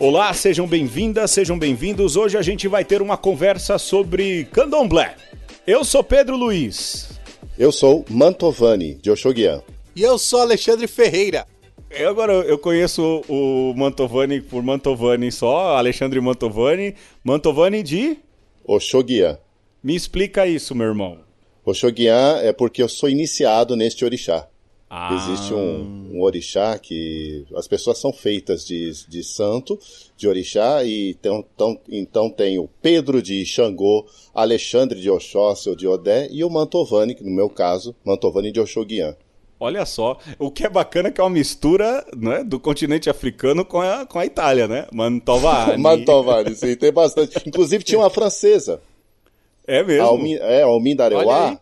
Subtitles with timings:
[0.00, 2.14] Olá, sejam bem-vindas, sejam bem-vindos.
[2.14, 5.16] Hoje a gente vai ter uma conversa sobre candomblé.
[5.66, 7.18] Eu sou Pedro Luiz.
[7.58, 9.60] Eu sou Mantovani, de Oxoguian.
[9.96, 11.44] E eu sou Alexandre Ferreira.
[11.90, 16.94] Eu agora eu conheço o Mantovani por Mantovani só, Alexandre Mantovani.
[17.24, 18.18] Mantovani de?
[18.64, 19.36] Oxoguian.
[19.82, 21.18] Me explica isso, meu irmão.
[21.64, 24.46] Oxoguian é porque eu sou iniciado neste orixá.
[24.90, 25.14] Ah.
[25.14, 29.78] Existe um, um, orixá que as pessoas são feitas de, de santo,
[30.16, 35.76] de orixá, e então, então, então tem o Pedro de Xangô, Alexandre de Oxóssi ou
[35.76, 39.14] de Odé, e o Mantovani, que no meu caso, Mantovani de Oxoguian.
[39.60, 43.64] Olha só, o que é bacana é que é uma mistura né, do continente africano
[43.64, 44.86] com a, com a Itália, né?
[44.92, 45.76] Mantovani.
[45.82, 47.36] Mantovani, sim, tem bastante.
[47.46, 48.80] Inclusive tinha uma francesa.
[49.68, 50.02] É mesmo?
[50.02, 50.96] A Almin, é, a Almin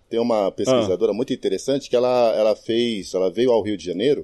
[0.08, 1.14] tem uma pesquisadora ah.
[1.14, 4.22] muito interessante que ela, ela fez, ela veio ao Rio de Janeiro,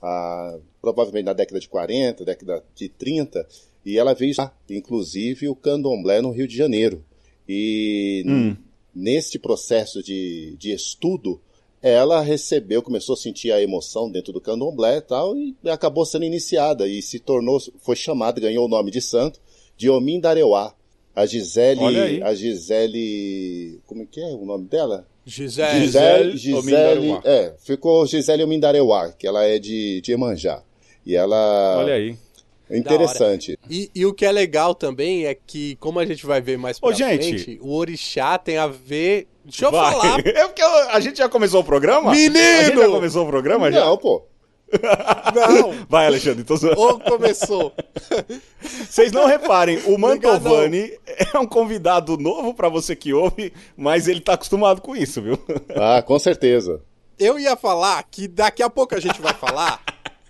[0.00, 3.44] a, provavelmente na década de 40, década de 30,
[3.84, 4.32] e ela veio,
[4.70, 7.04] inclusive, o candomblé no Rio de Janeiro.
[7.48, 8.56] E hum.
[8.94, 11.40] neste processo de, de estudo,
[11.82, 16.24] ela recebeu, começou a sentir a emoção dentro do candomblé e tal, e acabou sendo
[16.24, 19.40] iniciada e se tornou, foi chamada, ganhou o nome de santo,
[19.76, 20.72] de Omin Dareuá.
[21.18, 22.22] A Gisele.
[22.22, 23.80] A Gisele.
[23.86, 25.04] Como é que é o nome dela?
[25.26, 25.80] Gisele.
[25.80, 26.36] Gisele.
[26.36, 30.62] Gisele é, ficou Gisele Omindareuá, que ela é de, de Emanjá.
[31.04, 31.78] E ela.
[31.78, 32.16] Olha aí.
[32.70, 33.58] É interessante.
[33.68, 36.78] E, e, o que é legal também é que, como a gente vai ver mais
[36.78, 39.26] pra Ô, frente, gente, o orixá tem a ver.
[39.44, 39.90] Deixa eu vai.
[39.90, 40.20] falar.
[40.24, 42.12] É porque a gente já começou o programa?
[42.12, 42.38] Menino!
[42.38, 43.80] A gente já começou o programa já?
[43.80, 44.22] Não, pô.
[45.34, 45.86] Não.
[45.88, 46.44] Vai, Alexandre.
[46.44, 46.54] Tô...
[46.76, 47.72] Ou começou.
[48.60, 50.92] Vocês não reparem, o Mantovani
[51.34, 55.38] é um convidado novo para você que ouve, mas ele tá acostumado com isso, viu?
[55.74, 56.82] Ah, com certeza.
[57.18, 59.82] Eu ia falar que daqui a pouco a gente vai falar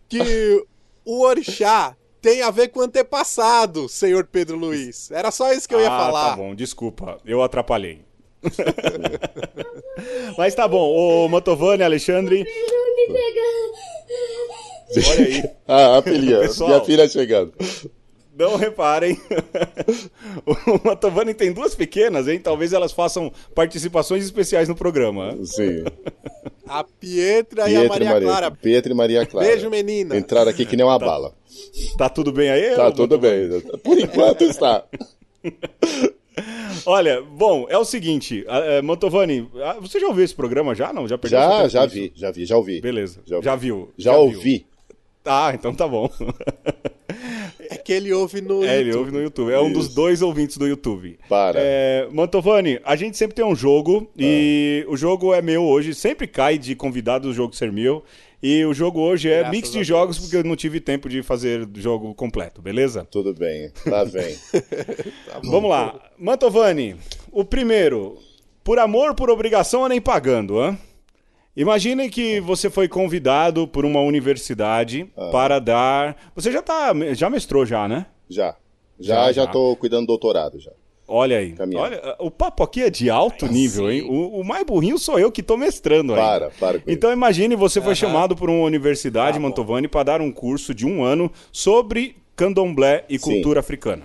[0.08, 0.64] que
[1.04, 5.10] o orixá tem a ver com o antepassado, senhor Pedro Luiz.
[5.10, 6.30] Era só isso que eu ia ah, falar.
[6.30, 8.02] Tá bom, desculpa, eu atrapalhei.
[10.36, 12.46] Mas tá bom, o Mantovani, Alexandre.
[14.96, 15.50] Olha aí.
[15.66, 17.52] ah, a filha, Pessoal, minha filha chegando.
[18.38, 19.20] Não reparem.
[20.46, 22.38] o Mantovani tem duas pequenas, hein?
[22.38, 25.36] Talvez elas façam participações especiais no programa.
[25.44, 25.82] Sim.
[26.64, 28.50] A Pietra, Pietra e a Maria, Maria, Clara.
[28.50, 29.48] Pietra e Maria Clara.
[29.48, 30.14] Beijo, menina.
[30.14, 31.34] Entraram aqui que nem uma tá, bala.
[31.96, 32.76] Tá tudo bem aí?
[32.76, 33.48] Tá tudo bem.
[33.82, 34.84] Por enquanto está.
[36.86, 39.48] Olha, bom, é o seguinte, uh, Mantovani,
[39.80, 40.92] você já ouviu esse programa já?
[40.92, 42.80] Não, já perdeu Já, já vi, já vi, já ouvi.
[42.80, 43.90] Beleza, já, já viu.
[43.96, 44.58] Já, já ouvi.
[44.58, 44.64] Viu.
[45.24, 46.10] Ah, então tá bom.
[47.70, 48.80] É que ele ouve no é, YouTube.
[48.80, 49.52] ele ouve no YouTube.
[49.52, 49.64] É Isso.
[49.64, 51.18] um dos dois ouvintes do YouTube.
[51.28, 51.58] Para.
[51.60, 54.12] É, Mantovani, a gente sempre tem um jogo ah.
[54.16, 55.94] e o jogo é meu hoje.
[55.94, 58.02] Sempre cai de convidado o jogo ser meu.
[58.42, 61.22] E o jogo hoje é Graças mix de jogos, porque eu não tive tempo de
[61.22, 63.04] fazer jogo completo, beleza?
[63.10, 64.36] Tudo bem, lá vem.
[65.26, 66.00] tá Vamos lá.
[66.16, 66.96] Mantovani,
[67.32, 68.16] o primeiro.
[68.62, 70.78] Por amor, por obrigação ou nem pagando, hã?
[71.56, 75.30] Imagine que você foi convidado por uma universidade ah.
[75.32, 76.16] para dar.
[76.36, 76.92] Você já tá.
[77.14, 78.06] Já mestrou já, né?
[78.28, 78.54] Já.
[79.00, 80.70] Já, já, já tô cuidando do doutorado já.
[81.10, 81.54] Olha aí.
[81.74, 84.02] Olha, o papo aqui é de alto nível, hein?
[84.02, 86.20] O, o, mais burrinho sou eu que tô mestrando aí.
[86.20, 86.82] Para, para.
[86.86, 90.84] então imagine você foi chamado por uma universidade, tá Mantovani, para dar um curso de
[90.84, 93.32] um ano sobre candomblé e Sim.
[93.32, 94.02] cultura africana.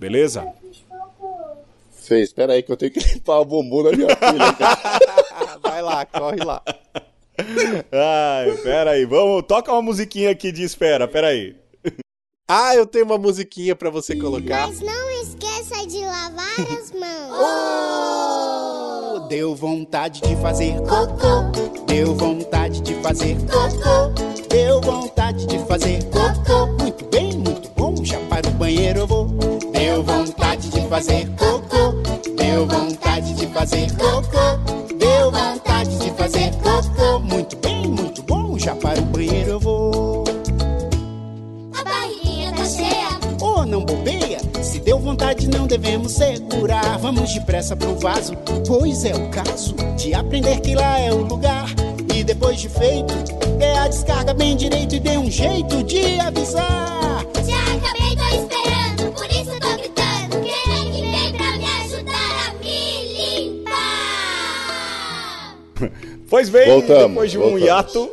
[0.00, 0.50] Beleza?
[1.90, 2.28] Fez.
[2.28, 5.58] Espera aí que eu tenho que limpar o bumbum da minha filha.
[5.60, 6.62] Vai lá, corre lá.
[7.92, 9.04] Ai, pera aí.
[9.04, 11.54] Vamos, toca uma musiquinha aqui de espera, pera aí.
[12.48, 14.68] Ah, eu tenho uma musiquinha para você colocar.
[14.68, 15.15] Mas não de
[16.56, 17.38] lavar as mãos.
[19.14, 21.84] Oh, deu vontade de fazer cocô.
[21.86, 24.46] Deu vontade de fazer cocô.
[24.48, 26.66] Deu vontade de fazer cocô.
[26.78, 27.94] Muito bem, muito bom.
[28.04, 29.26] Já para o banheiro eu vou.
[29.72, 31.92] Deu vontade de fazer cocô.
[32.36, 34.94] Deu vontade de fazer cocô.
[34.94, 37.05] Deu vontade de fazer cocô.
[45.16, 46.98] Vontade, não devemos segurar.
[46.98, 48.36] Vamos depressa pro vaso,
[48.66, 51.70] pois é o caso de aprender que lá é o lugar.
[52.14, 53.14] E depois de feito,
[53.58, 57.24] é a descarga bem direito e dê um jeito de avisar.
[57.46, 60.42] Já acabei, tô esperando, por isso tô gritando.
[60.42, 63.72] Quem é que vem pra me ajudar a me limpar?
[66.28, 67.62] Pois bem, Voltamos, depois de um voltamos.
[67.62, 68.10] hiato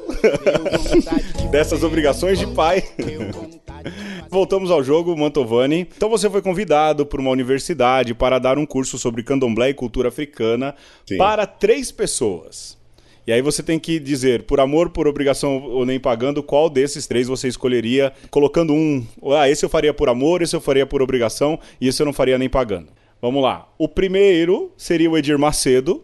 [1.51, 2.81] dessas obrigações de pai.
[4.29, 5.87] Voltamos ao jogo, Mantovani.
[5.95, 10.09] Então você foi convidado por uma universidade para dar um curso sobre candomblé e cultura
[10.09, 10.75] africana
[11.05, 11.17] Sim.
[11.17, 12.77] para três pessoas.
[13.25, 17.07] E aí você tem que dizer, por amor, por obrigação ou nem pagando, qual desses
[17.07, 19.05] três você escolheria, colocando um.
[19.37, 22.11] Ah, esse eu faria por amor, esse eu faria por obrigação, e esse eu não
[22.11, 22.89] faria nem pagando.
[23.21, 23.69] Vamos lá.
[23.77, 26.03] O primeiro seria o Edir Macedo.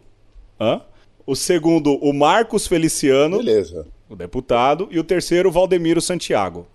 [0.58, 0.82] Hã?
[1.28, 3.86] O segundo, o Marcos Feliciano, Beleza.
[4.10, 4.88] o deputado.
[4.90, 6.66] E o terceiro, o Valdemiro Santiago.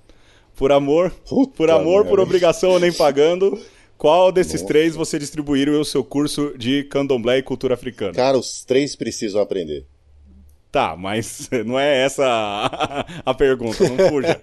[0.56, 3.60] Por amor, Puta por amor, por obrigação ou nem pagando,
[3.98, 8.12] qual desses três você distribuiria o seu curso de candomblé e cultura africana?
[8.12, 9.86] Cara, os três precisam aprender.
[10.70, 14.42] Tá, mas não é essa a, a pergunta, não fuja.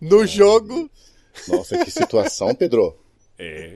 [0.00, 0.90] No jogo,
[1.48, 2.96] Nossa, que situação, Pedro.
[3.38, 3.72] É.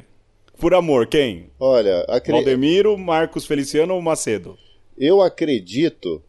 [0.59, 1.51] Por amor, quem?
[1.59, 2.33] Olha, acre...
[2.33, 4.57] Valdemiro, Marcos Feliciano ou Macedo?
[4.97, 6.23] eu acredito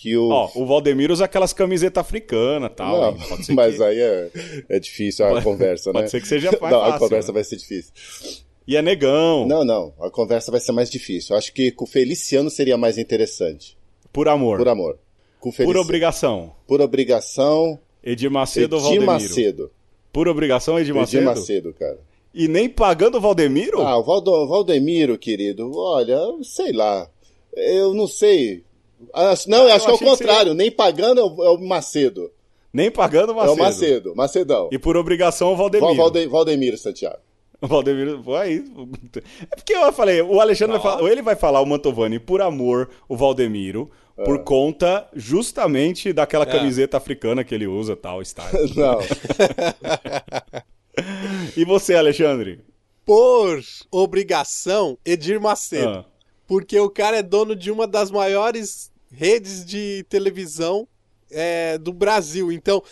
[0.00, 0.28] que o.
[0.28, 3.00] Ó, o Valdemiro usa aquelas camisetas africanas e tal.
[3.00, 3.16] Não, hein?
[3.28, 4.30] Pode mas que- aí é,
[4.68, 6.00] é difícil a conversa, né?
[6.00, 7.34] pode ser que seja mais Não, a fácil, conversa né?
[7.34, 7.92] vai ser difícil.
[8.66, 9.46] E é negão.
[9.46, 11.34] Não, não, a conversa vai ser mais difícil.
[11.34, 13.76] Eu acho que com o Feliciano seria mais interessante.
[14.12, 14.58] Por amor.
[14.58, 14.98] Por amor.
[15.40, 16.52] Com o Por Felici- obrigação.
[16.66, 17.78] Por obrigação.
[18.04, 19.06] Edir Macedo ou Valdemiro?
[19.12, 19.70] Macedo.
[20.12, 21.22] Por obrigação, Edir Macedo?
[21.24, 21.98] Edir Macedo, cara.
[22.34, 23.80] E nem pagando o Valdemiro?
[23.80, 27.08] Ah, o Valdo- Valdemiro, querido, olha, sei lá.
[27.56, 28.62] Eu não sei.
[29.12, 30.54] Acho- não, Ah, acho eu que é o contrário.
[30.54, 32.30] Nem pagando é o, é o Macedo.
[32.72, 33.54] Nem pagando o É Macedo.
[33.54, 34.16] o Macedo.
[34.16, 34.68] Macedão.
[34.72, 35.94] E por obrigação o Valdemiro.
[35.94, 37.18] Val- Valde- Valdemiro Santiago.
[37.60, 38.64] O Valdemiro, pô, aí.
[39.50, 42.40] É porque eu falei, o Alexandre vai falar, ou ele vai falar o Mantovani por
[42.40, 44.22] amor, o Valdemiro, É.
[44.22, 48.52] por conta justamente daquela camiseta africana que ele usa, tal, style.
[48.76, 48.98] Não.
[51.56, 52.60] E você, Alexandre?
[53.04, 53.60] por
[53.90, 55.88] obrigação, Edir Macedo.
[55.88, 56.04] Ah,
[56.48, 60.88] Porque o cara é dono de uma das maiores redes de televisão
[61.30, 62.50] é, do Brasil.
[62.50, 62.82] Então,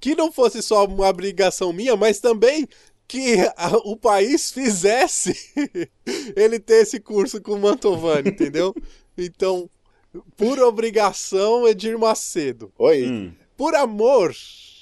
[0.00, 2.66] que não fosse só uma obrigação minha, mas também
[3.06, 5.32] que a- o país fizesse
[6.34, 8.74] ele ter esse curso com o Mantovani, entendeu?
[9.16, 9.68] Então,
[10.38, 12.72] por obrigação, Edir Macedo.
[12.78, 13.06] Oi.
[13.06, 13.32] hum.
[13.58, 14.34] Por amor,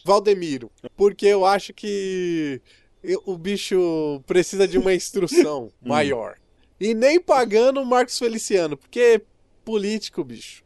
[0.05, 0.71] Valdemiro.
[0.97, 2.63] Porque eu acho que
[3.03, 6.37] eu- o bicho precisa de uma instrução maior.
[6.81, 9.23] E nem pagando o Marcos Feliciano, porque
[9.65, 10.65] político, bicho.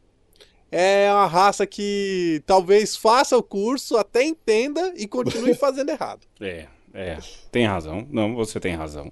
[0.71, 6.21] É uma raça que talvez faça o curso, até entenda e continue fazendo errado.
[6.41, 7.17] É, é,
[7.51, 8.07] tem razão.
[8.09, 9.11] Não, você tem razão.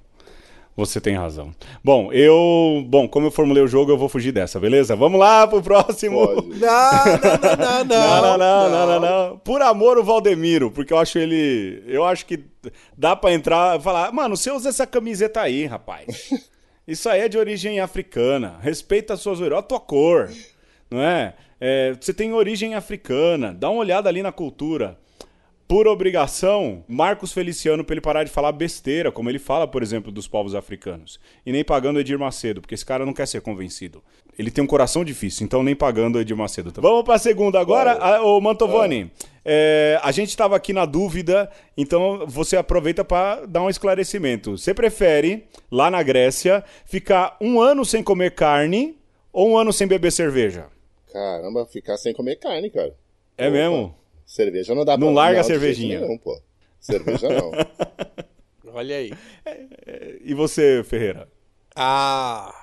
[0.76, 1.54] Você tem razão.
[1.84, 2.84] Bom, eu.
[2.88, 4.96] Bom, como eu formulei o jogo, eu vou fugir dessa, beleza?
[4.96, 6.26] Vamos lá pro próximo.
[6.26, 9.38] Não, não, não, não, Não, não, não, não, não, não.
[9.38, 11.84] Por amor o Valdemiro, porque eu acho ele.
[11.86, 12.44] Eu acho que
[12.98, 16.32] dá pra entrar e falar, mano, você usa essa camiseta aí, rapaz.
[16.88, 18.58] Isso aí é de origem africana.
[18.62, 19.54] Respeita as suas origens.
[19.58, 20.30] Olha a tua cor.
[20.90, 21.34] Não é?
[21.60, 23.54] É, Você tem origem africana.
[23.54, 24.98] Dá uma olhada ali na cultura.
[25.68, 30.12] Por obrigação, Marcos Feliciano pra ele parar de falar besteira, como ele fala, por exemplo,
[30.12, 31.20] dos povos africanos.
[31.46, 34.04] E nem pagando Edir Macedo, porque esse cara não quer ser convencido.
[34.38, 36.72] Ele tem um coração difícil, então nem pagando Edir Macedo.
[36.72, 36.90] também.
[36.90, 37.94] Vamos pra segunda agora.
[37.94, 39.12] Ah, Ô, Mantovani,
[39.46, 44.58] é, a gente tava aqui na dúvida, então você aproveita pra dar um esclarecimento.
[44.58, 48.98] Você prefere, lá na Grécia, ficar um ano sem comer carne
[49.32, 50.66] ou um ano sem beber cerveja?
[51.12, 52.94] Caramba, ficar sem comer carne, cara.
[53.38, 53.58] É Opa.
[53.58, 53.96] mesmo?
[54.26, 56.00] Cerveja não dá pra Não larga a cervejinha.
[56.02, 56.40] nenhum, pô.
[56.80, 57.52] Cerveja não.
[58.74, 59.14] Olha aí.
[60.24, 61.28] E você, Ferreira?
[61.76, 62.54] Ah,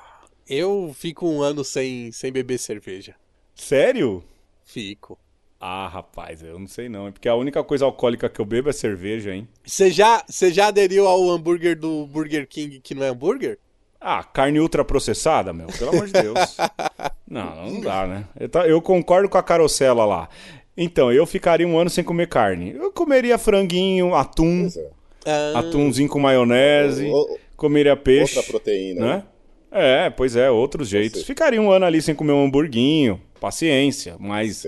[0.48, 3.14] eu fico um ano sem, sem beber cerveja.
[3.54, 4.22] Sério?
[4.64, 5.18] Fico.
[5.60, 7.06] Ah, rapaz, eu não sei não.
[7.06, 9.46] É porque a única coisa alcoólica que eu bebo é cerveja, hein?
[9.64, 13.58] Você já, você já aderiu ao hambúrguer do Burger King que não é hambúrguer?
[14.00, 15.66] Ah, carne ultraprocessada, meu.
[15.66, 16.56] Pelo amor de Deus.
[17.30, 18.24] Não, não dá, né?
[18.40, 20.28] Eu, tá- eu concordo com a carocela lá.
[20.82, 22.72] Então, eu ficaria um ano sem comer carne.
[22.74, 24.88] Eu comeria franguinho, atum, é.
[25.26, 28.36] Ah, atumzinho com maionese, O- o- comeria peixe.
[28.38, 29.00] Outra proteína.
[29.06, 29.22] né?
[29.70, 31.22] É, pois é, outros jeitos.
[31.22, 34.64] Ficaria um ano ali sem comer um hamburguinho, paciência, mas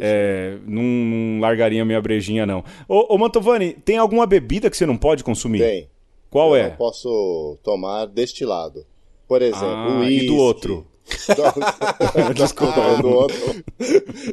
[0.00, 2.64] é, não, não largaria minha brejinha, não.
[2.88, 5.60] Ô, ô Mantovani, tem alguma bebida que você não pode consumir?
[5.60, 5.88] Tem.
[6.30, 6.68] Qual eu é?
[6.70, 8.84] não posso tomar destilado.
[9.28, 10.24] Por exemplo, Ah, uísque.
[10.24, 10.86] e do outro?
[12.34, 13.64] Desculpa, Ah, do outro.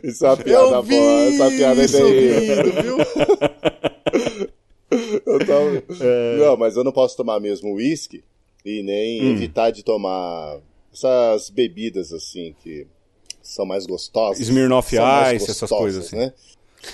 [0.04, 0.84] Isso é uma piada eu boa.
[0.84, 1.88] vi Essa piada é
[2.82, 2.98] viu?
[5.26, 6.38] Eu tava- É.
[6.38, 8.24] Não, mas eu não posso tomar mesmo uísque
[8.66, 9.32] e nem Hum.
[9.34, 10.60] evitar de tomar
[10.94, 12.88] essas bebidas assim que
[13.42, 14.40] são mais gostosas.
[14.40, 16.16] Smirnoff mais Ice, essas gostosas, coisas assim.
[16.18, 16.34] né?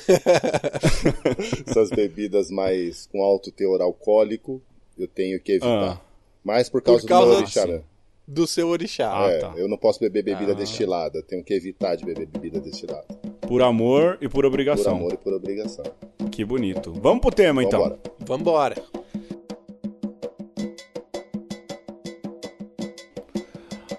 [1.67, 4.61] essas bebidas mais com alto teor alcoólico,
[4.97, 5.93] eu tenho que evitar.
[5.93, 6.01] Ah.
[6.43, 7.71] Mas por causa, causa- do meu orixá, sim.
[7.73, 7.81] né?
[8.27, 9.11] Do seu orixá.
[9.13, 9.53] Ah, é, tá.
[9.57, 10.55] eu não posso beber bebida Ah.
[10.55, 13.05] destilada, tenho que evitar de beber bebida destilada.
[13.41, 14.95] Por amor e por Por obrigação.
[14.95, 15.83] amor e por obrigação.
[16.31, 16.93] Que bonito.
[17.01, 17.81] Vamos pro tema, então.
[17.81, 18.75] Vambora.
[18.75, 18.83] Vambora.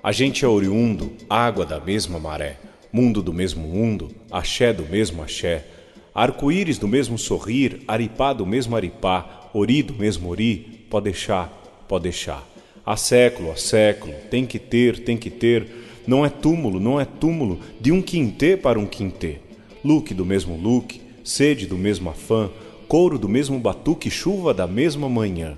[0.02, 2.58] A gente é oriundo, água da mesma maré.
[2.92, 5.66] mundo do mesmo mundo, axé do mesmo axé,
[6.14, 11.48] arco-íris do mesmo sorrir, aripá do mesmo aripá, ori do mesmo ori, pode deixar,
[11.88, 12.46] pode deixar.
[12.86, 15.66] Há século, há século, tem que ter, tem que ter,
[16.06, 19.38] não é túmulo, não é túmulo, de um quintê para um quintê.
[19.82, 22.50] Look do mesmo look, sede do mesmo afã,
[22.86, 25.56] couro do mesmo batuque, chuva da mesma manhã,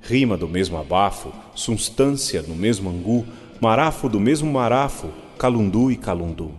[0.00, 3.26] rima do mesmo abafo, substância do mesmo angu,
[3.60, 6.52] marafo do mesmo marafo, calundu e calundu.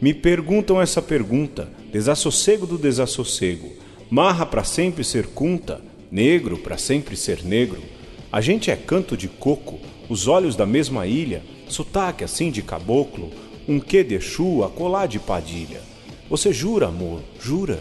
[0.00, 3.70] Me perguntam essa pergunta, desassossego do desassossego,
[4.10, 5.80] marra para sempre ser cunta,
[6.10, 7.93] negro para sempre ser negro.
[8.34, 13.30] A gente é canto de coco, os olhos da mesma ilha, sotaque assim de caboclo,
[13.68, 15.80] um quê de chua, colar de padilha.
[16.28, 17.78] Você jura, amor, jura?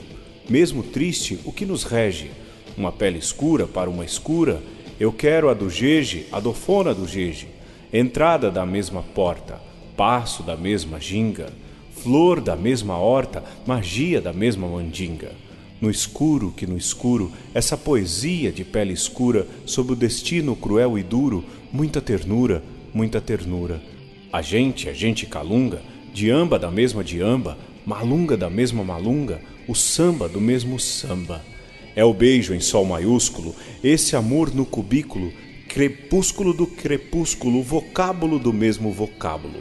[0.48, 2.30] Mesmo triste, o que nos rege?
[2.78, 4.62] Uma pele escura para uma escura,
[5.00, 7.48] eu quero a do Jeje, a dofona do Jeje.
[7.92, 9.60] Entrada da mesma porta,
[9.98, 11.52] passo da mesma ginga,
[11.96, 15.32] flor da mesma horta, magia da mesma mandinga.
[15.84, 21.04] No escuro que no escuro, essa poesia de pele escura, sob o destino cruel e
[21.04, 22.64] duro, muita ternura,
[22.94, 23.82] muita ternura.
[24.32, 25.82] A gente, a gente calunga,
[26.14, 31.44] diamba da mesma diamba, malunga da mesma malunga, o samba do mesmo samba.
[31.98, 35.34] É o beijo em sol maiúsculo, esse amor no cubículo,
[35.68, 39.60] crepúsculo do crepúsculo, vocábulo do mesmo vocábulo.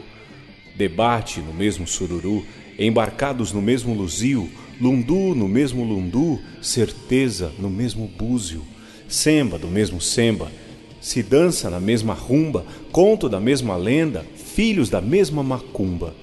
[0.73, 2.45] Debate no mesmo sururu,
[2.79, 4.49] embarcados no mesmo luzio,
[4.79, 8.63] lundu no mesmo lundu, certeza no mesmo búzio,
[9.07, 10.51] semba do mesmo semba,
[10.99, 16.15] se dança na mesma rumba, conto da mesma lenda, filhos da mesma macumba.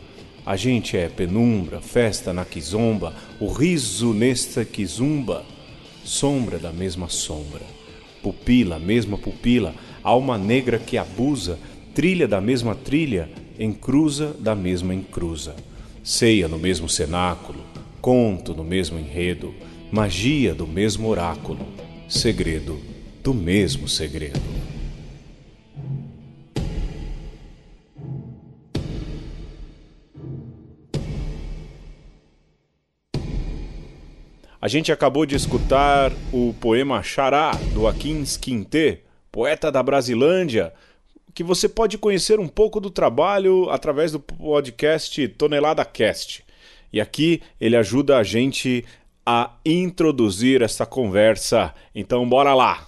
[0.45, 5.45] A gente é penumbra, festa na quizomba, o riso nesta quizumba,
[6.03, 7.63] sombra da mesma sombra,
[8.23, 11.59] pupila, mesma pupila, alma negra que abusa,
[11.95, 13.29] trilha da mesma trilha,
[13.59, 15.55] encruza da mesma encruza,
[16.03, 17.61] ceia no mesmo cenáculo,
[18.01, 19.55] conto no mesmo enredo,
[19.93, 21.67] magia do mesmo oráculo,
[22.09, 22.81] segredo
[23.23, 24.41] do mesmo segredo.
[34.63, 39.01] A gente acabou de escutar o poema Xará, do Akin Quintê,
[39.33, 40.75] poeta da Brasilândia,
[41.35, 46.45] que você pode conhecer um pouco do trabalho através do podcast Tonelada Cast.
[46.93, 48.85] E aqui ele ajuda a gente
[49.25, 51.75] a introduzir essa conversa.
[51.95, 52.87] Então bora lá!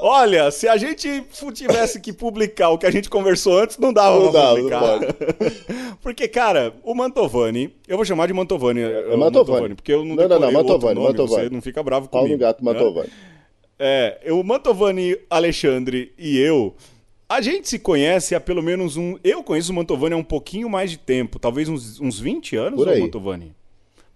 [0.00, 4.20] Olha, se a gente tivesse que publicar o que a gente conversou antes, não dava
[4.20, 5.00] Não pra publicar.
[5.00, 8.80] não porque, cara, o Mantovani, eu vou chamar de Mantovani.
[8.80, 9.74] É Mantovani.
[9.74, 11.48] porque eu não Não, não, não, Mantovani, nome, Mantovani.
[11.48, 12.40] Você não fica bravo Paulo comigo.
[12.40, 12.72] Gato né?
[12.72, 13.10] Mantovani.
[13.76, 16.74] É, o Mantovani, Alexandre e eu,
[17.34, 19.16] a gente se conhece há pelo menos um.
[19.22, 22.78] Eu conheço o Mantovani há um pouquinho mais de tempo, talvez uns, uns 20 anos,
[22.78, 23.00] Por aí.
[23.00, 23.54] Mantovani?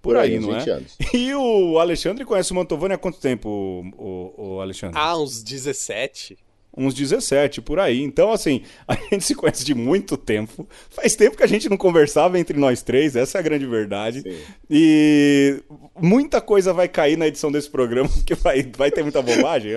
[0.01, 0.73] Por, Por aí, aí, uns não 20 é?
[0.73, 0.97] anos.
[1.13, 4.99] E o Alexandre conhece o Mantovani há quanto tempo, o, o- o Alexandre?
[4.99, 6.39] Ah, uns 17.
[6.77, 8.01] Uns 17, por aí.
[8.03, 10.69] Então, assim, a gente se conhece de muito tempo.
[10.91, 14.21] Faz tempo que a gente não conversava entre nós três, essa é a grande verdade.
[14.23, 14.37] Sim.
[14.71, 15.61] E
[16.01, 19.73] muita coisa vai cair na edição desse programa, porque vai, vai ter muita bobagem.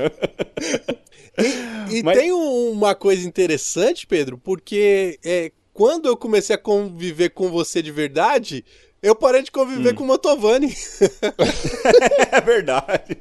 [1.89, 7.29] E Mas- tem um- uma coisa interessante, Pedro, porque é, quando eu comecei a conviver
[7.29, 8.63] com você de verdade,
[9.01, 9.53] eu parei de Hum.
[9.53, 10.73] conviver com o Mantovani.
[12.31, 13.17] É verdade.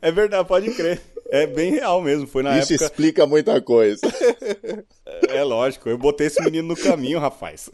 [0.00, 1.00] É verdade, pode crer.
[1.30, 2.26] É bem real mesmo.
[2.26, 2.84] Foi na Isso época.
[2.86, 4.00] explica muita coisa.
[5.28, 7.68] É lógico, eu botei esse menino no caminho, rapaz.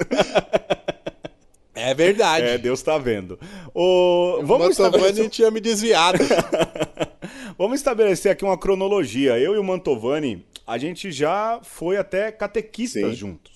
[1.74, 2.46] É verdade.
[2.46, 3.38] É, Deus tá vendo.
[3.74, 4.38] O...
[4.40, 5.30] o Vamos, Mantovani estabelecer...
[5.30, 6.18] tinha me desviado.
[7.56, 9.38] Vamos estabelecer aqui uma cronologia.
[9.38, 13.14] Eu e o Mantovani, a gente já foi até catequistas Sim.
[13.14, 13.54] juntos.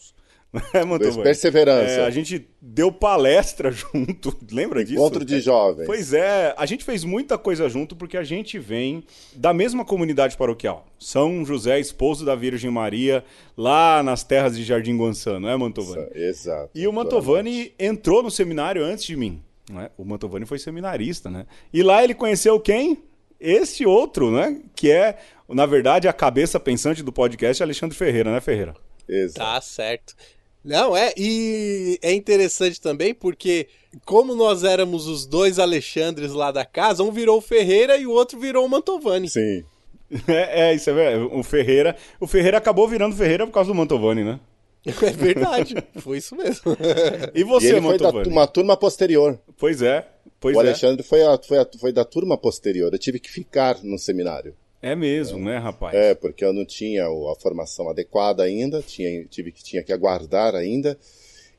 [0.72, 1.24] É, Mantovani?
[1.24, 2.00] Perseverança.
[2.00, 4.98] É, a gente deu palestra junto, lembra disso?
[4.98, 5.84] Encontro de jovens.
[5.84, 10.38] Pois é, a gente fez muita coisa junto porque a gente vem da mesma comunidade
[10.38, 10.86] paroquial.
[10.98, 13.22] São José, esposo da Virgem Maria,
[13.56, 16.08] lá nas terras de Jardim Guançã, não é, Mantovani?
[16.14, 16.70] Exato.
[16.74, 19.42] E o Mantovani entrou no seminário antes de mim.
[19.76, 19.90] É?
[19.98, 21.44] O Mantovani foi seminarista, né?
[21.72, 23.02] E lá ele conheceu quem?
[23.40, 24.60] Esse outro, né?
[24.74, 25.18] Que é,
[25.48, 28.74] na verdade, a cabeça pensante do podcast, Alexandre Ferreira, né, Ferreira?
[29.08, 29.38] Exato.
[29.38, 30.14] Tá certo.
[30.64, 33.68] Não, é, e é interessante também porque,
[34.04, 38.10] como nós éramos os dois Alexandres lá da casa, um virou o Ferreira e o
[38.10, 39.28] outro virou o Mantovani.
[39.28, 39.64] Sim.
[40.26, 41.28] É, é, isso é verdade.
[41.34, 41.94] O Ferreira.
[42.18, 44.40] O Ferreira acabou virando Ferreira por causa do Mantovani, né?
[44.86, 46.72] É verdade, foi isso mesmo.
[47.34, 48.30] E E você, ele foi da Mantovani?
[48.30, 49.38] uma turma posterior.
[49.58, 50.08] Pois é.
[50.40, 50.62] Pois o é.
[50.64, 52.92] Alexandre foi, a- foi, a- foi da turma posterior.
[52.92, 54.54] Eu tive que ficar no seminário.
[54.80, 55.92] É mesmo, né, rapaz?
[55.94, 60.54] É, porque eu não tinha a formação adequada ainda, tinha, tive que, tinha que aguardar
[60.54, 60.96] ainda.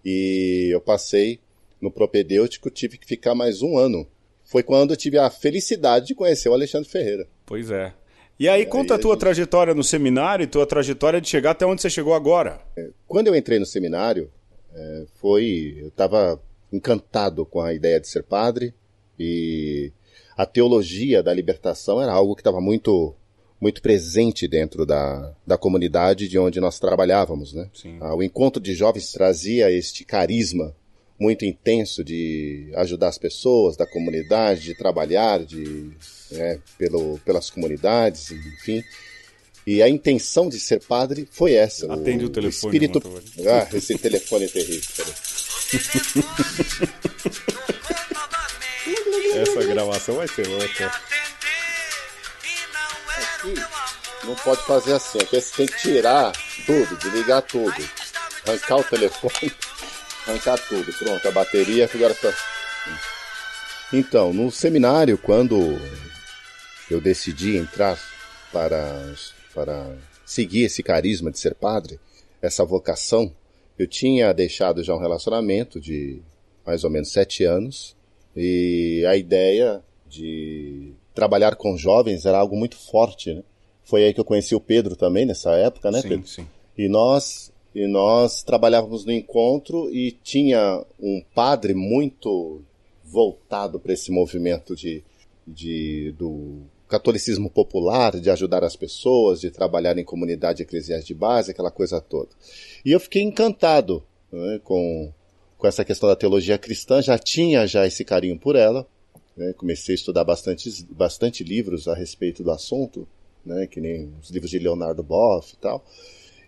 [0.06, 1.40] E eu passei
[1.82, 4.08] no propedêutico, tive que ficar mais um ano.
[4.46, 7.28] Foi quando eu tive a felicidade de conhecer o Alexandre Ferreira.
[7.46, 7.94] Pois é.
[8.40, 9.20] E aí, conta a tua gente...
[9.20, 12.62] trajetória no seminário e tua trajetória de chegar até onde você chegou agora.
[13.06, 14.32] Quando eu entrei no seminário,
[14.74, 15.76] é, foi.
[15.78, 18.74] Eu estava encantado com a ideia de ser padre
[19.20, 19.92] e
[20.38, 23.14] a teologia da libertação era algo que estava muito
[23.62, 27.70] muito presente dentro da, da comunidade de onde nós trabalhávamos, né?
[28.00, 30.74] Ah, o encontro de jovens trazia este carisma
[31.20, 35.92] muito intenso de ajudar as pessoas da comunidade, de trabalhar de,
[36.32, 38.82] né, pelo, pelas comunidades, enfim.
[39.68, 41.94] E a intenção de ser padre foi essa.
[41.94, 42.78] Atende o, o telefone.
[42.78, 43.22] Espírito...
[43.46, 45.06] Ah, esse telefone é terrível.
[49.42, 50.88] Essa gravação vai ser outra.
[53.18, 53.54] Aqui,
[54.24, 55.20] não pode fazer assim.
[55.20, 56.32] Aqui você tem que tirar
[56.66, 57.90] tudo, desligar tudo,
[58.48, 59.54] arrancar o telefone
[60.28, 60.92] arrancar tudo.
[60.94, 62.34] Pronto, a bateria agora está.
[63.92, 65.80] Então, no seminário, quando
[66.90, 68.00] eu decidi entrar
[68.52, 69.16] para,
[69.54, 69.96] para
[70.26, 72.00] seguir esse carisma de ser padre,
[72.42, 73.36] essa vocação,
[73.80, 76.22] eu tinha deixado já um relacionamento de
[76.66, 77.96] mais ou menos sete anos
[78.36, 83.44] e a ideia de trabalhar com jovens era algo muito forte, né?
[83.84, 86.28] Foi aí que eu conheci o Pedro também nessa época, né, sim, Pedro?
[86.28, 86.48] Sim.
[86.78, 92.62] E nós e nós trabalhávamos no encontro e tinha um padre muito
[93.04, 95.04] voltado para esse movimento de,
[95.48, 101.52] de, do catolicismo popular, de ajudar as pessoas, de trabalhar em comunidade eclesiais de base,
[101.52, 102.30] aquela coisa toda.
[102.84, 105.14] E eu fiquei encantado né, com,
[105.58, 108.88] com essa questão da teologia cristã, já tinha já esse carinho por ela,
[109.38, 113.08] né, comecei a estudar bastante, bastante livros a respeito do assunto,
[113.46, 115.86] né, que nem os livros de Leonardo Boff e tal,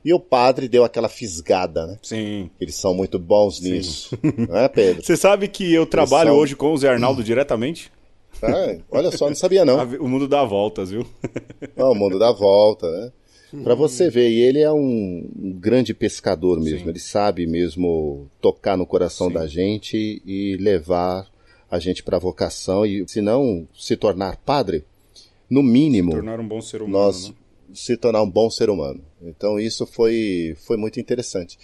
[0.03, 2.00] e o padre deu aquela fisgada, né?
[2.01, 2.50] Sim.
[2.60, 4.17] Eles são muito bons nisso.
[4.50, 5.03] Não é, Pedro?
[5.05, 6.38] Você sabe que eu trabalho são...
[6.39, 7.91] hoje com o Zé Arnaldo diretamente?
[8.41, 9.84] Ah, olha só, não sabia não.
[9.99, 11.06] O mundo dá voltas, viu?
[11.77, 13.12] Não, o mundo dá volta, né?
[13.63, 16.86] Para você ver, e ele é um, um grande pescador mesmo.
[16.86, 16.89] Sim.
[16.89, 19.34] Ele sabe mesmo tocar no coração Sim.
[19.34, 21.29] da gente e levar
[21.69, 24.86] a gente para a vocação e, se não se tornar padre,
[25.49, 27.36] no mínimo, se tornar um bom ser humano, nós né?
[27.73, 29.01] se tornar um bom ser humano.
[29.21, 31.58] Então isso foi, foi muito interessante.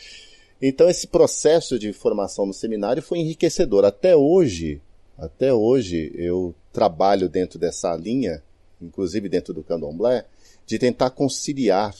[0.61, 3.85] Então esse processo de formação no seminário foi enriquecedor.
[3.85, 4.81] Até hoje,
[5.17, 8.43] até hoje eu trabalho dentro dessa linha,
[8.81, 10.25] inclusive dentro do candomblé,
[10.65, 11.95] de tentar conciliar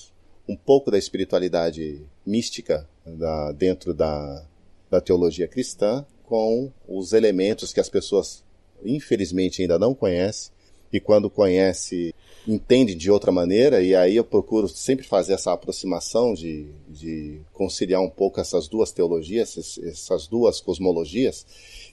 [0.48, 4.46] um pouco da espiritualidade mística da, dentro da,
[4.90, 8.44] da teologia cristã com os elementos que as pessoas
[8.84, 10.52] infelizmente ainda não conhecem
[10.92, 12.14] e quando conhece
[12.48, 18.02] entende de outra maneira, e aí eu procuro sempre fazer essa aproximação de, de conciliar
[18.02, 21.46] um pouco essas duas teologias, essas duas cosmologias,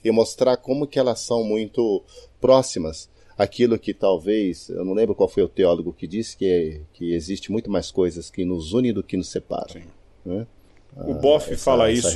[0.03, 2.01] e mostrar como que elas são muito
[2.39, 3.09] próximas.
[3.37, 7.13] Aquilo que talvez, eu não lembro qual foi o teólogo que disse que, é, que
[7.13, 9.81] existe muito mais coisas que nos unem do que nos separam.
[10.25, 10.47] Né?
[10.95, 12.07] O Boff ah, fala isso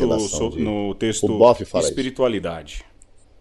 [0.52, 0.62] de...
[0.62, 1.28] no texto
[1.90, 2.76] Espiritualidade.
[2.76, 2.90] Isso.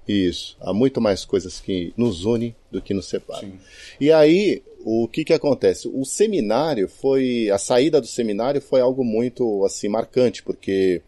[0.09, 0.57] Isso.
[0.61, 3.47] Há muito mais coisas que nos unem do que nos separam.
[3.47, 3.59] Sim.
[4.01, 5.89] E aí, o que que acontece?
[5.89, 11.03] O seminário foi, a saída do seminário foi algo muito assim marcante, porque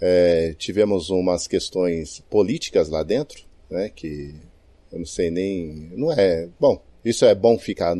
[0.00, 3.90] é, tivemos umas questões políticas lá dentro, né?
[3.94, 4.34] Que
[4.90, 7.96] eu não sei nem, não é, bom, isso é bom ficar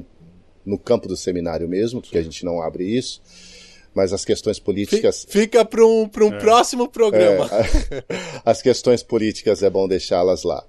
[0.64, 3.22] no campo do seminário mesmo, porque a gente não abre isso
[3.94, 5.26] mas as questões políticas.
[5.28, 6.38] Fica para um, um é.
[6.38, 7.50] próximo programa.
[7.50, 8.04] É,
[8.46, 10.64] as questões políticas é bom deixá-las lá.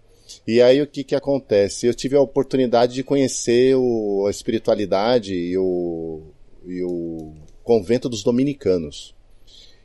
[0.52, 1.86] E aí o que, que acontece?
[1.86, 6.24] Eu tive a oportunidade de conhecer o, a espiritualidade e o,
[6.66, 9.14] e o convento dos dominicanos.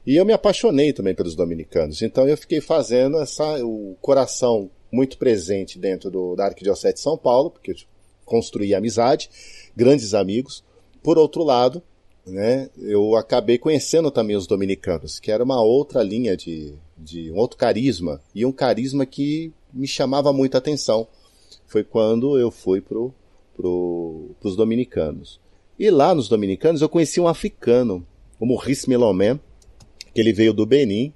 [0.07, 2.00] E eu me apaixonei também pelos dominicanos.
[2.00, 7.18] Então eu fiquei fazendo essa, o coração muito presente dentro do, da Arquidiocese de São
[7.18, 7.77] Paulo, porque eu
[8.24, 9.29] construí amizade,
[9.77, 10.64] grandes amigos.
[11.03, 11.83] Por outro lado,
[12.27, 17.37] né, eu acabei conhecendo também os dominicanos, que era uma outra linha de, de um
[17.37, 21.07] outro carisma, e um carisma que me chamava muita atenção.
[21.67, 23.13] Foi quando eu fui pro,
[23.57, 25.41] pro, pros dominicanos.
[25.79, 28.07] E lá nos dominicanos eu conheci um africano,
[28.39, 29.39] o Maurice Melomé,
[30.15, 31.13] que ele veio do Benin,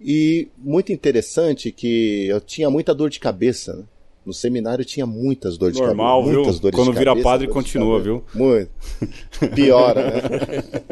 [0.00, 3.84] e muito interessante que eu tinha muita dor de cabeça, né?
[4.24, 6.38] No seminário tinha muitas dores Normal, de cabeça.
[6.38, 8.24] Muitas dores Quando de vira cabeça, padre, continua, viu?
[8.34, 8.70] Muito.
[9.54, 10.22] Piora, né?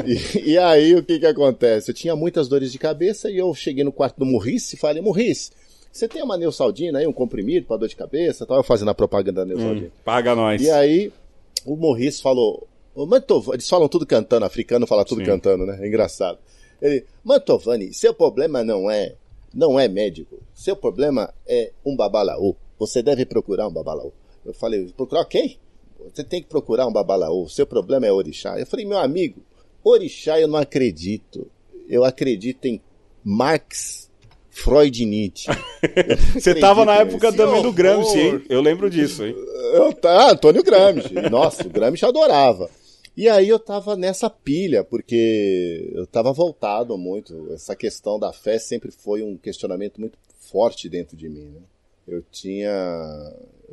[0.05, 1.89] E, e, aí, o que que acontece?
[1.89, 5.01] Eu tinha muitas dores de cabeça e eu cheguei no quarto do Morrice e falei,
[5.01, 5.49] Morrice,
[5.93, 8.47] você tem uma Neosaldina aí, um comprimido para dor de cabeça?
[8.47, 9.87] Tava fazendo a propaganda da Neosaldina.
[9.87, 10.59] Hum, paga nós.
[10.59, 11.13] E aí,
[11.67, 12.67] o Morrice falou,
[13.53, 15.25] eles falam tudo cantando, africano fala tudo Sim.
[15.25, 15.77] cantando, né?
[15.79, 16.39] É engraçado.
[16.81, 19.13] Ele, Mantovani, seu problema não é,
[19.53, 20.39] não é médico.
[20.51, 22.55] Seu problema é um babalaú.
[22.79, 24.11] Você deve procurar um babalaú.
[24.43, 25.59] Eu falei, procurar quem?
[26.11, 27.47] Você tem que procurar um babalaú.
[27.47, 28.59] Seu problema é orixá.
[28.59, 29.41] Eu falei, meu amigo,
[29.83, 31.47] orixá eu não acredito.
[31.87, 32.81] Eu acredito em
[33.23, 34.02] Marx,
[34.53, 35.49] Freud e Nietzsche.
[36.35, 38.45] Você tava na época também do Gramsci, hein?
[38.47, 39.35] Eu lembro disso, hein?
[39.73, 41.13] Eu, tá, Antônio Gramsci.
[41.29, 42.69] Nossa, o Gramsci adorava.
[43.17, 47.51] E aí eu tava nessa pilha, porque eu tava voltado muito.
[47.51, 51.61] Essa questão da fé sempre foi um questionamento muito forte dentro de mim, né?
[52.07, 52.71] Eu tinha...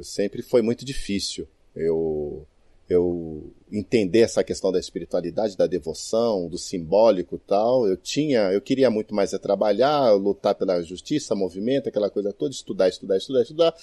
[0.03, 1.47] sempre foi muito difícil.
[1.77, 2.47] Eu...
[2.90, 7.87] Eu entender essa questão da espiritualidade, da devoção, do simbólico tal.
[7.87, 12.53] Eu tinha, eu queria muito mais é trabalhar, lutar pela justiça, movimento, aquela coisa toda,
[12.53, 13.74] estudar, estudar, estudar, estudar.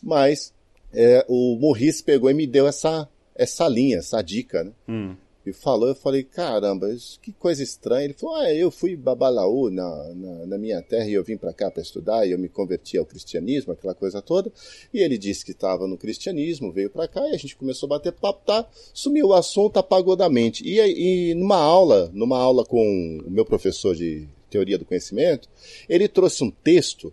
[0.00, 0.54] Mas
[0.92, 4.72] é, o Morris pegou e me deu essa, essa linha, essa dica, né?
[4.88, 5.16] Hum.
[5.48, 6.88] E falou, eu falei, caramba,
[7.22, 8.04] que coisa estranha.
[8.04, 11.52] Ele falou, ah, eu fui babalaú na, na, na minha terra e eu vim para
[11.52, 14.52] cá para estudar e eu me converti ao cristianismo, aquela coisa toda.
[14.92, 17.90] E ele disse que estava no cristianismo, veio para cá e a gente começou a
[17.90, 18.68] bater papo, tá?
[18.92, 20.62] Sumiu o assunto, apagou da mente.
[20.66, 25.48] E, e numa aula, numa aula com o meu professor de teoria do conhecimento,
[25.88, 27.12] ele trouxe um texto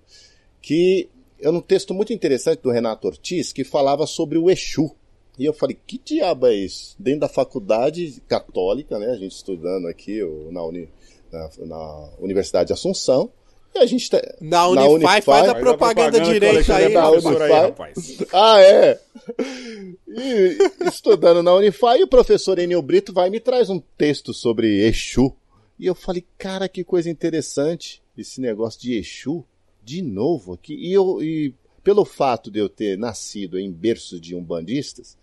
[0.61, 4.95] que é um texto muito interessante do Renato Ortiz que falava sobre o Exu.
[5.37, 6.95] E eu falei, que diabo é isso?
[6.97, 9.07] Dentro da faculdade católica, né?
[9.07, 10.21] A gente estudando aqui
[10.51, 10.89] na, uni,
[11.31, 13.31] na, na Universidade de Assunção.
[13.73, 17.43] E a gente tá, Na Unify, faz a propaganda direita aí, professor Unify.
[17.43, 18.17] aí, rapaz.
[18.33, 18.99] Ah, é?
[20.17, 24.87] E, estudando na Unify, o professor Enio Brito vai e me traz um texto sobre
[24.87, 25.35] Exu.
[25.77, 29.43] E eu falei, cara, que coisa interessante esse negócio de Exu,
[29.83, 30.73] de novo aqui.
[30.73, 35.17] E, eu, e pelo fato de eu ter nascido em berço de umbandistas,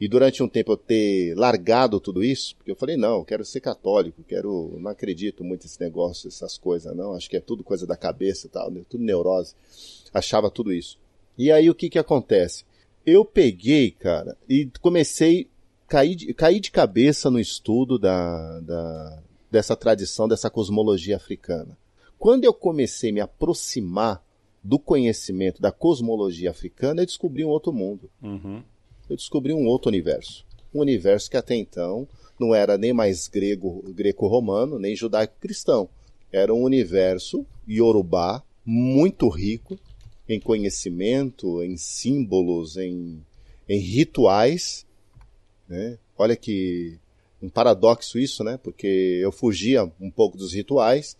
[0.00, 3.44] e durante um tempo eu ter largado tudo isso, porque eu falei, não, eu quero
[3.44, 7.62] ser católico, quero, não acredito muito nesse negócio, essas coisas, não, acho que é tudo
[7.62, 9.54] coisa da cabeça e tal, né, tudo neurose.
[10.12, 10.98] Achava tudo isso.
[11.36, 12.64] E aí o que que acontece?
[13.04, 15.48] Eu peguei, cara, e comecei
[15.86, 21.76] cair de, cair de cabeça no estudo da, da, dessa tradição, dessa cosmologia africana.
[22.18, 24.24] Quando eu comecei a me aproximar
[24.62, 28.10] do conhecimento da cosmologia africana, eu descobri um outro mundo.
[28.22, 28.62] Uhum.
[29.10, 30.46] Eu descobri um outro universo.
[30.72, 32.06] Um universo que até então
[32.38, 35.88] não era nem mais grego, greco-romano, nem judaico-cristão.
[36.32, 39.76] Era um universo iorubá muito rico
[40.28, 43.20] em conhecimento, em símbolos, em,
[43.68, 44.86] em rituais.
[45.68, 45.98] Né?
[46.16, 46.96] Olha que
[47.42, 48.60] um paradoxo isso, né?
[48.62, 51.16] Porque eu fugia um pouco dos rituais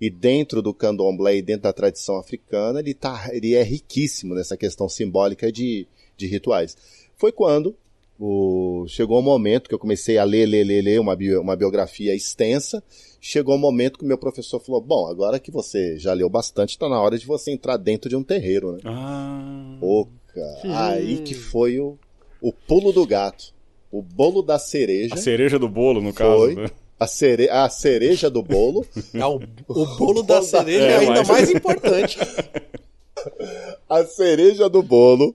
[0.00, 4.56] e dentro do candomblé e dentro da tradição africana ele, tá, ele é riquíssimo nessa
[4.56, 6.76] questão simbólica de, de rituais.
[7.16, 7.74] Foi quando
[8.18, 11.56] o, chegou um momento que eu comecei a ler, ler, ler, ler uma, bio, uma
[11.56, 12.82] biografia extensa.
[13.20, 16.70] Chegou um momento que o meu professor falou: Bom, agora que você já leu bastante,
[16.70, 18.80] está na hora de você entrar dentro de um terreiro, né?
[18.84, 19.76] Ah.
[19.80, 21.98] Pô, cara, aí que foi o,
[22.40, 23.54] o pulo do gato.
[23.90, 25.14] O bolo da cereja.
[25.14, 26.36] A cereja do bolo, no caso.
[26.36, 26.54] Foi.
[26.54, 26.70] né?
[26.98, 27.48] A, cere...
[27.48, 28.84] a cereja do bolo.
[29.14, 32.18] É o, o bolo da cereja É, é ainda mas- mais importante.
[33.88, 35.34] a cereja do bolo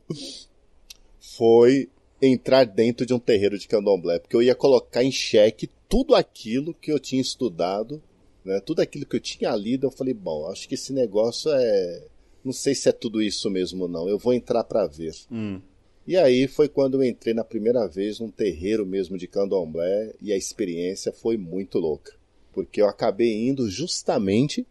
[1.42, 1.90] foi
[2.22, 6.72] entrar dentro de um terreiro de candomblé, porque eu ia colocar em xeque tudo aquilo
[6.72, 8.00] que eu tinha estudado,
[8.46, 8.60] né?
[8.60, 12.04] Tudo aquilo que eu tinha lido, eu falei, bom, acho que esse negócio é,
[12.46, 14.08] não sei se é tudo isso mesmo não.
[14.08, 15.16] Eu vou entrar para ver.
[15.32, 15.60] Hum.
[16.06, 20.32] E aí foi quando eu entrei na primeira vez num terreiro mesmo de candomblé e
[20.32, 22.14] a experiência foi muito louca,
[22.54, 24.64] porque eu acabei indo justamente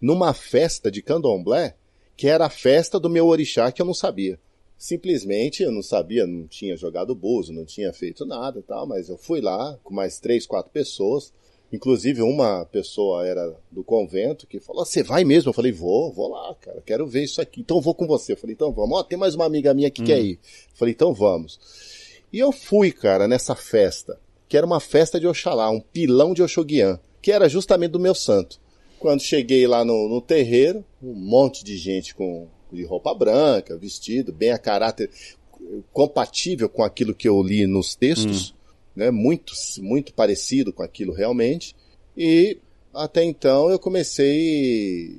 [0.00, 1.74] numa festa de candomblé
[2.16, 4.38] que era a festa do meu orixá que eu não sabia.
[4.82, 9.08] Simplesmente eu não sabia, não tinha jogado buzo, não tinha feito nada e tal, mas
[9.08, 11.32] eu fui lá com mais três, quatro pessoas.
[11.72, 15.50] Inclusive uma pessoa era do convento que falou: Você vai mesmo?
[15.50, 17.60] Eu falei: Vou, vou lá, cara, quero ver isso aqui.
[17.60, 18.32] Então vou com você.
[18.32, 18.98] Eu falei: Então vamos.
[18.98, 20.32] Ó, tem mais uma amiga minha que quer ir.
[20.32, 21.60] Eu falei: Então vamos.
[22.32, 24.18] E eu fui, cara, nessa festa,
[24.48, 28.16] que era uma festa de Oxalá, um pilão de Oxoguian, que era justamente do meu
[28.16, 28.60] santo.
[28.98, 34.32] Quando cheguei lá no, no terreiro, um monte de gente com de roupa branca, vestido,
[34.32, 35.10] bem a caráter
[35.92, 38.54] compatível com aquilo que eu li nos textos,
[38.94, 39.10] né?
[39.10, 41.74] Muito, muito parecido com aquilo realmente.
[42.16, 42.58] E
[42.92, 45.18] até então eu comecei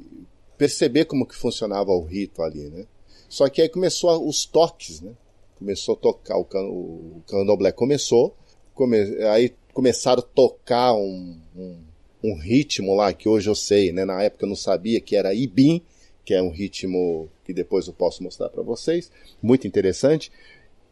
[0.54, 2.86] a perceber como que funcionava o rito ali, né?
[3.28, 5.12] Só que aí começou os toques, né?
[5.58, 8.36] Começou a tocar, o, can, o candomblé começou,
[8.76, 11.78] come, aí começaram a tocar um, um,
[12.24, 14.06] um ritmo lá que hoje eu sei, né?
[14.06, 15.82] Na época eu não sabia que era Ibim,
[16.26, 20.32] que é um ritmo que depois eu posso mostrar para vocês, muito interessante.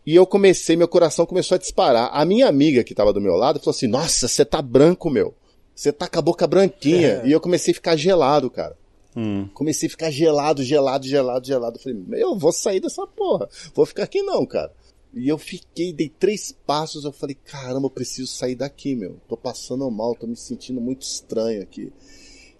[0.05, 2.09] E eu comecei, meu coração começou a disparar.
[2.11, 5.33] A minha amiga que estava do meu lado falou assim: Nossa, você tá branco, meu.
[5.75, 7.21] Você tá com a boca branquinha.
[7.23, 7.27] É.
[7.27, 8.77] E eu comecei a ficar gelado, cara.
[9.15, 9.47] Hum.
[9.53, 11.77] Comecei a ficar gelado, gelado, gelado, gelado.
[11.77, 13.47] Eu falei, eu vou sair dessa porra.
[13.73, 14.71] Vou ficar aqui não, cara.
[15.13, 19.17] E eu fiquei, dei três passos, eu falei, caramba, eu preciso sair daqui, meu.
[19.27, 21.91] Tô passando mal, tô me sentindo muito estranho aqui.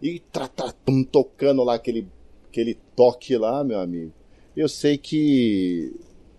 [0.02, 2.08] E tra, tum, tocando lá aquele,
[2.52, 4.12] aquele toque lá, meu amigo.
[4.56, 5.94] Eu sei que.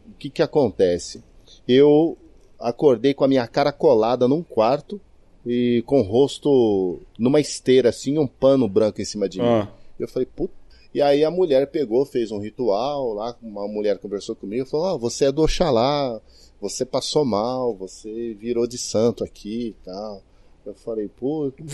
[0.07, 1.25] O que que acontece?
[1.67, 2.17] Eu
[2.61, 5.01] acordei com a minha cara colada num quarto
[5.45, 9.47] e com o rosto numa esteira, assim, um pano branco em cima de mim.
[9.47, 9.69] Ah.
[9.99, 10.55] Eu falei, puta.
[10.95, 14.99] E aí a mulher pegou, fez um ritual lá, uma mulher conversou comigo, falou, ó,
[14.99, 16.21] você é do Oxalá,
[16.61, 20.23] você passou mal, você virou de santo aqui e tal.
[20.65, 21.67] Eu falei, pô, eu vou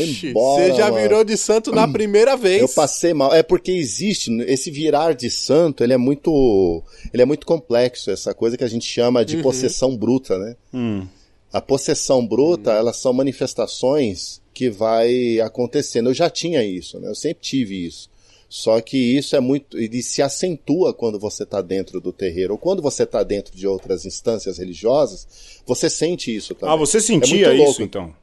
[0.00, 0.62] Vixe, embora.
[0.70, 1.02] você já mano.
[1.02, 2.62] virou de santo na primeira vez.
[2.62, 3.34] Eu passei mal.
[3.34, 6.82] É porque existe esse virar de santo, ele é muito,
[7.12, 9.42] ele é muito complexo, essa coisa que a gente chama de Uhum.
[9.42, 10.56] possessão bruta, né?
[10.72, 11.06] Hum.
[11.52, 12.76] A possessão bruta, Uhum.
[12.78, 16.10] elas são manifestações que vai acontecendo.
[16.10, 17.08] Eu já tinha isso, né?
[17.08, 18.08] Eu sempre tive isso.
[18.48, 19.76] Só que isso é muito.
[19.76, 22.52] Ele se acentua quando você está dentro do terreiro.
[22.52, 25.26] Ou quando você está dentro de outras instâncias religiosas,
[25.66, 26.72] você sente isso também.
[26.72, 27.72] Ah, você sentia É muito louco.
[27.72, 28.14] isso então?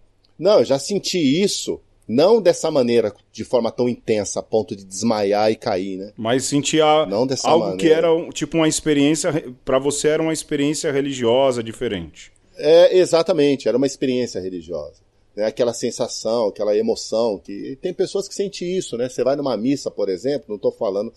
[0.44, 1.80] Não, eu já senti isso.
[2.06, 6.12] Não dessa maneira, de forma tão intensa, a ponto de desmaiar e cair, né?
[6.18, 7.78] Mas sentia algo maneira.
[7.78, 9.32] que era tipo uma experiência.
[9.64, 12.30] Pra você era uma experiência religiosa diferente.
[12.58, 15.03] É, exatamente, era uma experiência religiosa.
[15.36, 15.46] Né?
[15.46, 19.10] Aquela sensação, aquela emoção, que tem pessoas que sentem isso, né?
[19.10, 21.12] Você vai numa missa, por exemplo, não estou falando.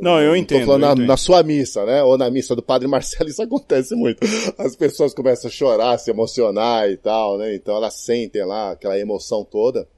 [0.00, 0.60] Não, eu entendo.
[0.60, 1.06] tô falando na, entendo.
[1.06, 2.02] na sua missa, né?
[2.02, 4.20] Ou na missa do Padre Marcelo, isso acontece muito.
[4.58, 7.54] As pessoas começam a chorar, se emocionar e tal, né?
[7.54, 9.88] Então elas sentem lá aquela emoção toda.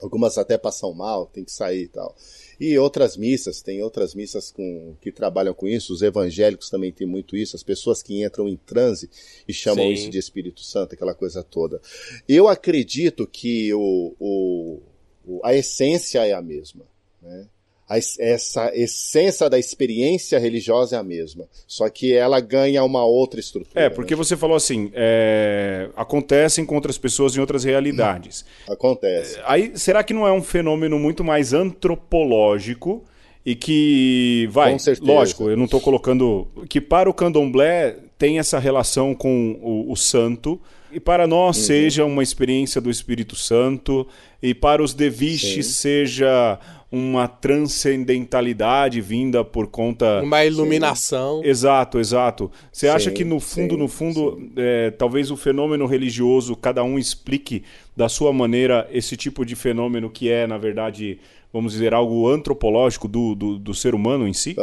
[0.00, 2.14] Algumas até passam mal, tem que sair e tal.
[2.58, 7.06] E outras missas, tem outras missas com, que trabalham com isso, os evangélicos também têm
[7.06, 9.10] muito isso, as pessoas que entram em transe
[9.46, 9.92] e chamam Sim.
[9.92, 11.80] isso de Espírito Santo, aquela coisa toda.
[12.28, 14.80] Eu acredito que o, o,
[15.26, 16.84] o- a essência é a mesma.
[17.22, 17.46] Né?
[17.88, 23.80] Essa essência da experiência religiosa é a mesma, só que ela ganha uma outra estrutura.
[23.80, 24.18] É, porque né?
[24.18, 28.44] você falou assim, é, acontecem com outras pessoas em outras realidades.
[28.68, 29.38] acontece.
[29.44, 33.04] Aí, será que não é um fenômeno muito mais antropológico
[33.44, 35.12] e que, vai, Com certeza.
[35.12, 39.96] lógico, eu não estou colocando, que para o candomblé tem essa relação com o, o
[39.96, 41.30] santo e para Uhum.
[41.30, 44.06] nós seja uma experiência do Espírito Santo
[44.42, 46.58] e para os deviches seja
[46.90, 51.42] uma transcendentalidade vinda por conta Uma iluminação.
[51.44, 52.50] Exato, exato.
[52.72, 56.82] Você acha Sim, que no fundo, sim, no fundo, é, talvez o fenômeno religioso, cada
[56.84, 57.62] um explique
[57.96, 61.18] da sua maneira esse tipo de fenômeno que é, na verdade,
[61.52, 64.54] vamos dizer, algo antropológico do, do, do ser humano em si?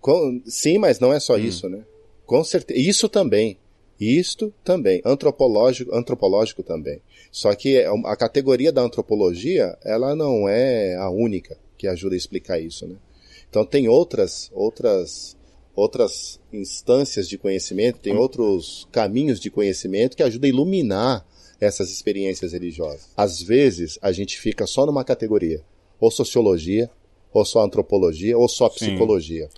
[0.00, 1.20] Com- sim, mas não é Hum.
[1.20, 1.80] só isso, né?
[2.24, 2.78] Com certeza.
[2.80, 3.58] Isso também.
[4.00, 5.02] Isto também.
[5.04, 7.00] Antropológico, antropológico também.
[7.30, 12.18] Só que é a categoria da antropologia, ela não é a única que ajuda a
[12.18, 12.96] explicar isso, né?
[13.48, 15.36] Então tem outras, outras,
[15.74, 21.26] outras instâncias de conhecimento, tem outros caminhos de conhecimento que ajudam a iluminar
[21.60, 23.08] essas experiências religiosas.
[23.16, 25.62] Às vezes a gente fica só numa categoria,
[26.00, 26.90] ou sociologia,
[27.32, 28.74] ou só antropologia, ou só Sim.
[28.76, 29.48] psicologia.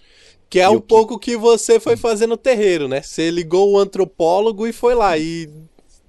[0.48, 3.00] Que é E um que- pouco que você foi fazer no terreiro, né?
[3.02, 5.48] Você ligou o antropólogo e foi lá e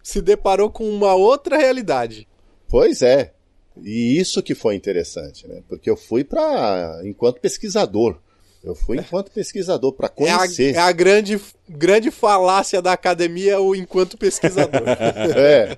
[0.04, 2.28] se deparou com uma outra realidade.
[2.68, 3.34] Pois é.
[3.84, 5.62] E isso que foi interessante, né?
[5.68, 8.18] Porque eu fui para enquanto pesquisador.
[8.64, 10.76] Eu fui enquanto pesquisador para É a, conhecer.
[10.76, 14.82] é a grande, grande falácia da academia o enquanto pesquisador.
[15.36, 15.78] É,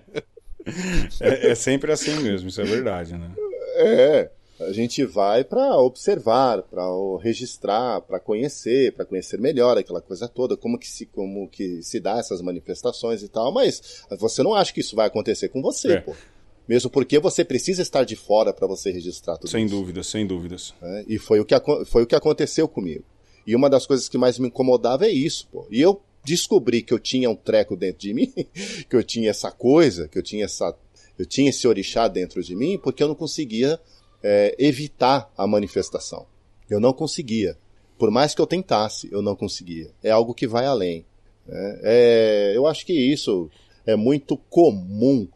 [1.22, 3.32] É, é sempre assim mesmo, isso é verdade, né?
[3.78, 4.30] é.
[4.60, 6.84] A gente vai para observar, para
[7.22, 12.00] registrar, para conhecer, para conhecer melhor aquela coisa toda, como que se como que se
[12.00, 15.94] dá essas manifestações e tal, mas você não acha que isso vai acontecer com você,
[15.94, 16.02] É.
[16.02, 16.14] pô.
[16.66, 19.76] Mesmo porque você precisa estar de fora para você registrar tudo Sem isso.
[19.76, 20.74] dúvidas, sem dúvidas.
[20.82, 21.04] né?
[21.10, 21.54] E foi o, que,
[21.86, 23.04] foi o que aconteceu comigo.
[23.46, 25.68] E uma das coisas que mais me incomodava é isso, pô.
[25.70, 28.32] E eu descobri que eu tinha um treco dentro de mim,
[28.90, 30.74] que eu tinha essa coisa, que eu tinha essa.
[31.20, 33.78] Eu tinha esse orixá dentro de mim, porque eu não conseguia
[34.24, 36.26] é, evitar a manifestação.
[36.70, 37.58] Eu não conseguia.
[37.98, 39.92] Por mais que eu tentasse, eu não conseguia.
[40.02, 41.06] É algo que vai além.
[41.46, 41.80] né?
[41.84, 43.50] É, eu acho que isso
[43.86, 45.28] é muito comum.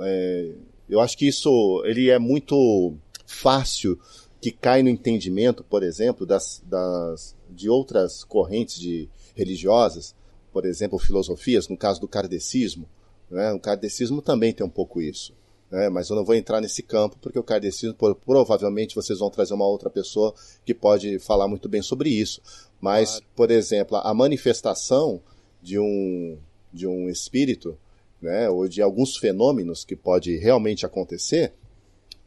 [0.00, 0.50] É,
[0.88, 2.94] eu acho que isso ele é muito
[3.26, 3.98] fácil
[4.40, 10.14] que cai no entendimento, por exemplo, das, das, de outras correntes de, religiosas,
[10.52, 12.88] por exemplo, filosofias, no caso do kardecismo.
[13.30, 13.52] Né?
[13.52, 15.34] O kardecismo também tem um pouco isso.
[15.70, 15.88] Né?
[15.88, 19.54] Mas eu não vou entrar nesse campo, porque o kardecismo, por- provavelmente vocês vão trazer
[19.54, 22.40] uma outra pessoa que pode falar muito bem sobre isso.
[22.80, 25.20] Mas, por exemplo, a manifestação
[25.62, 26.38] de um,
[26.72, 27.76] de um espírito
[28.20, 31.52] né, ou de alguns fenômenos que pode realmente acontecer,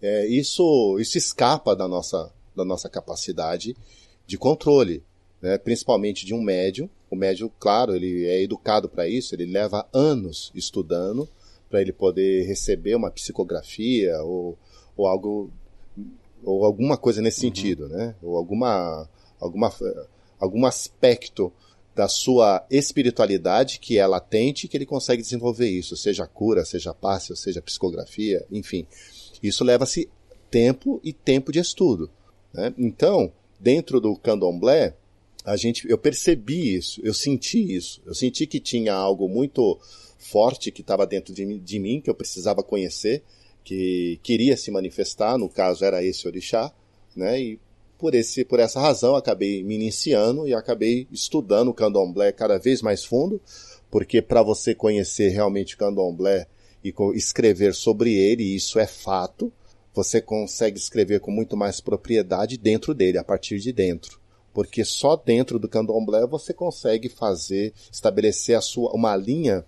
[0.02, 3.76] é, isso, isso escapa da nossa, da nossa capacidade
[4.26, 5.04] de controle,
[5.42, 6.90] né, principalmente de um médium.
[7.10, 11.28] O médium, claro, ele é educado para isso, ele leva anos estudando
[11.70, 14.58] para ele poder receber uma psicografia ou,
[14.98, 15.52] ou algo
[16.44, 17.54] ou alguma coisa nesse uhum.
[17.54, 18.16] sentido, né?
[18.22, 19.08] Ou alguma
[19.40, 19.74] alguma
[20.40, 21.52] algum aspecto
[21.96, 27.36] da sua espiritualidade que é latente que ele consegue desenvolver isso, seja cura, seja passe,
[27.36, 28.88] seja psicografia, enfim.
[29.44, 30.10] Isso leva-se
[30.50, 32.10] tempo e tempo de estudo.
[32.54, 32.74] Né?
[32.78, 34.96] Então, dentro do candomblé,
[35.44, 39.80] a gente, eu percebi isso, eu senti isso, eu senti que tinha algo muito
[40.20, 43.24] forte que estava dentro de, de, mim, que eu precisava conhecer,
[43.64, 46.72] que queria se manifestar, no caso era esse orixá,
[47.16, 47.40] né?
[47.40, 47.60] E
[47.98, 52.82] por, esse, por essa razão acabei me iniciando e acabei estudando o candomblé cada vez
[52.82, 53.42] mais fundo,
[53.90, 56.48] porque para você conhecer realmente o candomblé
[56.84, 59.52] e escrever sobre ele, isso é fato,
[59.94, 64.20] você consegue escrever com muito mais propriedade dentro dele, a partir de dentro.
[64.54, 69.66] Porque só dentro do candomblé você consegue fazer, estabelecer a sua, uma linha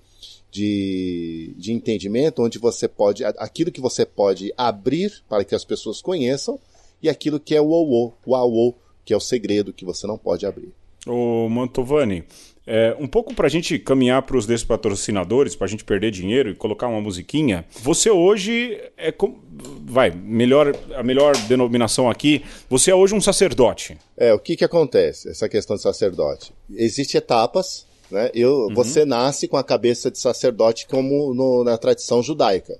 [0.51, 6.01] de, de entendimento onde você pode, aquilo que você pode abrir para que as pessoas
[6.01, 6.59] conheçam
[7.01, 10.17] e aquilo que é o o o aô, que é o segredo que você não
[10.17, 10.73] pode abrir.
[11.07, 12.23] Ô Mantovani,
[12.67, 16.49] é, um pouco para a gente caminhar para os despatrocinadores, para a gente perder dinheiro
[16.49, 17.65] e colocar uma musiquinha.
[17.81, 19.39] Você hoje é com...
[19.83, 22.43] vai melhor a melhor denominação aqui.
[22.69, 23.97] Você é hoje um sacerdote.
[24.15, 25.29] É o que que acontece?
[25.29, 26.53] Essa questão de sacerdote.
[26.69, 28.29] Existem etapas, né?
[28.33, 28.73] Eu, uhum.
[28.73, 32.77] você nasce com a cabeça de sacerdote como no, na tradição judaica,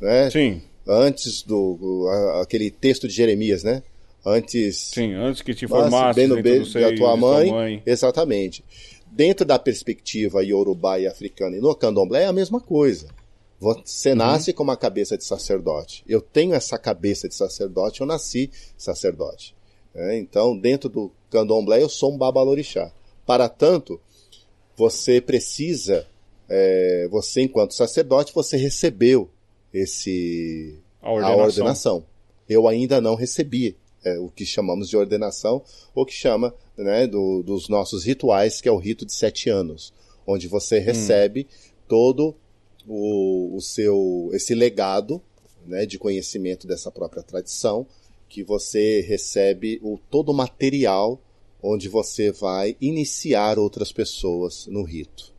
[0.00, 0.30] né?
[0.30, 0.62] Sim.
[0.86, 3.82] Antes do a, aquele texto de Jeremias, né?
[4.24, 4.90] Antes.
[4.92, 7.82] Sim, antes que te formasse bem no beijo da tua mãe, mãe.
[7.86, 8.64] Exatamente
[9.16, 13.08] dentro da perspectiva iorubá e africana e no candomblé é a mesma coisa.
[13.58, 14.16] Você uhum.
[14.16, 16.04] nasce com uma cabeça de sacerdote.
[16.06, 19.56] Eu tenho essa cabeça de sacerdote, eu nasci sacerdote.
[19.94, 22.92] É, então, dentro do candomblé, eu sou um babalorixá.
[23.24, 23.98] Para tanto,
[24.76, 26.06] você precisa,
[26.48, 29.30] é, você enquanto sacerdote, você recebeu
[29.72, 31.40] esse a ordenação.
[31.40, 32.04] A ordenação.
[32.48, 35.62] Eu ainda não recebi é, o que chamamos de ordenação,
[35.94, 39.92] ou que chama né, do, dos nossos rituais, que é o rito de sete anos,
[40.26, 41.72] onde você recebe hum.
[41.88, 42.36] todo
[42.86, 45.20] o, o, seu esse legado
[45.66, 47.86] né, de conhecimento dessa própria tradição,
[48.28, 51.20] que você recebe o todo o material
[51.66, 55.34] onde você vai iniciar outras pessoas no rito.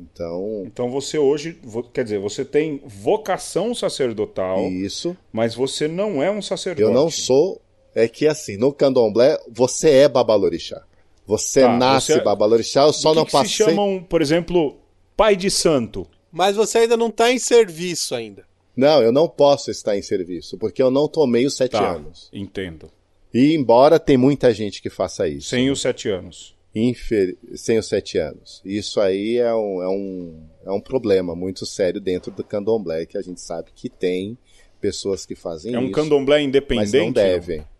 [0.00, 1.60] Então, então você hoje,
[1.92, 4.66] quer dizer, você tem vocação sacerdotal.
[4.68, 5.16] Isso.
[5.30, 6.82] Mas você não é um sacerdote.
[6.82, 7.60] Eu não sou
[7.96, 10.82] é que assim, no candomblé, você é babalorixá.
[11.26, 12.18] Você tá, nasce você...
[12.18, 13.48] É- babalorixá, eu só que não que passei...
[13.48, 14.76] se chamam, por exemplo,
[15.16, 16.06] pai de santo.
[16.30, 18.44] Mas você ainda não está em serviço ainda.
[18.76, 22.28] Não, eu não posso estar em serviço, porque eu não tomei os sete tá, anos.
[22.30, 22.90] entendo.
[23.32, 25.50] E embora tem muita gente que faça isso.
[25.50, 26.56] Sem os sete anos.
[26.74, 27.36] Infer...
[27.54, 28.60] Sem os sete anos.
[28.64, 33.18] Isso aí é um, é, um, é um problema muito sério dentro do candomblé, que
[33.18, 34.36] a gente sabe que tem
[34.80, 35.76] pessoas que fazem isso.
[35.76, 36.92] É um isso, candomblé independente?
[36.92, 37.58] Mas não devem.
[37.58, 37.76] Não?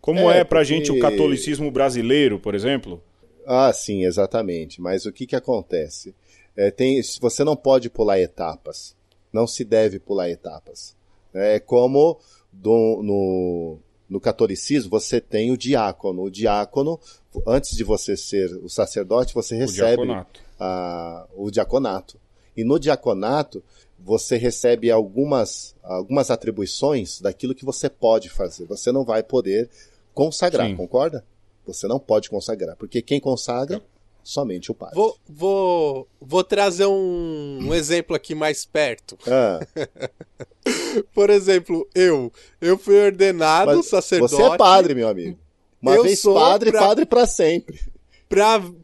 [0.00, 0.74] Como é, é pra porque...
[0.74, 3.02] gente o catolicismo brasileiro, por exemplo?
[3.46, 4.80] Ah, sim, exatamente.
[4.80, 6.14] Mas o que, que acontece?
[6.56, 8.96] É, tem, você não pode pular etapas.
[9.32, 10.96] Não se deve pular etapas.
[11.32, 12.18] É como
[12.52, 16.22] do, no, no catolicismo você tem o diácono.
[16.22, 16.98] O diácono,
[17.46, 20.40] antes de você ser o sacerdote, você recebe o diaconato.
[20.58, 22.20] A, o diaconato.
[22.56, 23.62] E no diaconato,
[23.98, 28.64] você recebe algumas, algumas atribuições daquilo que você pode fazer.
[28.66, 29.68] Você não vai poder
[30.14, 30.76] consagrar, Sim.
[30.76, 31.24] concorda?
[31.66, 33.82] Você não pode consagrar, porque quem consagra,
[34.28, 34.94] somente o padre.
[34.94, 39.16] Vou, vou, vou trazer um, um exemplo aqui mais perto.
[39.26, 39.66] Ah.
[41.14, 44.34] Por exemplo, eu, eu fui ordenado Mas sacerdote.
[44.34, 45.38] Você é padre, meu amigo.
[45.80, 46.80] Uma eu vez padre, pra...
[46.80, 47.80] padre para sempre.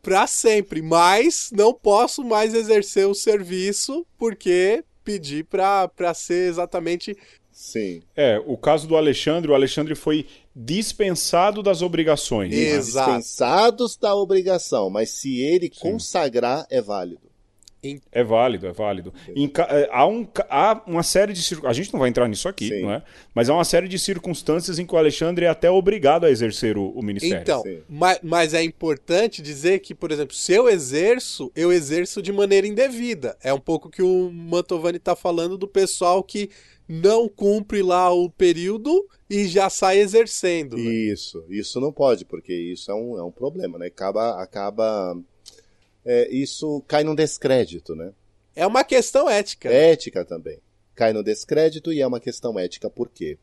[0.01, 7.15] Para sempre, mas não posso mais exercer o serviço porque pedi para ser exatamente
[7.55, 8.03] Sim.
[8.17, 12.53] É, o caso do Alexandre, o Alexandre foi dispensado das obrigações.
[12.53, 13.11] Exato.
[13.11, 15.81] Dispensados da obrigação, mas se ele Sim.
[15.81, 17.34] consagrar, é válido.
[18.13, 19.13] É válido, é válido.
[19.35, 22.69] Em, é, há, um, há uma série de A gente não vai entrar nisso aqui,
[22.69, 22.83] Sim.
[22.83, 23.03] não é?
[23.35, 26.77] Mas há uma série de circunstâncias em que o Alexandre é até obrigado a exercer
[26.79, 27.43] o, o ministério.
[27.43, 32.33] Então, mas, mas, é importante dizer que, por exemplo, se eu exerço, eu exerço de
[32.33, 33.37] maneira indevida.
[33.43, 36.51] É um pouco que o Mantovani está falando do pessoal que
[36.89, 40.77] não cumpre lá o período e já sai exercendo.
[40.77, 40.83] Né?
[40.83, 43.87] Isso, isso não pode, porque isso é um, é um problema, né?
[43.87, 45.17] Acaba, acaba
[46.05, 48.13] é, isso cai num descrédito, né?
[48.55, 49.69] É uma questão ética.
[49.69, 50.61] Ética também.
[50.95, 52.89] Cai no descrédito e é uma questão ética.
[52.89, 53.39] Por quê?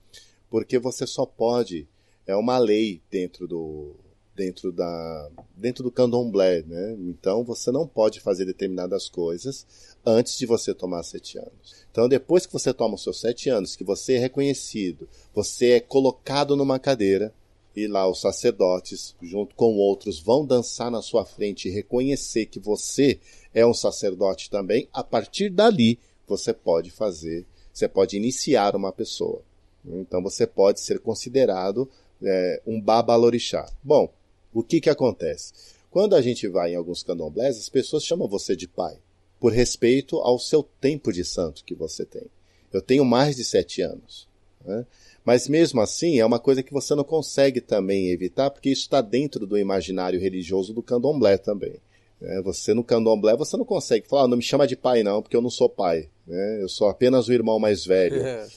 [0.49, 1.87] Porque você só pode.
[2.25, 3.95] É uma lei dentro do,
[4.35, 6.95] dentro da dentro do candomblé, né?
[6.99, 9.65] Então você não pode fazer determinadas coisas
[10.05, 11.85] antes de você tomar sete anos.
[11.91, 15.79] Então depois que você toma os seus sete anos, que você é reconhecido, você é
[15.79, 17.33] colocado numa cadeira
[17.75, 22.59] e lá os sacerdotes, junto com outros, vão dançar na sua frente e reconhecer que
[22.59, 23.19] você
[23.53, 24.87] é um sacerdote também.
[24.91, 25.97] A partir dali
[26.27, 29.41] você pode fazer, você pode iniciar uma pessoa.
[29.85, 31.89] Então você pode ser considerado
[32.21, 33.71] é, um babalorixá.
[33.83, 34.11] Bom,
[34.53, 35.53] o que que acontece?
[35.89, 38.97] Quando a gente vai em alguns candomblés, as pessoas chamam você de pai,
[39.39, 42.27] por respeito ao seu tempo de santo que você tem.
[42.71, 44.29] Eu tenho mais de sete anos.
[44.63, 44.85] Né?
[45.23, 49.01] Mas mesmo assim, é uma coisa que você não consegue também evitar, porque isso está
[49.01, 51.75] dentro do imaginário religioso do candomblé também.
[52.19, 52.41] Né?
[52.43, 55.35] Você no candomblé, você não consegue falar, ah, não me chama de pai não, porque
[55.35, 56.09] eu não sou pai.
[56.25, 56.59] Né?
[56.61, 58.21] Eu sou apenas o irmão mais velho.
[58.21, 58.47] É.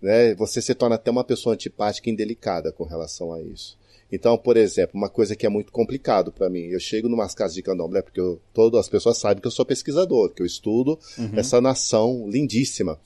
[0.00, 0.34] Né?
[0.34, 3.78] Você se torna até uma pessoa antipática e indelicada com relação a isso.
[4.10, 7.54] Então, por exemplo, uma coisa que é muito complicado para mim, eu chego numas casas
[7.54, 10.98] de candomblé, porque eu, todas as pessoas sabem que eu sou pesquisador, que eu estudo
[11.16, 11.30] uhum.
[11.34, 13.00] essa nação lindíssima,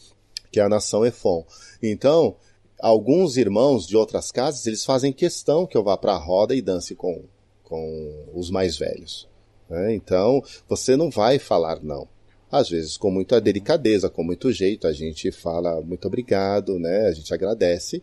[0.50, 1.46] que é a nação Efon.
[1.82, 2.34] Então,
[2.80, 6.62] alguns irmãos de outras casas, eles fazem questão que eu vá para a roda e
[6.62, 7.24] dance com,
[7.62, 9.28] com os mais velhos.
[9.68, 9.94] Né?
[9.94, 12.08] Então, você não vai falar não.
[12.50, 17.08] Às vezes, com muita delicadeza, com muito jeito, a gente fala muito obrigado, né?
[17.08, 18.00] A gente agradece,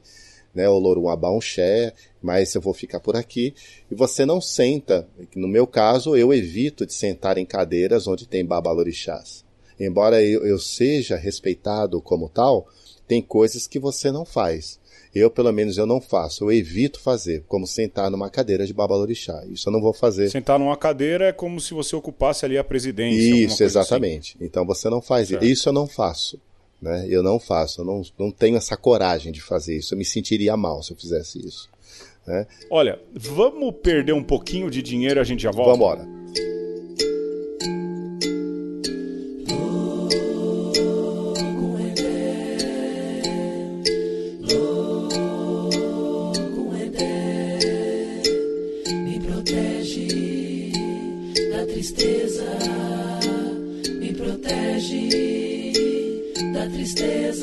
[0.53, 0.67] né?
[0.67, 3.55] O Lorum Abaunxé, mas eu vou ficar por aqui.
[3.89, 5.07] E você não senta.
[5.33, 9.45] No meu caso, eu evito de sentar em cadeiras onde tem babalorixás.
[9.79, 12.67] Embora eu seja respeitado como tal,
[13.13, 14.79] tem coisas que você não faz.
[15.13, 16.43] Eu, pelo menos, eu não faço.
[16.43, 19.45] Eu evito fazer, como sentar numa cadeira de babalorixá.
[19.45, 20.31] Isso eu não vou fazer.
[20.31, 23.21] Sentar numa cadeira é como se você ocupasse ali a presidência.
[23.21, 23.63] Isso, assim.
[23.65, 24.35] exatamente.
[24.35, 24.45] Assim.
[24.45, 25.45] Então você não faz certo.
[25.45, 25.69] isso.
[25.69, 26.39] eu não faço.
[26.81, 27.05] Né?
[27.07, 27.81] Eu não faço.
[27.81, 29.93] Eu não, não tenho essa coragem de fazer isso.
[29.93, 31.69] Eu me sentiria mal se eu fizesse isso.
[32.25, 32.47] Né?
[32.71, 35.77] Olha, vamos perder um pouquinho de dinheiro a gente já volta?
[35.77, 36.52] Vamos embora.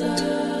[0.01, 0.60] desire.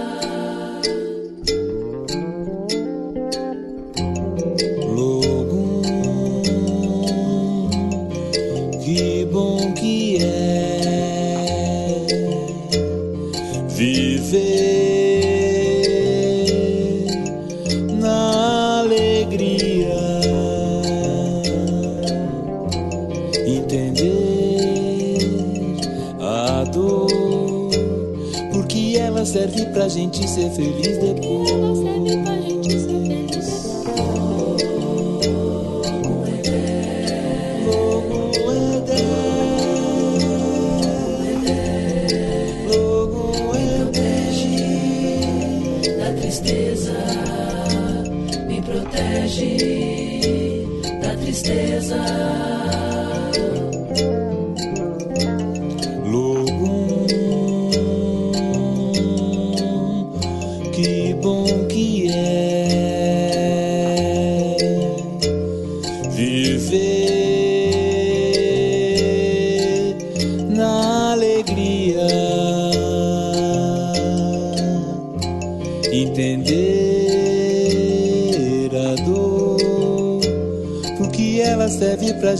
[29.71, 31.90] Pra gente ser feliz depois.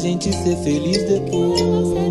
[0.01, 2.10] Gente ser feliz depois.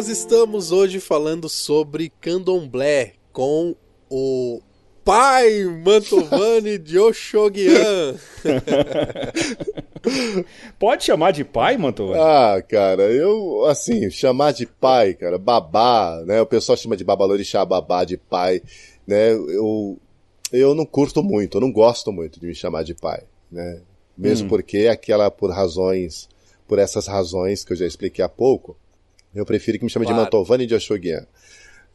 [0.00, 3.76] Nós estamos hoje falando sobre candomblé com
[4.08, 4.62] o
[5.04, 8.18] pai Mantovani de Oxoguian.
[10.80, 12.18] Pode chamar de pai, Mantovani?
[12.18, 16.40] Ah, cara, eu, assim, chamar de pai, cara, babá, né?
[16.40, 18.62] O pessoal chama de babalorixá, babá de pai,
[19.06, 19.32] né?
[19.32, 19.98] Eu,
[20.50, 23.82] eu não curto muito, eu não gosto muito de me chamar de pai, né?
[24.16, 24.48] Mesmo Hum.
[24.48, 26.26] porque aquela, por razões,
[26.66, 28.78] por essas razões que eu já expliquei há pouco,
[29.34, 30.24] eu prefiro que me chame de Claro.
[30.24, 31.26] Mantovani de Oxoguian,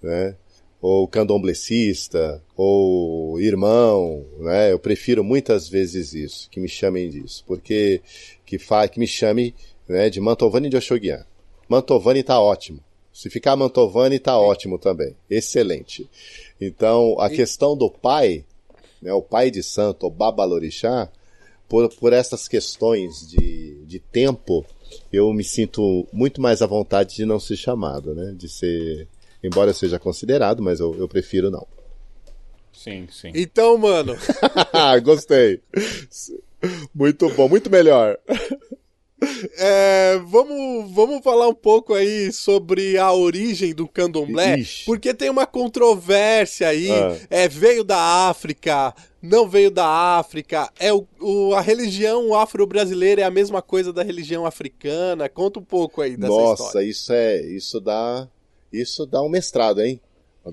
[0.02, 0.36] né?
[0.82, 4.72] Ou candomblecista, ou irmão, né?
[4.72, 8.02] Eu prefiro muitas vezes isso, que me chamem disso, porque
[8.46, 9.56] que fa que me chame,
[9.88, 11.26] né, de Mantovani de Oxoguian.
[11.68, 12.80] Mantovani tá ótimo.
[13.12, 15.16] Se ficar Mantovani tá ótimo também.
[15.30, 16.10] Excelente.
[16.60, 18.46] Então, a questão do pai,
[19.02, 21.10] né, o pai de santo, o babalorixá,
[21.68, 24.66] por, por essas questões de, de tempo,
[25.12, 28.34] eu me sinto muito mais à vontade de não ser chamado, né?
[28.36, 29.08] De ser,
[29.44, 31.66] embora eu seja considerado, mas eu, eu prefiro não.
[32.74, 33.32] Sim, sim.
[33.34, 34.16] Então, mano,
[35.04, 35.62] Gostei.
[36.94, 38.18] Muito bom, muito melhor.
[39.58, 44.86] é, vamos, vamos falar um pouco aí sobre a origem do candomblé, Ixi.
[44.86, 47.18] porque tem uma controvérsia aí, Ah.
[47.30, 47.98] é, veio da
[48.30, 48.94] África,
[49.26, 49.86] não veio da
[50.18, 55.60] África, é o, o- a religião afro-brasileira é a mesma coisa da religião africana, conta
[55.60, 56.88] um pouco aí dessa Nossa, história.
[56.88, 58.28] isso é, isso dá,
[58.72, 60.00] isso dá um mestrado, hein?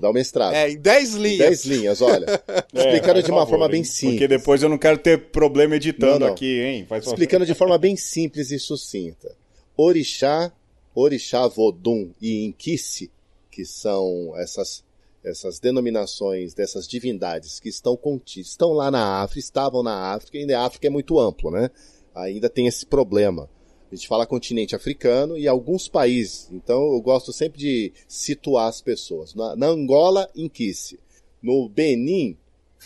[0.01, 0.55] Dá um mestrado.
[0.55, 1.37] É, em 10 linhas.
[1.37, 2.25] Dez linhas, olha.
[2.73, 4.13] Explicando É, de uma favor, forma bem simples.
[4.21, 6.33] Porque depois eu não quero ter problema editando Não, não.
[6.33, 6.85] aqui, hein?
[6.89, 7.13] Faz favor.
[7.13, 9.35] Explicando de forma bem simples e sucinta.
[9.77, 10.51] Orixá,
[10.95, 13.11] Orixá Vodum e Inquice,
[13.51, 14.83] que são essas,
[15.23, 20.53] essas denominações dessas divindades que estão contidas, estão lá na África, estavam na África, e
[20.53, 21.69] a África é muito amplo, né?
[22.13, 23.49] Ainda tem esse problema.
[23.91, 26.49] A gente fala continente africano e alguns países.
[26.51, 29.35] Então eu gosto sempre de situar as pessoas.
[29.35, 30.99] Na, na Angola, Inquice.
[31.41, 32.37] No Benin,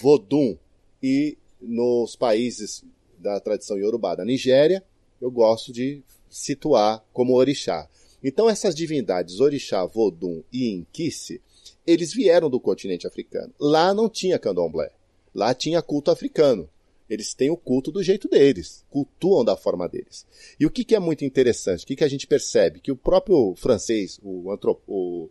[0.02, 0.58] Vodum.
[1.02, 2.84] E nos países
[3.18, 4.84] da tradição Yorubá da Nigéria,
[5.22, 7.88] eu gosto de situar como orixá.
[8.24, 11.42] Então essas divindades, orixá, Vodum e Inquice,
[11.86, 13.54] eles vieram do continente africano.
[13.60, 14.92] Lá não tinha candomblé.
[15.34, 16.70] Lá tinha culto africano.
[17.10, 20.26] Eles têm o culto do jeito deles, cultuam da forma deles.
[20.60, 22.82] E o que, que é muito interessante, o que, que a gente percebe?
[22.82, 24.82] Que o próprio francês, o, antrop...
[24.86, 25.30] o,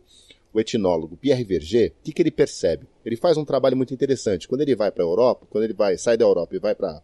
[0.51, 2.87] o etnólogo Pierre Verger, o que, que ele percebe?
[3.05, 4.47] Ele faz um trabalho muito interessante.
[4.47, 7.01] Quando ele vai para a Europa, quando ele vai, sai da Europa e vai para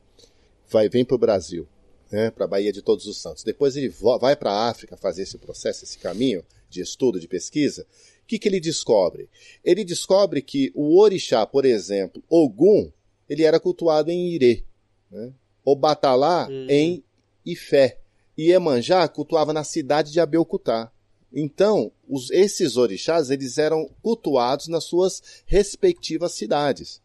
[0.68, 1.68] vai, vem para o Brasil,
[2.12, 3.44] né, para a Baía de Todos os Santos.
[3.44, 7.86] Depois ele vai para a África fazer esse processo, esse caminho de estudo, de pesquisa.
[8.24, 9.30] O que, que ele descobre?
[9.64, 12.90] Ele descobre que o orixá, por exemplo, Ogum,
[13.30, 14.64] ele era cultuado em Irê.
[15.12, 15.32] Né?
[15.64, 16.68] O Batalá Hum.
[16.70, 17.04] em
[17.46, 17.98] Ifé.
[18.38, 20.92] E Iemanjá cultuava na cidade de Abelcutá.
[21.32, 27.02] Então, os- esses orixás, eles eram cultuados nas suas respectivas cidades.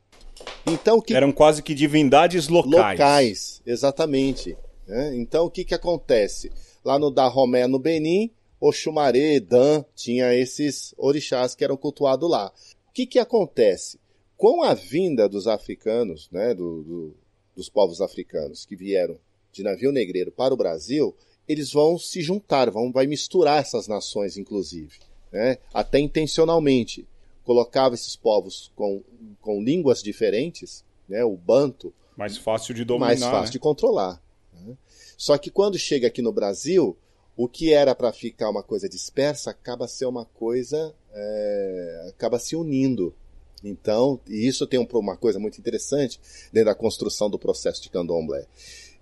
[0.67, 2.99] Então, o que Eram quase que divindades locais.
[2.99, 4.57] locais, exatamente.
[4.87, 5.15] né?
[5.17, 6.51] Então o que que acontece?
[6.85, 8.31] Lá no Dahomey, no Benin,
[8.61, 12.53] Oxumaré, Dan, tinha esses orixás que eram cultuados lá.
[12.89, 13.99] O que que acontece?
[14.37, 17.15] Com a vinda dos africanos, né, do- do-
[17.57, 19.17] dos povos africanos que vieram
[19.53, 21.15] de navio negreiro para o Brasil,
[21.49, 24.99] eles vão se juntar, vão vai misturar essas nações, inclusive,
[25.33, 25.59] né?
[25.73, 27.07] até intencionalmente.
[27.45, 29.03] Colocava esses povos com,
[29.41, 31.25] com línguas diferentes, né?
[31.25, 33.07] o banto, Mais fácil de dominar.
[33.07, 33.51] mais fácil né?
[33.51, 34.23] de controlar.
[34.53, 34.77] né?
[35.17, 36.97] Só que quando chega aqui no Brasil,
[37.39, 42.57] o que era para ficar uma coisa dispersa acaba ser uma coisa, é, acaba se
[42.57, 43.15] unindo.
[43.63, 46.21] Então, e isso tem um- uma coisa muito interessante
[46.53, 48.45] dentro da construção do processo de candomblé,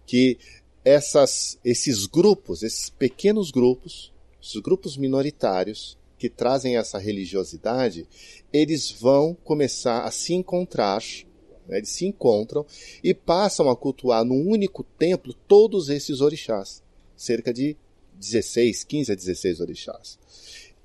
[0.05, 0.39] que
[0.85, 8.07] essas, esses grupos, esses pequenos grupos, esses grupos minoritários que trazem essa religiosidade,
[8.53, 11.03] eles vão começar a se encontrar,
[11.67, 12.67] né, eles se encontram
[13.03, 16.83] e passam a cultuar num único templo todos esses orixás,
[17.17, 17.77] cerca de
[18.19, 20.19] 16, 15 a 16 orixás.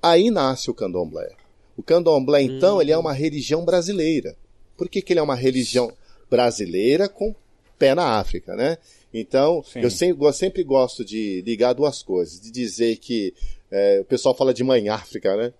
[0.02, 1.30] Aí nasce o candomblé.
[1.76, 4.36] O candomblé, então, ele é uma religião brasileira.
[4.76, 5.92] Por que, que ele é uma religião
[6.28, 7.34] brasileira com
[7.78, 8.78] pé na África, né?
[9.12, 9.80] Então, Sim.
[9.80, 13.34] eu sempre, eu sempre gosto de ligar duas coisas, de dizer que
[13.70, 15.52] é, o pessoal fala de mãe África, né?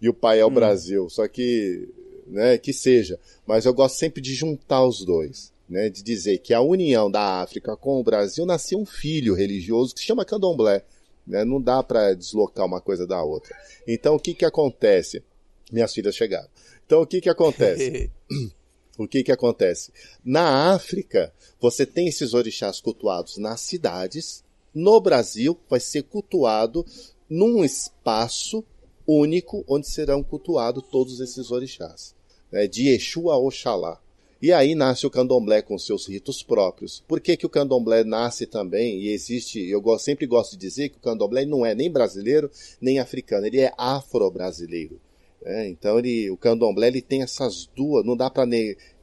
[0.00, 1.08] E o pai é o Brasil.
[1.10, 1.88] Só que,
[2.26, 3.18] né, que seja.
[3.46, 5.52] Mas eu gosto sempre de juntar os dois.
[5.68, 9.92] Né, de dizer que a união da África com o Brasil nasceu um filho religioso
[9.92, 10.82] que se chama candomblé.
[11.28, 11.44] Né?
[11.44, 13.54] Não dá para deslocar uma coisa da outra.
[13.86, 15.22] Então, o que, que acontece?
[15.70, 16.48] Minhas filhas chegaram.
[16.86, 18.10] Então, o que, que acontece?
[18.98, 19.92] O que que acontece?
[20.24, 24.42] Na África, você tem esses orixás cultuados nas cidades.
[24.74, 26.84] No Brasil, vai ser cultuado
[27.30, 28.64] num espaço
[29.06, 32.12] único onde serão cultuados todos esses orixás.
[32.50, 32.66] Né?
[32.66, 34.00] De Exu a Oxalá.
[34.40, 37.02] E aí nasce o candomblé com seus ritos próprios.
[37.08, 39.68] Por que, que o candomblé nasce também e existe?
[39.68, 42.48] Eu sempre gosto de dizer que o candomblé não é nem brasileiro
[42.80, 45.00] nem africano, ele é afro-brasileiro.
[45.44, 48.44] É, então ele, o candomblé ele tem essas duas, não dá para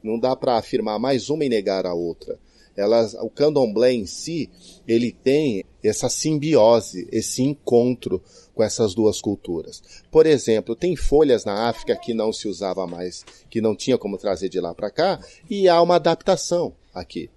[0.02, 2.38] não dá para afirmar mais uma e negar a outra.
[2.76, 4.50] Elas, o candomblé em si,
[4.86, 8.22] ele tem essa simbiose, esse encontro
[8.54, 9.82] com essas duas culturas.
[10.10, 14.18] Por exemplo, tem folhas na África que não se usava mais, que não tinha como
[14.18, 17.30] trazer de lá para cá, e há uma adaptação aqui.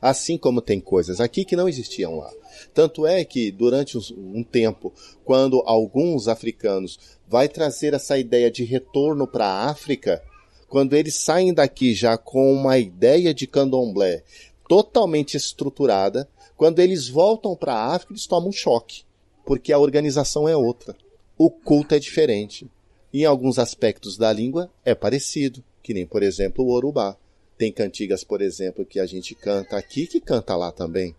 [0.00, 2.30] Assim como tem coisas aqui que não existiam lá.
[2.74, 4.92] Tanto é que durante um tempo,
[5.24, 10.20] quando alguns africanos vai trazer essa ideia de retorno para a África,
[10.68, 14.24] quando eles saem daqui já com uma ideia de candomblé
[14.72, 19.02] totalmente estruturada, quando eles voltam para a África, eles tomam um choque,
[19.44, 20.96] porque a organização é outra.
[21.36, 22.66] O culto é diferente.
[23.12, 27.18] Em alguns aspectos da língua é parecido, que nem, por exemplo, o Urubá.
[27.58, 31.14] Tem cantigas, por exemplo, que a gente canta aqui que canta lá também.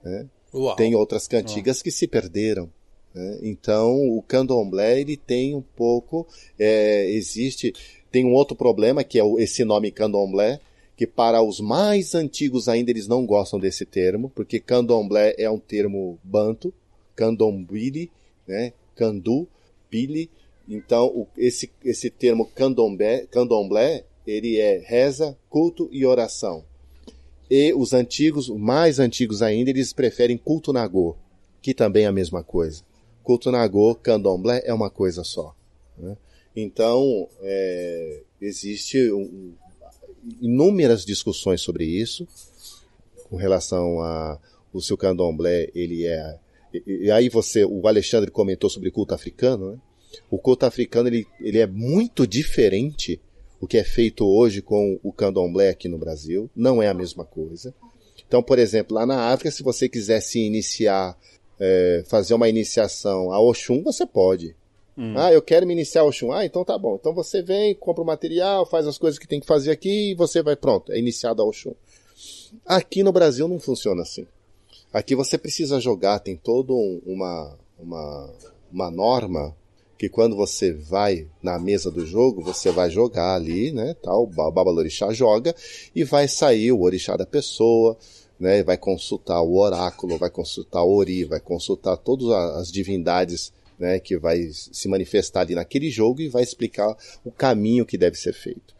[0.00, 0.28] Né?
[0.76, 1.82] Tem outras cantigas Uau.
[1.82, 2.70] que se perderam.
[3.12, 3.38] Né?
[3.42, 6.24] Então, o candomblé ele tem um pouco,
[6.56, 7.74] é, existe,
[8.12, 10.60] tem um outro problema que é esse nome candomblé,
[11.00, 15.58] que para os mais antigos ainda eles não gostam desse termo, porque candomblé é um
[15.58, 16.74] termo banto,
[17.16, 18.12] candombili,
[18.46, 18.74] né?
[18.94, 19.48] Candu,
[19.90, 20.28] bili.
[20.68, 26.66] Então, o, esse, esse termo candomblé, candomblé, ele é reza, culto e oração.
[27.50, 31.16] E os antigos, mais antigos ainda, eles preferem culto nagô,
[31.62, 32.82] que também é a mesma coisa.
[33.22, 35.56] Culto Nagô, Candomblé é uma coisa só.
[35.96, 36.14] Né?
[36.54, 39.54] Então, é, existe um,
[40.40, 42.26] inúmeras discussões sobre isso,
[43.28, 44.38] com relação a
[44.72, 46.38] o seu candomblé, ele é.
[46.72, 49.78] E, e aí você, o Alexandre comentou sobre culto africano, né?
[50.30, 53.20] O culto africano ele, ele é muito diferente
[53.60, 57.24] o que é feito hoje com o candomblé aqui no Brasil, não é a mesma
[57.24, 57.74] coisa.
[58.26, 61.16] Então, por exemplo, lá na África, se você quisesse iniciar
[61.58, 64.56] é, fazer uma iniciação a Oxum, você pode.
[65.00, 65.14] Hum.
[65.16, 66.30] Ah, eu quero me iniciar a Oxum.
[66.30, 66.96] Ah, então tá bom.
[67.00, 70.14] Então você vem, compra o material, faz as coisas que tem que fazer aqui e
[70.14, 71.74] você vai pronto, é iniciado a Oxum.
[72.66, 74.26] Aqui no Brasil não funciona assim.
[74.92, 78.30] Aqui você precisa jogar, tem toda um, uma, uma,
[78.70, 79.56] uma norma
[79.96, 84.26] que quando você vai na mesa do jogo, você vai jogar ali, né, tal, o
[84.26, 85.54] Babalorixá joga
[85.94, 87.96] e vai sair o orixá da pessoa,
[88.38, 93.98] né, vai consultar o oráculo, vai consultar o Ori, vai consultar todas as divindades né,
[93.98, 98.34] que vai se manifestar ali naquele jogo e vai explicar o caminho que deve ser
[98.34, 98.74] feito.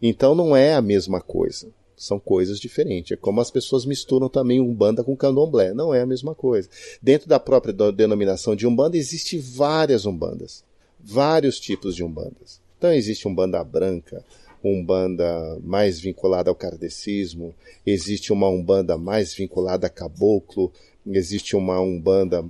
[0.00, 1.68] Então não é a mesma coisa.
[1.96, 3.12] São coisas diferentes.
[3.12, 5.72] É como as pessoas misturam também Umbanda com Candomblé.
[5.72, 6.68] Não é a mesma coisa.
[7.00, 10.62] Dentro da própria denominação de Umbanda, existe várias Umbandas.
[11.00, 12.60] Vários tipos de Umbandas.
[12.76, 14.22] Então existe Umbanda branca,
[14.62, 17.54] umbanda mais vinculada ao kardecismo,
[17.86, 20.72] existe uma umbanda mais vinculada a caboclo,
[21.06, 22.44] existe uma umbanda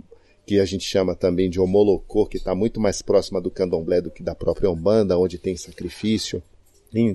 [0.46, 4.10] que a gente chama também de homolocô, que está muito mais próxima do candomblé do
[4.10, 6.42] que da própria umbanda, onde tem sacrifício.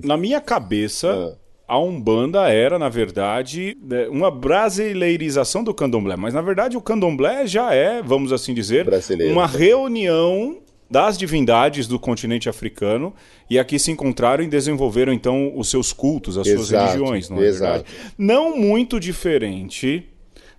[0.04, 1.36] Na minha cabeça,
[1.68, 1.74] ah.
[1.74, 7.46] a umbanda era, na verdade, é, uma brasileirização do candomblé, mas na verdade o candomblé
[7.46, 9.32] já é, vamos assim dizer, Brasileiro.
[9.32, 10.58] uma reunião
[10.90, 13.14] das divindades do continente africano
[13.48, 17.40] e aqui se encontraram e desenvolveram então os seus cultos, as exato, suas religiões, não
[17.40, 17.84] é exato.
[17.84, 18.14] verdade?
[18.18, 20.09] Não muito diferente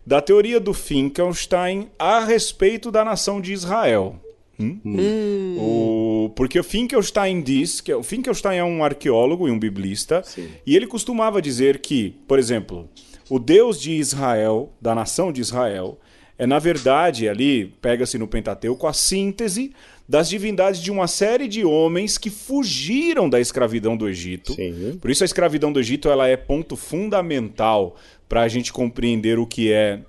[0.06, 4.20] da teoria do Finkelstein a respeito da nação de Israel.
[4.60, 4.80] Hum?
[4.86, 5.58] Hum.
[5.58, 10.49] O, porque o Finkelstein diz que o Finkelstein é um arqueólogo e um biblista Sim.
[10.66, 12.88] e ele costumava dizer que, por exemplo,
[13.30, 15.99] o Deus de Israel, da nação de Israel,
[16.38, 19.72] é na verdade ali pega-se no Pentateuco a síntese
[20.08, 24.54] das divindades de uma série de homens que fugiram da escravidão do Egito.
[24.54, 24.97] Sim.
[24.99, 27.95] Por isso a escravidão do Egito ela é ponto fundamental
[28.32, 29.99] para a gente compreender o que é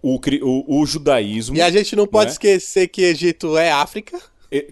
[0.00, 1.56] o, o, o, judaísmo.
[1.56, 2.30] E a gente não pode né?
[2.30, 4.16] esquecer que Egito é África.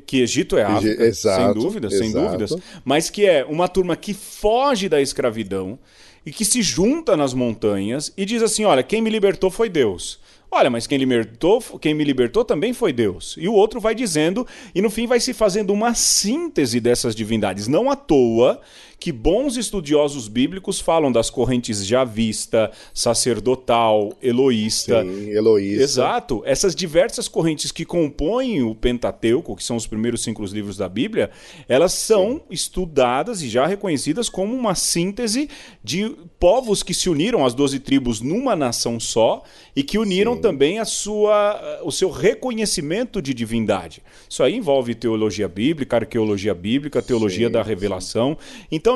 [0.06, 2.04] Que Egito é África, exato, sem dúvida, exato.
[2.04, 2.54] sem dúvidas.
[2.84, 5.80] Mas que é uma turma que foge da escravidão
[6.24, 10.20] e que se junta nas montanhas e diz assim: olha, quem me libertou foi Deus.
[10.54, 13.36] Olha, mas quem, libertou, quem me libertou também foi Deus.
[13.38, 17.66] E o outro vai dizendo, e no fim vai se fazendo uma síntese dessas divindades.
[17.66, 18.60] Não à toa
[19.02, 25.02] que bons estudiosos bíblicos falam das correntes javista, sacerdotal, eloísta.
[25.02, 25.82] Sim, eloísta.
[25.82, 26.42] Exato.
[26.46, 31.32] Essas diversas correntes que compõem o Pentateuco, que são os primeiros cinco livros da Bíblia,
[31.68, 32.42] elas são Sim.
[32.48, 35.48] estudadas e já reconhecidas como uma síntese
[35.82, 39.42] de povos que se uniram, as doze tribos, numa nação só
[39.74, 40.42] e que uniram Sim.
[40.42, 44.00] também a sua, o seu reconhecimento de divindade.
[44.30, 48.38] Isso aí envolve teologia bíblica, arqueologia bíblica, teologia da revelação.
[48.70, 48.91] Então,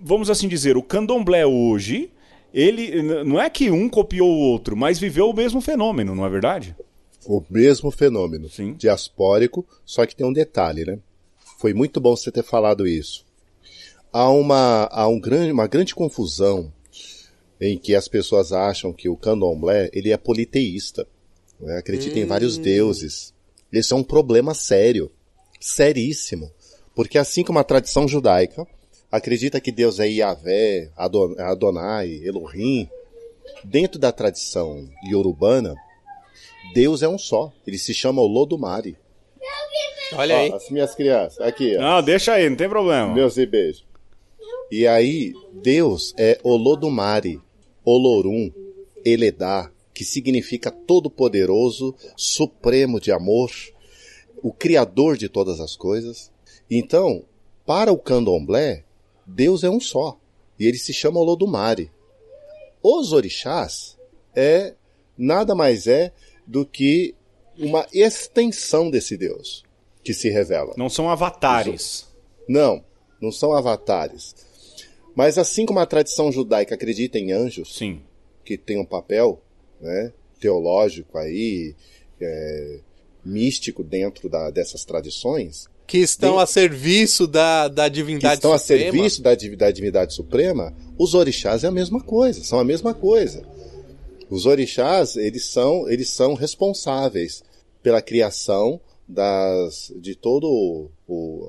[0.00, 2.10] vamos assim dizer, o candomblé hoje,
[2.52, 6.28] ele não é que um copiou o outro, mas viveu o mesmo fenômeno, não é
[6.28, 6.76] verdade?
[7.26, 8.74] O mesmo fenômeno Sim.
[8.74, 10.98] diaspórico, só que tem um detalhe, né?
[11.58, 13.24] Foi muito bom você ter falado isso.
[14.12, 16.72] Há uma, há um grande, uma grande confusão
[17.60, 21.06] em que as pessoas acham que o candomblé ele é politeísta.
[21.58, 21.78] né?
[21.78, 23.34] Acredita em vários deuses.
[23.72, 25.10] Esse é um problema sério,
[25.60, 26.50] seríssimo.
[26.94, 28.66] Porque assim como a tradição judaica
[29.16, 32.88] acredita que Deus é Yahvé, Adon- Adonai, Elohim,
[33.64, 35.74] dentro da tradição iorubana,
[36.74, 37.52] Deus é um só.
[37.66, 38.96] Ele se chama Olodumare.
[40.12, 40.50] Olha aí.
[40.50, 41.80] Ó, as minhas crianças, aqui, ó.
[41.80, 43.12] Não, deixa aí, não tem problema.
[43.12, 43.84] Meus e beijos.
[44.70, 47.40] E aí, Deus é Olodumare,
[47.84, 48.50] Olorum,
[49.04, 53.50] Eledá, que significa todo-poderoso, supremo de amor,
[54.42, 56.30] o criador de todas as coisas.
[56.70, 57.24] Então,
[57.64, 58.84] para o candomblé,
[59.26, 60.18] Deus é um só.
[60.58, 61.90] E ele se chama Olodumare.
[62.82, 63.98] Os orixás
[64.34, 64.74] é
[65.18, 66.12] nada mais é
[66.46, 67.14] do que
[67.58, 69.64] uma extensão desse Deus
[70.04, 70.74] que se revela.
[70.76, 72.06] Não são avatares.
[72.48, 72.84] Não,
[73.20, 74.34] não são avatares.
[75.14, 78.02] Mas assim como a tradição judaica acredita em anjos, Sim.
[78.44, 79.40] que tem um papel
[79.80, 81.74] né, teológico aí,
[82.20, 82.80] é,
[83.24, 88.58] místico dentro da- dessas tradições, Que estão a serviço da, da que divindade estão a
[88.58, 88.82] suprema.
[88.92, 93.42] serviço da, da divindade suprema, os orixás é a mesma coisa, são a mesma coisa.
[94.28, 97.44] Os orixás, eles são, eles são responsáveis
[97.82, 101.48] pela criação das, de todo o, o,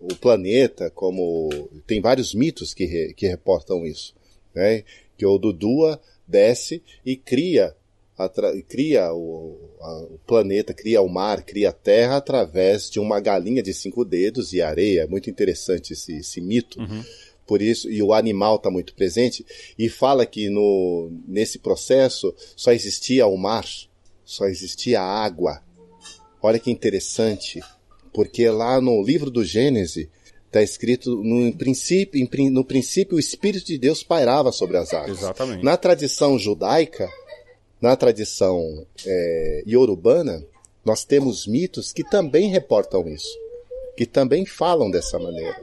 [0.00, 1.48] o planeta, como
[1.86, 4.14] tem vários mitos que, re- que reportam isso,
[4.54, 4.84] né?
[5.18, 7.74] Que o Dudua desce e cria,
[8.16, 13.20] atra- cria o, a- o planeta, cria o mar, cria a terra através de uma
[13.20, 15.02] galinha de cinco dedos e areia.
[15.02, 16.78] É Muito interessante esse, esse mito.
[17.46, 19.44] Por isso, e o animal está muito presente,
[19.76, 23.66] e fala que no, nesse processo só existia o mar,
[24.24, 25.60] só existia a água.
[26.40, 27.60] Olha que interessante,
[28.12, 30.08] porque lá no livro do Gênesis
[30.46, 35.18] está escrito no princípio, no princípio o Espírito de Deus pairava sobre as águas.
[35.18, 35.64] Exatamente.
[35.64, 37.10] Na tradição judaica,
[37.82, 40.46] na tradição é, iorubana,
[40.84, 43.36] nós temos mitos que também reportam isso,
[43.96, 45.60] que também falam dessa maneira.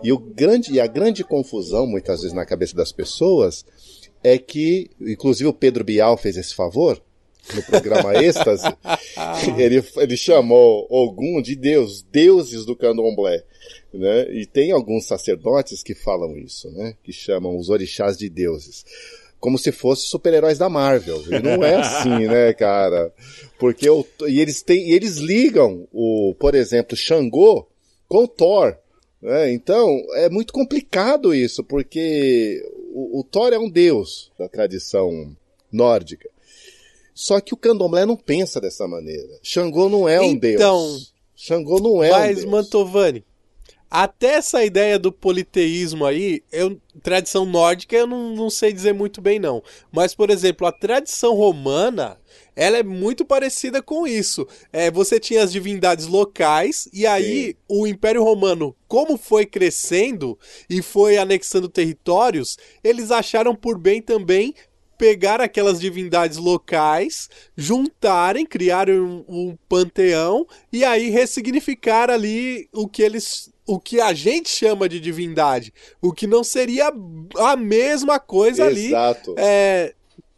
[0.00, 3.66] E, o grande, e a grande confusão, muitas vezes, na cabeça das pessoas
[4.22, 7.02] é que, inclusive o Pedro Bial fez esse favor
[7.52, 8.66] no programa Êxtase,
[9.56, 13.42] ele, ele chamou Ogum de Deus, deuses do candomblé.
[13.92, 14.32] Né?
[14.32, 16.94] E tem alguns sacerdotes que falam isso, né?
[17.02, 18.84] que chamam os orixás de deuses
[19.40, 21.22] como se fossem super-heróis da Marvel.
[21.26, 23.12] E não é assim, né, cara?
[23.58, 27.66] Porque o, e eles têm, e eles ligam o, por exemplo, Xangô
[28.08, 28.76] com Thor.
[29.20, 29.52] Né?
[29.52, 32.62] Então, é muito complicado isso, porque
[32.92, 35.36] o, o Thor é um deus da tradição
[35.72, 36.28] nórdica.
[37.14, 39.40] Só que o candomblé não pensa dessa maneira.
[39.42, 41.12] Xangô não é um Então, deus.
[41.34, 42.50] Xangô não é um Mas, deus.
[42.50, 43.24] Mantovani,
[43.90, 49.20] até essa ideia do politeísmo aí, eu, tradição nórdica eu não, não sei dizer muito
[49.20, 49.62] bem não.
[49.90, 52.18] Mas, por exemplo, a tradição romana,
[52.54, 54.46] ela é muito parecida com isso.
[54.72, 57.54] É, você tinha as divindades locais, e aí Sim.
[57.68, 64.54] o Império Romano, como foi crescendo e foi anexando territórios, eles acharam por bem também
[64.98, 73.00] pegar aquelas divindades locais, juntarem, criarem um, um panteão e aí ressignificar ali o que
[73.00, 76.90] eles o que a gente chama de divindade, o que não seria
[77.36, 79.34] a mesma coisa ali Exato.
[79.38, 79.94] é,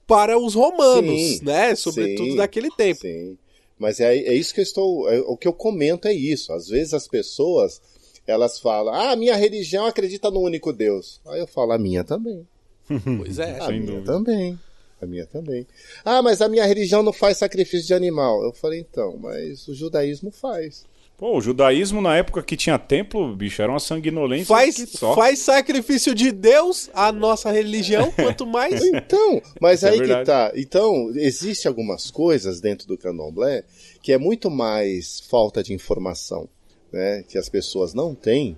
[0.06, 1.74] para os romanos, Sim, né?
[1.76, 3.00] Sobretudo sim, daquele tempo.
[3.00, 3.38] Sim.
[3.78, 5.08] Mas é, é isso que eu estou.
[5.08, 6.52] é- o que eu comento é isso.
[6.52, 7.80] Às vezes as pessoas
[8.26, 11.20] elas falam, ah, a minha religião acredita no único Deus.
[11.26, 12.46] Aí eu falo, a minha também.
[13.18, 13.58] Pois é.
[13.60, 14.12] A minha dúvida.
[14.12, 14.58] também.
[15.00, 15.66] A minha também.
[16.04, 18.42] Ah, mas a minha religião não faz sacrifício de animal.
[18.42, 20.84] Eu falei, então, mas o judaísmo faz.
[21.20, 26.14] Pô, o judaísmo na época que tinha templo, bicho, era uma sanguinolência Faz, faz sacrifício
[26.14, 30.50] de Deus a nossa religião, quanto mais Então, mas é aí que tá.
[30.56, 33.64] Então, existe algumas coisas dentro do candomblé
[34.02, 36.48] que é muito mais falta de informação,
[36.90, 37.22] né?
[37.28, 38.56] Que as pessoas não têm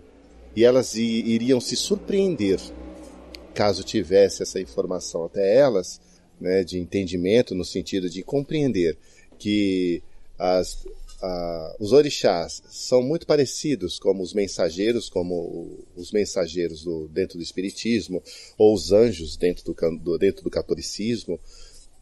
[0.54, 2.60] e elas iriam se surpreender
[3.52, 6.00] caso tivesse essa informação até elas,
[6.40, 6.62] né?
[6.62, 8.96] De entendimento no sentido de compreender
[9.36, 10.00] que
[10.38, 10.86] as,
[11.22, 17.42] a- os orixás são muito parecidos como os mensageiros, como os mensageiros do, dentro do
[17.42, 18.22] espiritismo
[18.58, 21.38] ou os anjos dentro do, do- dentro do catolicismo,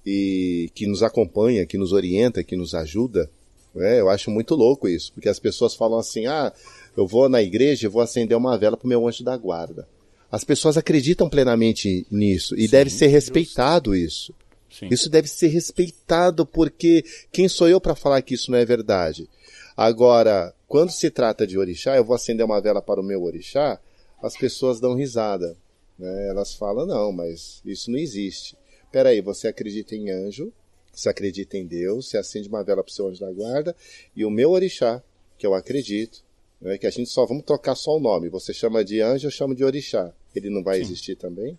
[0.04, 3.30] e que nos acompanha, que nos orienta, que nos ajuda.
[3.74, 4.00] Né?
[4.00, 6.52] Eu acho muito louco isso, porque as pessoas falam assim: ah,
[6.96, 9.86] eu vou na igreja e vou acender uma vela para o meu anjo da guarda.
[10.32, 14.32] As pessoas acreditam plenamente nisso e Sim, deve ser respeitado isso.
[14.70, 14.88] Sim.
[14.90, 19.28] Isso deve ser respeitado porque quem sou eu para falar que isso não é verdade?
[19.76, 23.80] Agora, quando se trata de orixá, eu vou acender uma vela para o meu orixá,
[24.22, 25.56] as pessoas dão risada.
[25.98, 26.28] Né?
[26.28, 28.56] Elas falam, não, mas isso não existe.
[28.92, 30.52] Peraí, você acredita em anjo,
[30.92, 33.74] você acredita em Deus, você acende uma vela para o seu anjo da guarda,
[34.14, 35.02] e o meu orixá,
[35.38, 36.22] que eu acredito,
[36.60, 38.28] né, que a gente só vamos trocar só o nome.
[38.28, 40.12] Você chama de anjo, eu chamo de orixá.
[40.34, 40.82] Ele não vai Sim.
[40.82, 41.58] existir também?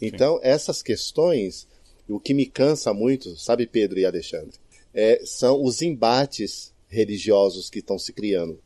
[0.00, 1.68] Então, essas questões,
[2.12, 4.58] o que me cansa muito, sabe, Pedro e Alexandre,
[4.92, 8.58] é, são os embates religiosos que estão se criando.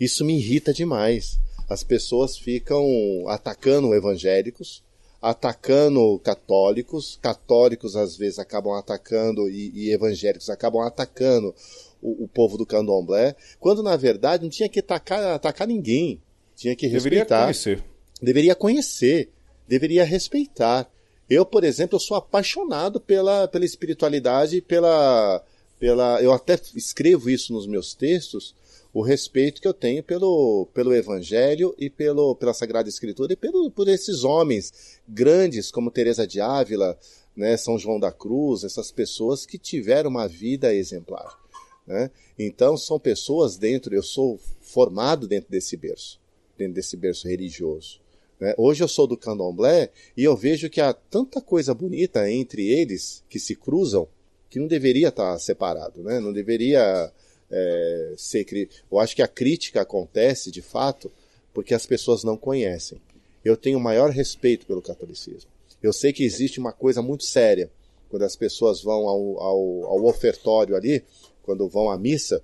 [0.00, 1.38] Isso me irrita demais.
[1.68, 2.84] As pessoas ficam
[3.28, 4.82] atacando evangélicos,
[5.20, 11.54] atacando católicos, católicos às vezes acabam atacando e, e evangélicos acabam atacando
[12.00, 16.20] o, o povo do candomblé, quando na verdade não tinha que atacar, atacar ninguém.
[16.56, 17.84] Tinha que Deveria respeitar conhecer.
[18.20, 19.30] deveria conhecer,
[19.68, 20.90] deveria respeitar.
[21.30, 25.40] Eu, por exemplo, eu sou apaixonado pela, pela espiritualidade, pela,
[25.78, 28.52] pela, eu até escrevo isso nos meus textos,
[28.92, 33.70] o respeito que eu tenho pelo, pelo Evangelho e pelo, pela Sagrada Escritura e pelo,
[33.70, 36.98] por esses homens grandes como Teresa de Ávila,
[37.36, 41.38] né, São João da Cruz, essas pessoas que tiveram uma vida exemplar.
[41.86, 42.10] Né?
[42.36, 46.20] Então são pessoas dentro, eu sou formado dentro desse berço,
[46.58, 48.00] dentro desse berço religioso.
[48.40, 48.54] Né?
[48.56, 53.22] Hoje eu sou do candomblé e eu vejo que há tanta coisa bonita entre eles
[53.28, 54.08] que se cruzam
[54.48, 56.18] que não deveria estar separado, né?
[56.18, 57.12] não deveria
[57.50, 58.68] é, ser.
[58.90, 61.10] Eu acho que a crítica acontece de fato
[61.52, 63.00] porque as pessoas não conhecem.
[63.44, 65.50] Eu tenho maior respeito pelo catolicismo.
[65.82, 67.70] Eu sei que existe uma coisa muito séria
[68.08, 71.04] quando as pessoas vão ao, ao, ao ofertório ali,
[71.42, 72.42] quando vão à missa,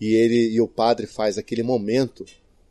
[0.00, 2.24] e ele e o padre faz aquele momento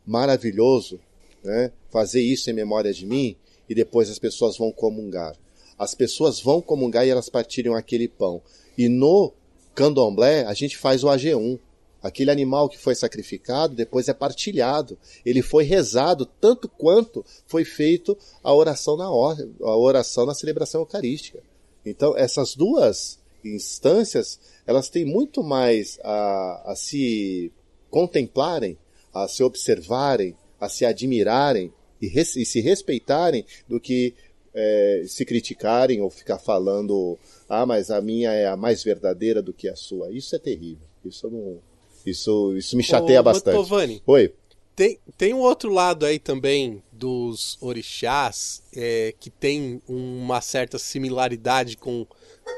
[0.06, 0.98] maravilhoso,
[1.44, 1.70] né?
[1.92, 3.36] Fazer isso em memória de mim
[3.68, 5.36] e depois as pessoas vão comungar.
[5.78, 8.40] As pessoas vão comungar e elas partilham aquele pão.
[8.78, 9.32] E no
[9.74, 11.58] candomblé a gente faz o AG1.
[12.02, 14.98] Aquele animal que foi sacrificado depois é partilhado.
[15.24, 20.80] Ele foi rezado tanto quanto foi feito a oração na or- a oração na celebração
[20.80, 21.40] eucarística.
[21.84, 27.52] Então essas duas instâncias elas têm muito mais a, a se
[27.90, 28.78] contemplarem,
[29.12, 31.72] a se observarem, a se admirarem
[32.02, 34.14] e, res- e se respeitarem do que
[34.54, 39.52] eh, se criticarem ou ficar falando ah, mas a minha é a mais verdadeira do
[39.52, 40.10] que a sua.
[40.10, 40.86] Isso é terrível.
[41.04, 41.58] Isso não,
[42.04, 43.54] isso, isso me chateia Ô, bastante.
[43.56, 44.34] Mantovani, Oi.
[44.74, 51.76] Tem, tem um outro lado aí também dos orixás é, que tem uma certa similaridade
[51.76, 52.06] com,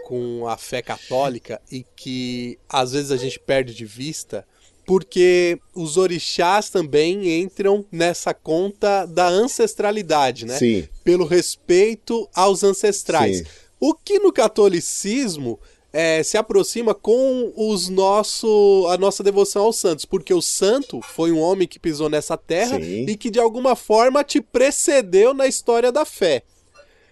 [0.07, 4.47] com a fé católica e que às vezes a gente perde de vista,
[4.87, 10.59] porque os orixás também entram nessa conta da ancestralidade, né?
[10.59, 10.89] Sim.
[11.03, 13.39] Pelo respeito aos ancestrais.
[13.39, 13.45] Sim.
[13.80, 15.59] O que no catolicismo
[15.93, 21.30] é, se aproxima com os nosso, a nossa devoção aos santos, porque o santo foi
[21.30, 23.07] um homem que pisou nessa terra Sim.
[23.09, 26.43] e que de alguma forma te precedeu na história da fé.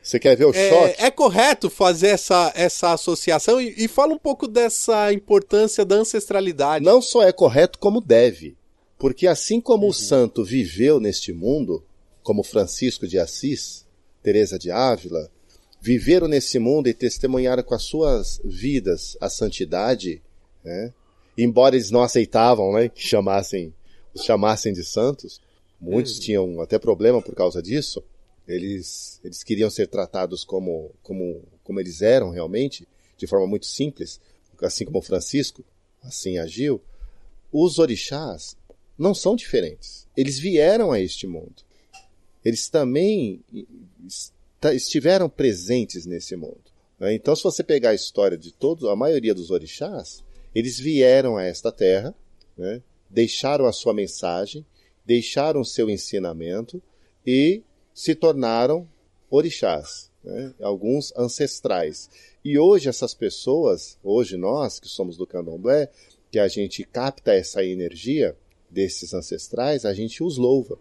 [0.03, 1.01] Você quer ver o choque?
[1.01, 5.95] É, é correto fazer essa, essa associação e, e fala um pouco dessa importância da
[5.95, 6.85] ancestralidade.
[6.85, 8.57] Não só é correto, como deve.
[8.99, 11.85] Porque assim como o santo viveu neste mundo,
[12.23, 13.87] como Francisco de Assis,
[14.23, 15.31] Teresa de Ávila,
[15.81, 20.23] viveram nesse mundo e testemunharam com as suas vidas a santidade,
[20.65, 20.93] né?
[21.37, 23.75] embora eles não aceitavam né, que chamassem,
[24.15, 25.41] os chamassem de santos,
[25.81, 28.03] muitos tinham até problema por causa disso,
[28.47, 32.87] eles, eles queriam ser tratados como, como, como eles eram realmente,
[33.17, 34.21] de forma muito simples,
[34.61, 35.65] assim como Francisco
[36.03, 36.81] assim agiu,
[37.53, 38.57] os orixás
[38.99, 40.07] não são diferentes.
[40.17, 41.63] Eles vieram a este mundo.
[42.45, 43.41] Eles também
[44.75, 46.63] estiveram presentes nesse mundo.
[46.99, 47.15] né?
[47.15, 50.25] Então, se você pegar a história de todos, a maioria dos orixás,
[50.55, 52.15] eles vieram a esta terra,
[52.57, 52.83] né?
[53.09, 54.65] deixaram a sua mensagem,
[55.05, 56.83] deixaram o seu ensinamento
[57.27, 57.63] e
[57.95, 58.89] se tornaram
[59.31, 60.55] orixás, né?
[60.61, 62.11] alguns ancestrais.
[62.45, 65.91] E hoje essas pessoas, hoje nós que somos do candomblé,
[66.31, 68.37] que a gente capta essa energia
[68.71, 70.79] desses ancestrais, a gente os louva,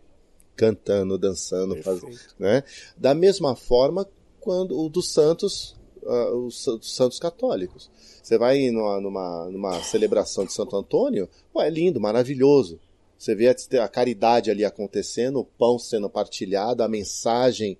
[0.55, 2.36] cantando, dançando, faz, Perfeito.
[2.39, 2.64] né?
[2.97, 4.07] Da mesma forma
[4.39, 7.89] quando o dos santos, ah, os, dos santos católicos.
[8.22, 12.80] Você vai numa, numa, numa celebração de Santo Antônio, pô, é lindo, maravilhoso.
[13.22, 17.78] Você vê a, caridade ali acontecendo, o pão sendo partilhado, a mensagem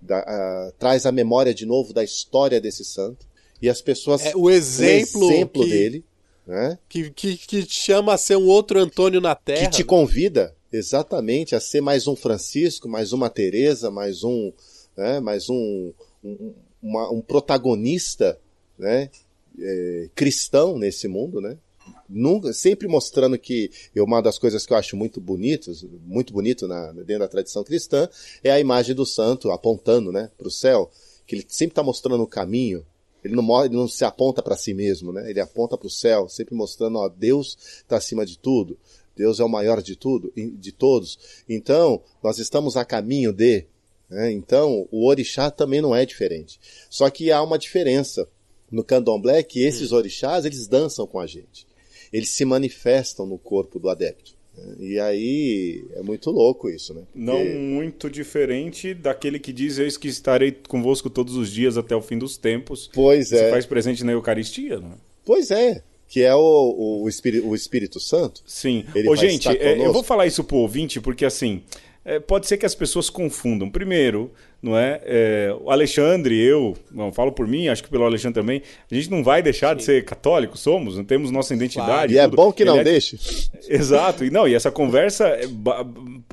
[0.00, 3.26] da- traz a memória de novo da história desse santo.
[3.60, 4.24] E as pessoas.
[4.24, 6.04] É o exemplo, o exemplo que, dele,
[6.46, 6.78] né?
[6.88, 9.68] que, que, que te chama a ser um outro Antônio na Terra.
[9.68, 14.52] Que te convida exatamente a ser mais um Francisco, mais uma Teresa, mais um,
[14.96, 15.92] né, mais um,
[16.22, 18.38] um, uma- um protagonista,
[18.78, 19.10] né,
[19.58, 21.58] é, cristão nesse mundo, né?
[22.16, 26.92] Nunca, sempre mostrando que uma das coisas que eu acho muito bonitos, muito bonito na,
[26.92, 28.08] dentro da tradição cristã,
[28.42, 30.88] é a imagem do santo apontando, né, para o céu,
[31.26, 32.86] que ele sempre está mostrando o caminho.
[33.24, 35.28] Ele não, ele não se aponta para si mesmo, né?
[35.28, 38.78] Ele aponta para o céu, sempre mostrando, ó, Deus está acima de tudo.
[39.16, 41.18] Deus é o maior de tudo, de todos.
[41.48, 43.64] Então, nós estamos a caminho de.
[44.08, 44.30] né?
[44.30, 46.60] Então, o orixá também não é diferente.
[46.90, 48.28] Só que há uma diferença
[48.70, 51.66] no candomblé que esses orixás, eles dançam com a gente.
[52.14, 54.32] Eles se manifestam no corpo do adepto.
[54.56, 54.74] né?
[54.78, 57.02] E aí é muito louco isso, né?
[57.12, 61.94] Porque- Não muito diferente daquele que diz: Eis que estarei convosco todos os dias até
[61.96, 62.88] o fim dos tempos.
[62.92, 63.50] Pois Se é.
[63.50, 64.94] faz presente na Eucaristia, não é?
[65.24, 65.82] Pois é.
[66.06, 68.42] Que é o, o, o, Espí- o Espírito Santo.
[68.46, 68.84] Sim.
[68.94, 71.62] Ele Ô, gente, é, eu vou falar isso pro ouvinte, porque assim,
[72.04, 73.68] é, pode ser que as pessoas confundam.
[73.70, 74.30] Primeiro,
[74.64, 75.00] não é?
[75.04, 79.10] é, o Alexandre, eu, não falo por mim, acho que pelo Alexandre também, a gente
[79.10, 82.14] não vai deixar de ser católico, somos, não temos nossa identidade.
[82.14, 83.18] E é bom que não é- deixe.
[83.68, 85.84] Exato, e não, e essa conversa é, ba-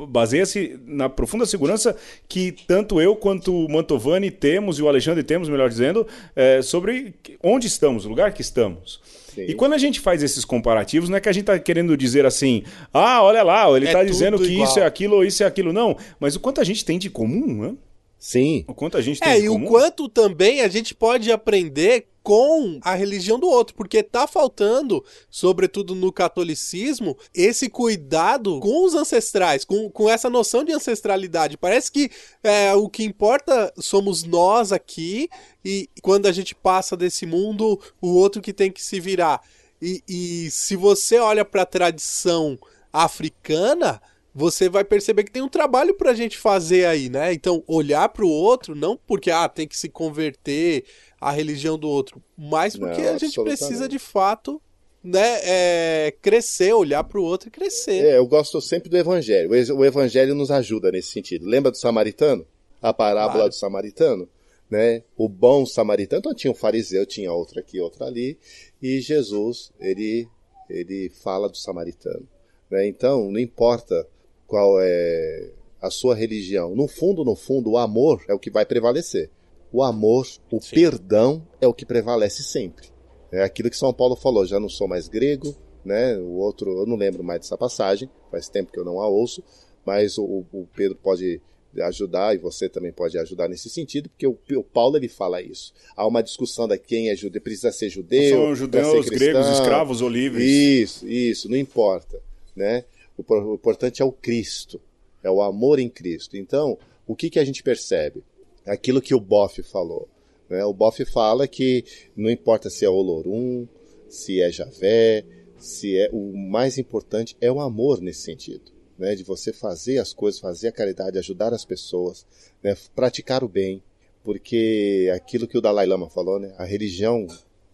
[0.08, 1.96] baseia-se na profunda segurança
[2.28, 7.14] que tanto eu quanto o Mantovani temos e o Alexandre temos, melhor dizendo, é, sobre
[7.44, 9.00] onde estamos, o lugar que estamos.
[9.34, 9.44] Sim.
[9.48, 12.26] E quando a gente faz esses comparativos, não é que a gente está querendo dizer
[12.26, 12.64] assim,
[12.94, 14.68] ah, olha lá, ele É está tudo dizendo que igual.
[14.70, 15.96] isso é aquilo ou isso é aquilo, não.
[16.20, 17.74] Mas o quanto a gente tem de comum, né?
[18.22, 18.64] Sim.
[18.68, 19.66] O quanto a gente tem É, e comum.
[19.66, 25.04] o quanto também a gente pode aprender com a religião do outro, porque tá faltando,
[25.28, 31.58] sobretudo no catolicismo, esse cuidado com os ancestrais, com, com essa noção de ancestralidade.
[31.58, 32.12] Parece que
[32.44, 35.28] é, o que importa somos nós aqui,
[35.66, 39.42] e quando a gente passa desse mundo, o outro que tem que se virar.
[39.82, 42.56] E, e se você olha para a tradição
[42.94, 44.00] africana,
[44.34, 47.34] você vai perceber que tem um trabalho pra gente fazer aí, né?
[47.34, 50.86] Então, olhar pro outro, não porque ah, tem que se converter
[51.20, 54.62] à religião do outro, mas porque Não, a gente precisa de fato,
[55.04, 58.06] né, é, crescer, olhar pro outro e crescer.
[58.06, 59.50] É, eu gosto sempre do evangelho.
[59.50, 61.46] O O evangelho nos ajuda nesse sentido.
[61.46, 62.46] Lembra do samaritano?
[62.82, 63.50] A parábola Claro.
[63.50, 64.30] do samaritano?
[64.70, 65.04] Né?
[65.18, 66.20] O bom samaritano.
[66.20, 68.38] Então tinha um fariseu, tinha outro aqui, outro ali.
[68.82, 70.28] E Jesus, ele,
[70.70, 72.28] ele fala do samaritano.
[72.70, 72.88] Né?
[72.88, 74.08] Então, não importa
[74.52, 75.50] qual é
[75.82, 76.76] a sua religião.
[76.76, 79.30] No fundo, no fundo, o amor é o que vai prevalecer.
[79.72, 80.76] O amor, o Sim.
[80.76, 82.90] perdão é o que prevalece sempre.
[83.32, 86.18] É aquilo que São Paulo falou, já não sou mais grego, né?
[86.18, 89.42] O outro, eu não lembro mais dessa passagem, faz tempo que eu não a ouço,
[89.86, 91.42] mas o, o Pedro pode
[91.84, 95.74] ajudar e você também pode ajudar nesse sentido, porque o, o Paulo ele fala isso.
[95.96, 99.42] Há uma discussão da quem é judeu, precisa ser judeu, São judeus, ser cristão.
[99.42, 100.44] gregos, escravos ou livres.
[100.46, 102.22] Isso, isso, não importa,
[102.54, 102.84] né?
[103.18, 104.82] O, por- o importante é o Cristo,
[105.24, 106.38] é o amor em Cristo.
[106.38, 108.24] Então, o que que a gente percebe?
[108.66, 110.08] Aquilo que o Boff falou.
[110.50, 110.64] Né?
[110.66, 111.84] O Boff fala que
[112.16, 113.68] não importa se é Olorum,
[114.10, 115.26] se é Javé,
[115.58, 119.16] se é o mais importante é o amor nesse sentido, né?
[119.16, 122.26] De você fazer as coisas, fazer a caridade, ajudar as pessoas,
[122.64, 122.76] né?
[122.96, 123.82] Praticar o bem,
[124.24, 126.54] porque aquilo que o Dalai Lama falou, né?
[126.58, 127.28] A religião,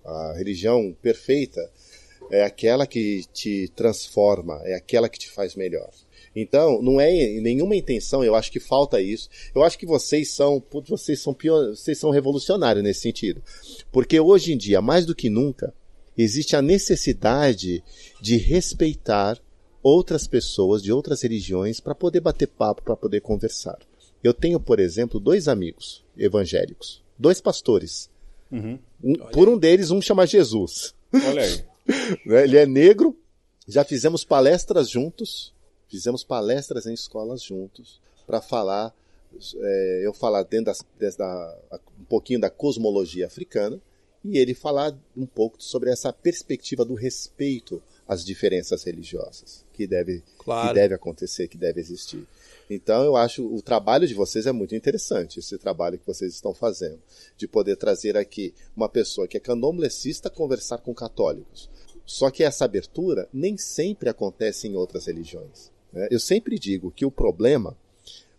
[0.03, 1.61] a religião perfeita
[2.31, 5.89] é aquela que te transforma, é aquela que te faz melhor.
[6.35, 7.09] Então, não é
[7.39, 9.27] nenhuma intenção, eu acho que falta isso.
[9.55, 13.41] Eu acho que vocês são, putz, vocês são pior, vocês são revolucionários nesse sentido.
[13.91, 15.73] Porque hoje em dia, mais do que nunca,
[16.15, 17.83] existe a necessidade
[18.21, 19.39] de respeitar
[19.81, 23.79] outras pessoas de outras religiões para poder bater papo, para poder conversar.
[24.23, 28.09] Eu tenho, por exemplo, dois amigos evangélicos, dois pastores.
[28.51, 28.77] Uhum.
[29.03, 30.93] Um- por um deles, um chama Jesus.
[31.13, 31.63] Olha aí.
[32.25, 32.43] né?
[32.43, 33.17] Ele é negro.
[33.67, 35.53] Já fizemos palestras juntos.
[35.89, 38.93] Fizemos palestras em escolas juntos para falar.
[39.59, 41.59] é, eu falar dentro das, da,
[41.99, 43.79] um pouquinho da cosmologia africana
[44.23, 50.23] e ele falar um pouco sobre essa perspectiva do respeito às diferenças religiosas que deve,
[50.39, 50.69] Claro.
[50.69, 52.25] que deve acontecer, que deve existir.
[52.69, 56.53] Então eu acho o trabalho de vocês é muito interessante, esse trabalho que vocês estão
[56.53, 56.99] fazendo,
[57.37, 61.69] de poder trazer aqui uma pessoa que é candomblessista conversar com católicos.
[62.07, 65.69] Só que essa abertura nem sempre acontece em outras religiões.
[65.93, 66.07] né?
[66.09, 67.77] Eu sempre digo que o problema,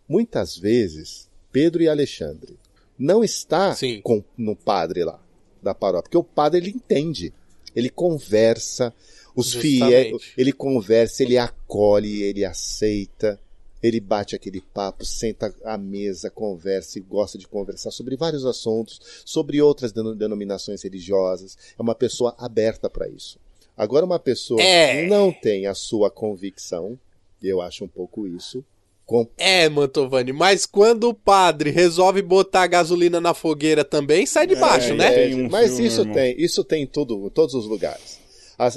[0.09, 2.59] muitas vezes, Pedro e Alexandre,
[2.99, 5.23] não está com, no padre lá
[5.63, 7.33] da paróquia, porque o padre ele entende,
[7.77, 8.93] ele conversa,
[9.37, 13.39] os fiéis, ele conversa, ele acolhe, ele aceita,
[13.81, 19.01] Ele bate aquele papo, senta à mesa, conversa e gosta de conversar sobre vários assuntos,
[19.25, 21.57] sobre outras deno- denominações religiosas.
[21.79, 23.39] É uma pessoa aberta para isso.
[23.79, 25.03] Agora, uma pessoa É.
[25.03, 26.99] que não tem a sua convicção,
[27.43, 28.65] eu acho um pouco isso,
[29.07, 34.57] com É, Mantovani, mas quando o padre resolve botar gasolina na fogueira também, sai de
[34.57, 35.11] baixo, É, né?
[35.13, 36.15] tem um mas filme, isso irmão.
[36.15, 38.19] tem, isso tem em tudo, em todos os lugares.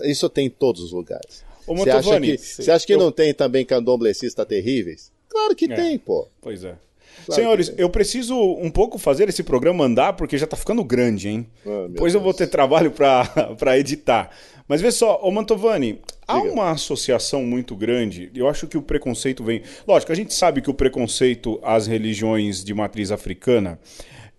[0.06, 1.44] Isso tem em todos os lugares.
[1.66, 5.12] Ô, Você acha Mantovani, que, você acha que não tem também candomblecistas terríveis?
[5.28, 5.76] Claro que É.
[5.76, 6.28] tem, pô.
[6.40, 6.76] Pois é.
[7.26, 11.28] Claro Senhores, eu preciso um pouco fazer esse programa andar, porque já tá ficando grande,
[11.30, 11.48] hein?
[11.66, 12.38] Ah, Depois eu vou Deus.
[12.38, 13.28] ter trabalho pra
[13.78, 14.32] editar.
[14.68, 18.32] Mas vê só, ô Mantovani, há uma associação muito grande.
[18.34, 19.62] Eu acho que o preconceito vem.
[19.88, 23.80] Lógico, a gente sabe que o preconceito às religiões de matriz africana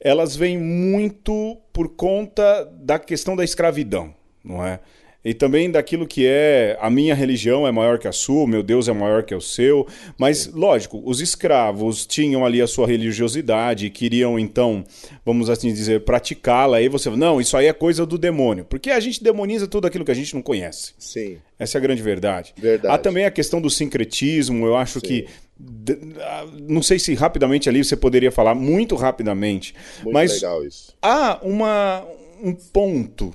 [0.03, 4.12] elas vêm muito por conta da questão da escravidão,
[4.43, 4.81] não é?
[5.25, 8.89] E também daquilo que é a minha religião é maior que a sua, meu Deus
[8.89, 9.87] é maior que o seu.
[10.18, 14.85] Mas, lógico, os escravos tinham ali a sua religiosidade e queriam, então,
[15.25, 16.79] vamos assim dizer, praticá-la.
[16.79, 18.64] Aí você fala, não, isso aí é coisa do demônio.
[18.64, 20.93] Porque a gente demoniza tudo aquilo que a gente não conhece.
[20.99, 21.39] Sim.
[21.57, 22.53] Essa é a grande verdade.
[22.57, 22.93] Verdade.
[22.93, 25.27] Há também a questão do sincretismo, eu acho que.
[25.57, 29.73] d- ah, Não sei se rapidamente ali você poderia falar, muito rapidamente.
[30.03, 30.93] Muito mas legal isso.
[31.01, 32.05] há uma,
[32.43, 33.33] um ponto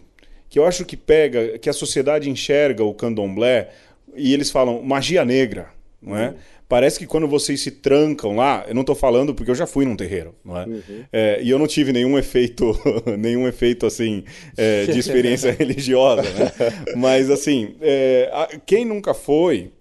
[0.57, 3.69] que eu acho que pega, que a sociedade enxerga o candomblé
[4.15, 5.67] e eles falam magia negra,
[6.01, 6.33] não é?
[6.67, 9.85] Parece que quando vocês se trancam lá, eu não estou falando porque eu já fui
[9.85, 10.65] num terreiro, não é?
[11.13, 12.75] É, e eu não tive nenhum efeito,
[13.19, 14.23] nenhum efeito assim
[14.57, 16.51] é, de experiência religiosa, né?
[16.97, 19.71] Mas assim, é, a- quem nunca foi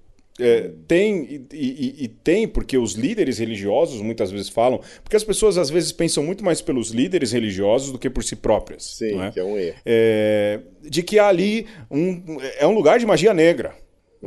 [0.40, 5.24] é, tem e, e- e tem porque os líderes religiosos muitas vezes falam, porque as
[5.24, 8.84] pessoas às vezes pensam muito mais pelos líderes religiosos do que por si próprias.
[8.84, 9.30] Sim, é?
[9.30, 9.76] que é um erro.
[9.84, 12.22] É, de que há ali um,
[12.58, 13.74] é um lugar de magia negra.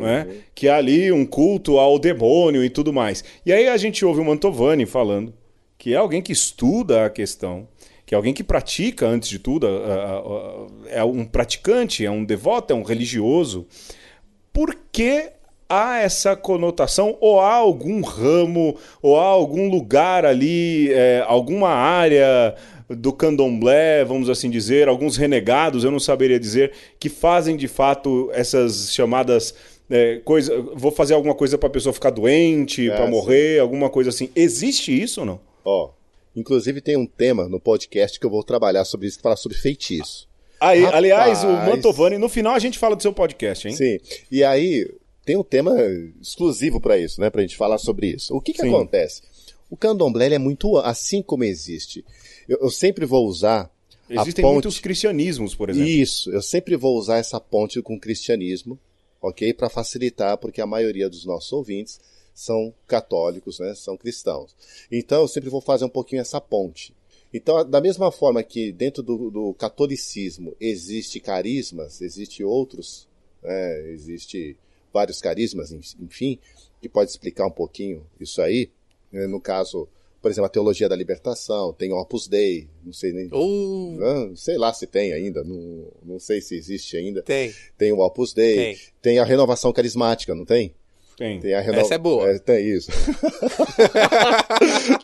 [0.01, 0.25] É?
[0.55, 3.23] Que há ali um culto ao demônio e tudo mais.
[3.45, 5.33] E aí a gente ouve o Mantovani falando
[5.77, 7.67] que é alguém que estuda a questão,
[8.05, 9.67] que é alguém que pratica, antes de tudo,
[10.87, 13.67] é um praticante, é um devoto, é um religioso.
[14.53, 15.31] Por que
[15.69, 22.55] há essa conotação, ou há algum ramo, ou há algum lugar ali, é, alguma área
[22.89, 28.31] do candomblé, vamos assim dizer, alguns renegados, eu não saberia dizer, que fazem de fato
[28.33, 29.53] essas chamadas.
[29.91, 33.89] É, coisa, vou fazer alguma coisa para a pessoa ficar doente, É, para morrer, alguma
[33.89, 34.29] coisa assim.
[34.35, 35.39] Existe isso ou não?
[35.63, 35.91] Ó,
[36.35, 39.57] inclusive tem um tema no podcast que eu vou trabalhar sobre isso, que fala sobre
[39.57, 40.27] feitiço.
[40.59, 40.97] Aí, Rapaz.
[40.97, 43.75] aliás, o Mantovani, no final a gente fala do seu podcast, hein?
[43.75, 43.97] Sim.
[44.31, 44.85] E aí
[45.25, 45.75] tem um tema
[46.21, 47.29] exclusivo para isso, né?
[47.29, 48.35] Pra gente falar sobre isso.
[48.35, 48.69] O que que Sim.
[48.69, 49.21] acontece?
[49.69, 52.03] O candomblé é muito assim como existe.
[52.47, 53.71] Eu, eu sempre vou usar
[54.09, 54.53] Existem a ponte...
[54.53, 55.87] muitos cristianismos, por exemplo.
[55.87, 58.79] Isso, eu sempre vou usar essa ponte com o cristianismo,
[59.21, 59.53] ok?
[59.53, 61.99] Para facilitar, porque a maioria dos nossos ouvintes
[62.33, 63.75] são católicos, né?
[63.75, 64.55] São cristãos.
[64.91, 66.95] Então eu sempre vou fazer um pouquinho essa ponte.
[67.31, 73.07] Então, da mesma forma que dentro do, do catolicismo existe carismas, existe outros,
[73.43, 73.91] né?
[73.91, 74.57] existe
[74.93, 76.39] vários carismas, en- enfim,
[76.81, 78.69] que pode explicar um pouquinho isso aí.
[79.11, 79.25] né?
[79.27, 79.87] No caso,
[80.21, 84.31] por exemplo, a teologia da libertação, tem o Opus Dei, não sei nem Uh, ah,
[84.35, 87.21] sei lá se tem ainda, não, não sei se existe ainda.
[87.21, 87.53] tem.
[87.77, 88.77] Tem o Opus Dei, Tem.
[89.01, 90.73] tem, a renovação carismática, não tem?
[91.17, 91.39] Tem.
[91.41, 91.79] Tem a reno...
[91.79, 92.39] Essa é boa.
[92.39, 92.89] tem isso.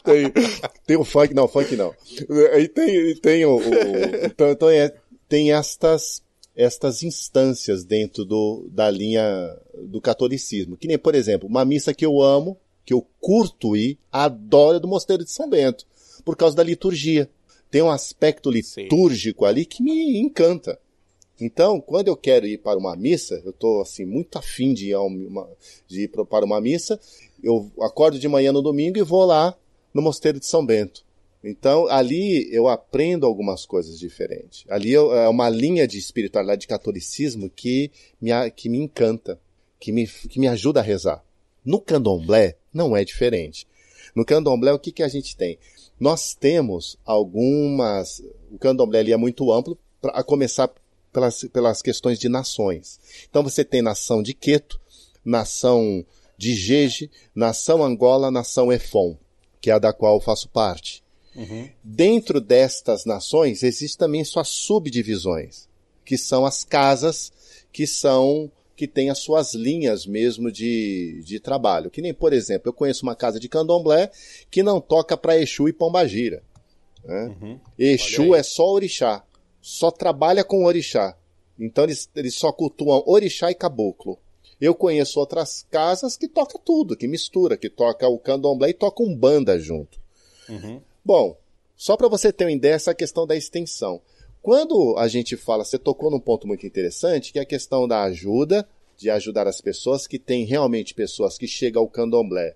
[0.04, 0.32] tem,
[0.86, 1.94] tem o funk, não, funk não.
[2.54, 3.58] Aí tem, tem o.
[3.58, 4.94] o- então então é,
[5.28, 6.24] tem estas,
[6.56, 10.78] estas instâncias dentro do, da linha do catolicismo.
[10.78, 14.80] Que nem, por exemplo, uma missa que eu amo, que eu curto ir, adoro é
[14.80, 15.86] do Mosteiro de São Bento,
[16.24, 17.30] por causa da liturgia.
[17.70, 20.80] Tem um aspecto litúrgico ali que me encanta.
[21.42, 24.93] Então, quando eu quero ir para uma missa, eu estou assim muito afim de ir,
[24.93, 25.50] a uma,
[25.88, 26.97] de ir para uma missa,
[27.43, 29.54] eu acordo de manhã no domingo e vou lá
[29.93, 31.05] no Mosteiro de São Bento.
[31.47, 34.66] Então, ali eu aprendo algumas coisas diferentes.
[34.67, 39.39] Ali eu- é uma linha de espiritualidade, de catolicismo que me, que me encanta,
[39.80, 41.24] que me, que me ajuda a rezar.
[41.63, 43.67] No candomblé, não é diferente.
[44.16, 45.59] No candomblé, o que, que a gente tem?
[46.00, 48.24] Nós temos algumas.
[48.51, 50.70] O candomblé ali é muito amplo, pra, a começar
[51.13, 53.00] pelas, pelas questões de nações.
[53.30, 54.80] Então você tem nação de Queto,
[55.24, 56.04] nação
[56.38, 59.16] de Jeje, nação Angola, nação Efon,
[59.62, 61.05] que é a da qual eu faço parte.
[61.83, 65.67] Dentro destas nações existem também suas subdivisões,
[66.03, 67.32] que são as casas
[67.71, 71.89] que são que têm as suas linhas mesmo de, de trabalho.
[71.89, 74.12] Que nem, por exemplo, eu conheço uma casa de candomblé
[74.51, 76.43] que não toca para Exu e Pombagira.
[77.03, 77.36] Né?
[77.79, 79.24] Exu é só orixá,
[79.62, 81.17] só trabalha com orixá.
[81.57, 84.20] Então eles, eles só cultuam orixá e caboclo.
[84.59, 89.03] Eu conheço outras casas que toca tudo, que mistura, que toca o candomblé e toca
[89.03, 89.99] um banda junto.
[90.49, 90.82] Uhum.
[91.06, 91.38] Bom,
[91.78, 94.02] só para você ter uma ideia, essa questão da extensão.
[94.42, 98.04] Quando a gente fala, você tocou num ponto muito interessante, que é a questão da
[98.04, 98.68] ajuda,
[98.98, 102.56] de ajudar as pessoas, que tem realmente pessoas que chegam ao candomblé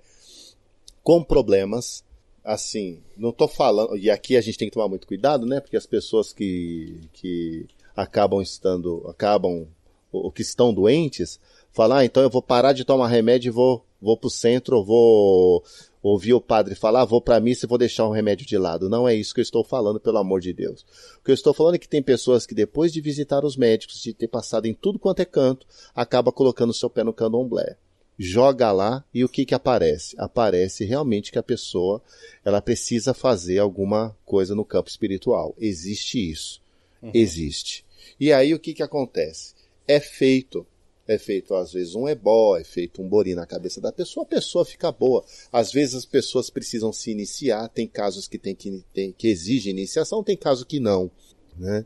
[1.03, 2.03] com problemas,
[2.43, 5.77] assim, não tô falando, e aqui a gente tem que tomar muito cuidado, né, porque
[5.77, 9.67] as pessoas que, que acabam estando, acabam,
[10.11, 11.39] ou que estão doentes,
[11.71, 15.63] falar, ah, então eu vou parar de tomar remédio e vou, vou pro centro, vou
[16.01, 18.89] ouvir o padre falar, ah, vou pra missa e vou deixar o remédio de lado.
[18.89, 20.85] Não é isso que eu estou falando, pelo amor de Deus.
[21.19, 24.01] O que eu estou falando é que tem pessoas que depois de visitar os médicos,
[24.01, 27.77] de ter passado em tudo quanto é canto, acaba colocando o seu pé no candomblé.
[28.17, 30.13] Joga lá e o que que aparece?
[30.19, 32.01] Aparece realmente que a pessoa,
[32.43, 35.55] ela precisa fazer alguma coisa no campo espiritual.
[35.57, 36.61] Existe isso.
[37.01, 37.11] Uhum.
[37.13, 37.85] Existe.
[38.19, 39.53] E aí o que que acontece?
[39.87, 40.67] É feito
[41.09, 44.29] é feito às vezes um ebó, é feito um bori na cabeça da pessoa, a
[44.29, 45.25] pessoa fica boa.
[45.51, 49.71] Às vezes as pessoas precisam se iniciar, tem casos que tem que, tem, que exigem
[49.71, 51.09] iniciação, tem casos que não.
[51.57, 51.83] Né?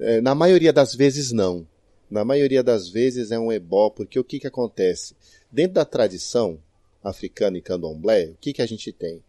[0.00, 1.64] É, na maioria das vezes não.
[2.10, 5.14] Na maioria das vezes é um ebó, porque o que, que acontece?
[5.48, 6.58] Dentro da tradição
[7.04, 9.22] africana e candomblé, o que, que a gente tem?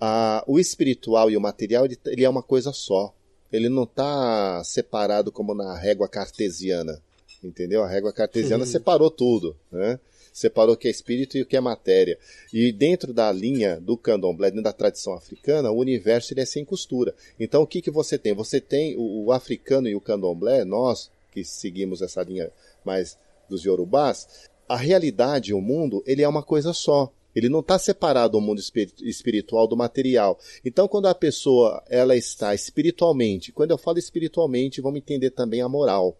[0.00, 3.12] Ah, o espiritual e o material ele, ele é uma coisa só.
[3.50, 7.02] Ele não está separado como na régua cartesiana
[7.42, 7.82] entendeu?
[7.82, 9.98] A régua cartesiana separou tudo, né?
[10.32, 12.18] Separou o que é espírito e o que é matéria.
[12.52, 16.64] E dentro da linha do candomblé, dentro da tradição africana, o universo ele é sem
[16.64, 17.14] costura.
[17.40, 18.32] Então o que, que você tem?
[18.34, 22.50] Você tem o, o africano e o candomblé, nós que seguimos essa linha
[22.84, 27.12] mais dos yorubás, a realidade, o mundo, ele é uma coisa só.
[27.34, 28.60] Ele não está separado o mundo
[29.02, 30.38] espiritual do material.
[30.64, 35.68] Então, quando a pessoa ela está espiritualmente, quando eu falo espiritualmente, vamos entender também a
[35.68, 36.16] moral.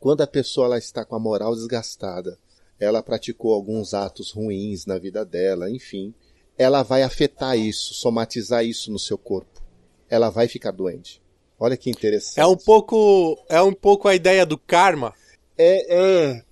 [0.00, 2.38] Quando a pessoa ela está com a moral desgastada,
[2.78, 6.14] ela praticou alguns atos ruins na vida dela, enfim,
[6.56, 9.60] ela vai afetar isso, somatizar isso no seu corpo.
[10.08, 11.20] Ela vai ficar doente.
[11.58, 12.38] Olha que interessante.
[12.38, 15.12] É um pouco, é um pouco a ideia do karma.
[15.56, 16.44] É, é,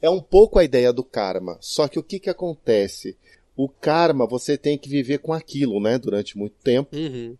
[0.00, 1.58] é um pouco a ideia do karma.
[1.60, 3.16] Só que o que que acontece?
[3.54, 6.96] O karma você tem que viver com aquilo, né, durante muito tempo.
[6.96, 7.36] Uhum.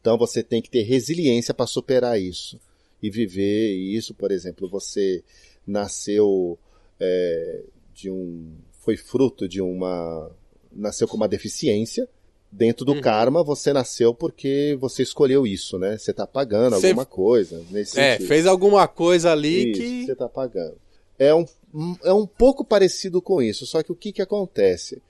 [0.00, 2.58] Então você tem que ter resiliência para superar isso
[3.02, 5.22] e viver isso, por exemplo, você
[5.66, 6.58] nasceu
[6.98, 7.62] é,
[7.94, 10.30] de um, foi fruto de uma,
[10.72, 12.08] nasceu com uma deficiência,
[12.50, 13.00] dentro do uhum.
[13.00, 15.98] karma você nasceu porque você escolheu isso, né?
[15.98, 16.88] Você tá pagando você...
[16.88, 18.28] alguma coisa nesse É, sentido.
[18.28, 20.76] fez alguma coisa ali isso, que você tá pagando.
[21.18, 21.44] É um,
[22.02, 25.02] é um pouco parecido com isso, só que o que que acontece?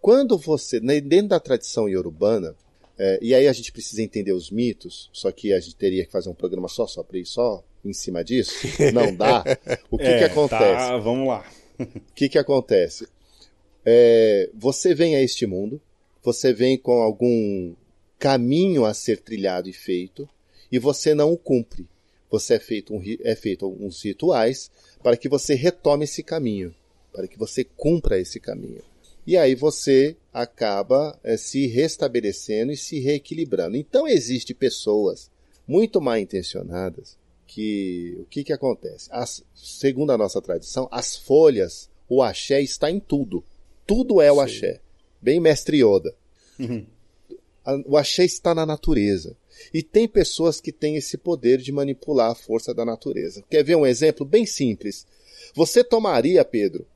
[0.00, 2.54] Quando você, dentro da tradição iorubana,
[2.98, 6.10] é, e aí a gente precisa entender os mitos, só que a gente teria que
[6.10, 8.54] fazer um programa só, só para ir só em cima disso.
[8.92, 9.44] Não dá.
[9.88, 10.88] O que, é, que acontece?
[10.88, 11.48] Tá, vamos lá.
[11.78, 13.06] O que, que acontece?
[13.86, 15.80] É, você vem a este mundo,
[16.22, 17.72] você vem com algum
[18.18, 20.28] caminho a ser trilhado e feito,
[20.70, 21.86] e você não o cumpre.
[22.30, 24.70] Você é feito, um, é feito uns rituais
[25.02, 26.74] para que você retome esse caminho,
[27.12, 28.82] para que você cumpra esse caminho.
[29.28, 33.76] E aí você acaba é, se restabelecendo e se reequilibrando.
[33.76, 35.30] Então existe pessoas
[35.66, 39.06] muito mal intencionadas que o que, que acontece?
[39.12, 43.44] As, segundo a nossa tradição, as folhas, o axé está em tudo.
[43.86, 44.40] Tudo é o Sim.
[44.40, 44.80] axé.
[45.20, 46.16] Bem mestre Yoda.
[46.58, 46.86] Uhum.
[47.84, 49.36] O axé está na natureza.
[49.74, 53.44] E tem pessoas que têm esse poder de manipular a força da natureza.
[53.50, 55.06] Quer ver um exemplo bem simples?
[55.54, 56.86] Você tomaria, Pedro,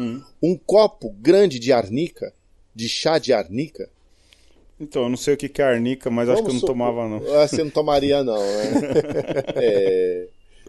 [0.00, 0.22] hum.
[0.42, 2.32] um copo grande de arnica
[2.74, 3.90] de chá de arnica?
[4.78, 7.08] Então, eu não sei o que é arnica, mas Vamos acho que eu não tomava,
[7.08, 7.18] não.
[7.36, 8.72] Ah, você não tomaria, não, né?
[9.56, 10.28] é...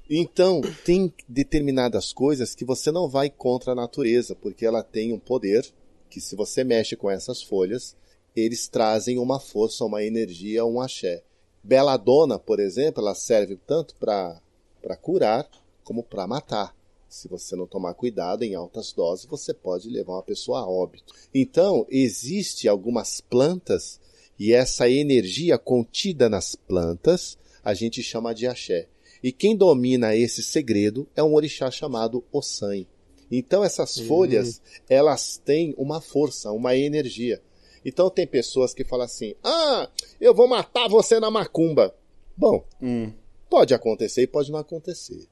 [0.10, 5.20] Então, tem determinadas coisas que você não vai contra a natureza, porque ela tem um
[5.20, 5.66] poder
[6.10, 7.96] que, se você mexe com essas folhas,
[8.36, 11.24] eles trazem uma força, uma energia, um axé.
[11.64, 14.42] Beladona, por exemplo, ela serve tanto para
[15.02, 15.48] curar
[15.86, 16.76] como para matar.
[17.12, 21.14] Se você não tomar cuidado em altas doses, você pode levar uma pessoa a óbito.
[21.36, 24.00] Então, existe algumas plantas
[24.40, 28.88] e essa energia contida nas plantas a gente chama de axé.
[29.22, 32.86] E quem domina esse segredo é um orixá chamado Ossan.
[33.30, 34.08] Então essas uhum.
[34.08, 37.42] folhas, elas têm uma força, uma energia.
[37.84, 39.90] Então tem pessoas que falam assim: "Ah,
[40.20, 41.94] eu vou matar você na macumba".
[42.38, 43.12] Bom, hum.
[43.50, 45.28] pode acontecer e pode não acontecer.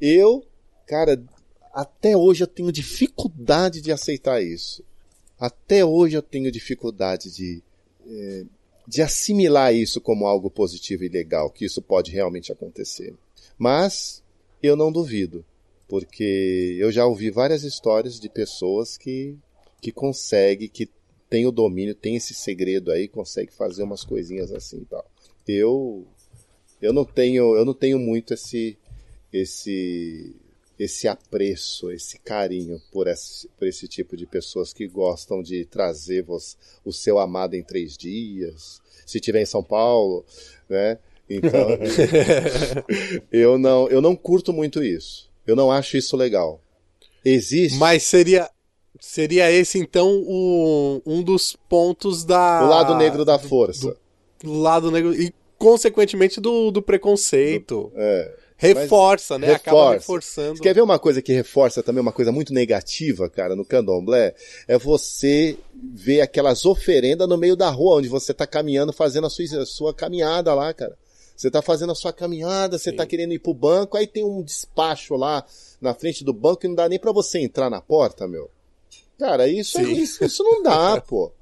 [0.00, 0.44] Eu
[0.86, 1.22] Cara,
[1.72, 4.84] até hoje eu tenho dificuldade de aceitar isso.
[5.38, 7.62] Até hoje eu tenho dificuldade de,
[8.06, 8.44] é,
[8.86, 13.14] de assimilar isso como algo positivo e legal, que isso pode realmente acontecer.
[13.58, 14.22] Mas
[14.62, 15.44] eu não duvido,
[15.88, 19.36] Porque eu já ouvi várias histórias de pessoas que,
[19.80, 20.88] que conseguem, que
[21.28, 25.04] tem o domínio, tem esse segredo aí, consegue fazer umas coisinhas assim e tal.
[25.46, 26.06] Eu
[26.80, 28.78] eu não tenho, eu não tenho muito esse
[29.32, 30.34] esse
[30.78, 36.22] esse apreço, esse carinho por esse, por esse tipo de pessoas que gostam de trazer
[36.22, 40.24] vos, o seu amado em três dias, se tiver em São Paulo,
[40.68, 40.98] né?
[41.28, 41.68] Então,
[43.32, 45.30] eu não, eu não curto muito isso.
[45.46, 46.60] Eu não acho isso legal.
[47.24, 47.78] Existe.
[47.78, 48.50] Mas seria
[49.00, 53.96] seria esse então o, um dos pontos da o lado negro da força.
[54.42, 57.90] Do, do lado negro e consequentemente do, do preconceito.
[57.94, 58.43] É.
[58.56, 59.48] Reforça, né?
[59.48, 59.70] reforça.
[59.70, 60.56] Acaba reforçando.
[60.56, 64.34] Você quer ver uma coisa que reforça também, uma coisa muito negativa, cara, no candomblé?
[64.68, 69.30] É você ver aquelas oferendas no meio da rua, onde você tá caminhando, fazendo a
[69.30, 70.96] sua, a sua caminhada lá, cara.
[71.36, 72.96] Você tá fazendo a sua caminhada, você Sim.
[72.96, 75.44] tá querendo ir pro banco, aí tem um despacho lá
[75.80, 78.48] na frente do banco e não dá nem pra você entrar na porta, meu.
[79.18, 81.32] Cara, isso, é- isso, isso não dá, pô.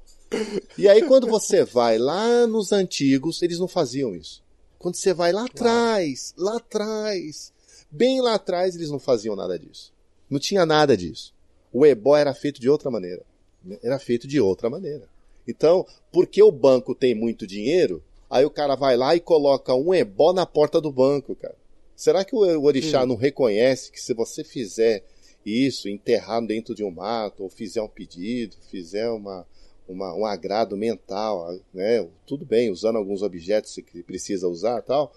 [0.77, 4.42] E aí quando você vai lá nos antigos, eles não faziam isso.
[4.83, 7.53] Quando você vai lá atrás, lá atrás,
[7.89, 9.93] bem lá atrás, eles não faziam nada disso.
[10.29, 11.33] Não tinha nada disso.
[11.71, 13.23] O ebó era feito de outra maneira.
[13.81, 15.07] Era feito de outra maneira.
[15.47, 19.93] Então, porque o banco tem muito dinheiro, aí o cara vai lá e coloca um
[19.93, 21.55] ebó na porta do banco, cara.
[21.95, 25.01] Será que o orixá não reconhece que se você fizer
[25.45, 29.47] isso, enterrar dentro de um mato, ou fizer um pedido, fizer uma,
[29.87, 32.07] uma, um agrado mental, né?
[32.25, 35.13] Tudo bem, usando alguns objetos que precisa usar tal,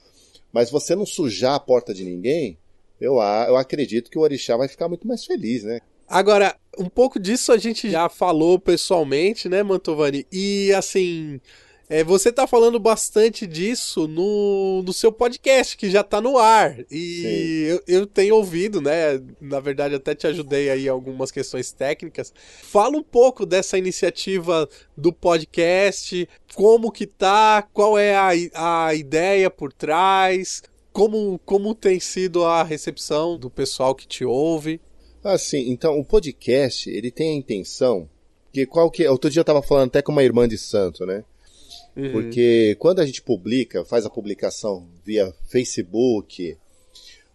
[0.53, 2.59] mas você não sujar a porta de ninguém,
[3.01, 5.81] eu, eu acredito que o orixá vai ficar muito mais feliz, né?
[6.09, 10.27] Agora, um pouco disso a gente já falou pessoalmente, né, Mantovani?
[10.31, 11.41] E assim,
[11.89, 16.79] é, você tá falando bastante disso no, no seu podcast, que já tá no ar.
[16.91, 19.21] E eu, eu tenho ouvido, né?
[19.41, 22.33] Na verdade, até te ajudei aí em algumas questões técnicas.
[22.63, 29.49] Fala um pouco dessa iniciativa do podcast, como que tá, qual é a, a ideia
[29.49, 34.81] por trás, como, como tem sido a recepção do pessoal que te ouve.
[35.23, 38.09] Assim, então o podcast, ele tem a intenção
[38.53, 41.23] que qual que outro dia eu tava falando até com uma irmã de santo, né?
[41.97, 42.13] Uhum.
[42.13, 46.57] Porque quando a gente publica, faz a publicação via Facebook,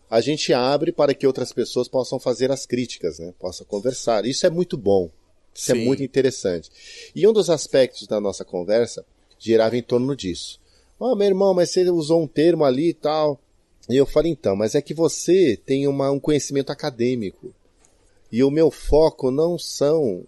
[0.10, 3.34] a gente abre para que outras pessoas possam fazer as críticas, né?
[3.40, 4.26] Possam conversar.
[4.26, 5.10] Isso é muito bom.
[5.54, 5.86] Isso é Sim.
[5.86, 6.70] muito interessante.
[7.16, 9.06] E um dos aspectos da nossa conversa
[9.40, 10.60] girava em torno disso.
[11.00, 13.40] Ah, meu irmão, mas você usou um termo ali e tal.
[13.90, 17.54] E eu falei, então, mas é que você tem uma, um conhecimento acadêmico.
[18.32, 20.24] E o meu foco não são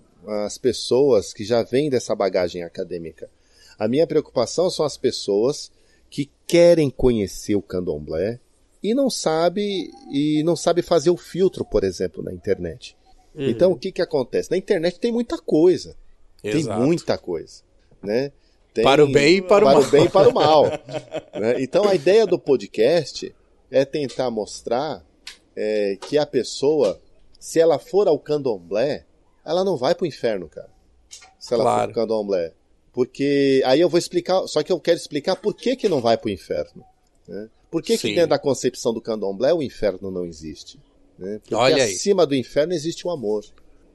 [0.46, 3.30] as pessoas que já vêm dessa bagagem acadêmica.
[3.84, 5.70] A minha preocupação são as pessoas
[6.10, 8.40] que querem conhecer o candomblé
[8.82, 12.96] e não sabe e não sabe fazer o filtro, por exemplo, na internet.
[13.36, 13.50] Uhum.
[13.50, 14.50] Então o que que acontece?
[14.52, 15.98] Na internet tem muita coisa.
[16.42, 16.80] Tem Exato.
[16.82, 17.62] muita coisa,
[18.02, 18.32] né?
[18.74, 19.84] Tem- Para o bem e para o mal.
[19.90, 20.66] bem e para o mal.
[21.40, 21.62] né?
[21.62, 23.36] Então a ideia do podcast
[23.70, 25.04] é tentar mostrar
[25.56, 27.02] é, que a pessoa,
[27.40, 29.06] se ela for ao candomblé,
[29.46, 30.70] ela não vai para o inferno, cara.
[31.38, 31.94] Se ela Claro.
[31.94, 32.54] for ao candomblé.
[32.94, 36.15] Porque aí eu vou explicar, só que eu quero explicar por que, que não vai
[36.15, 36.86] para o inferno.
[37.28, 37.49] Né?
[37.72, 40.80] Por que, que dentro da concepção do candomblé o inferno não existe?
[41.18, 41.40] Né?
[41.40, 41.94] Porque Olha aí.
[41.94, 43.44] acima do inferno existe o amor.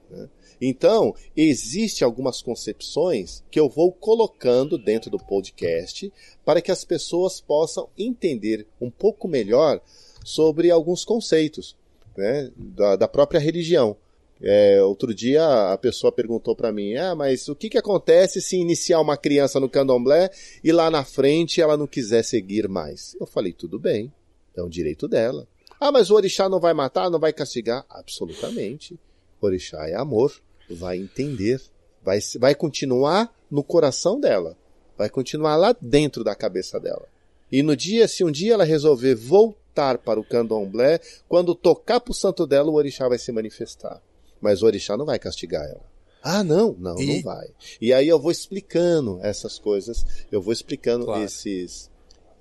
[0.09, 0.27] né?
[0.61, 6.11] Então, existe algumas concepções que eu vou colocando dentro do podcast
[6.43, 9.79] para que as pessoas possam entender um pouco melhor
[10.25, 11.77] sobre alguns conceitos
[12.17, 13.95] né, da, da própria religião.
[14.41, 18.55] É, outro dia a pessoa perguntou para mim: Ah, mas o que, que acontece se
[18.55, 20.29] iniciar uma criança no candomblé
[20.63, 23.15] e lá na frente ela não quiser seguir mais?
[23.19, 24.13] Eu falei: tudo bem,
[24.55, 25.47] é um direito dela.
[25.79, 27.85] Ah, mas o orixá não vai matar, não vai castigar?
[27.89, 28.99] Absolutamente.
[29.41, 30.33] O orixá é amor,
[30.69, 31.61] vai entender,
[32.03, 34.57] vai, vai continuar no coração dela,
[34.97, 37.07] vai continuar lá dentro da cabeça dela.
[37.51, 42.13] E no dia, se um dia ela resolver voltar para o candomblé, quando tocar pro
[42.13, 44.01] santo dela, o orixá vai se manifestar.
[44.41, 45.85] Mas o orixá não vai castigar ela.
[46.21, 47.47] Ah, não, não, E- não vai.
[47.79, 51.23] E aí eu vou explicando essas coisas, eu vou explicando Claro.
[51.23, 51.89] esses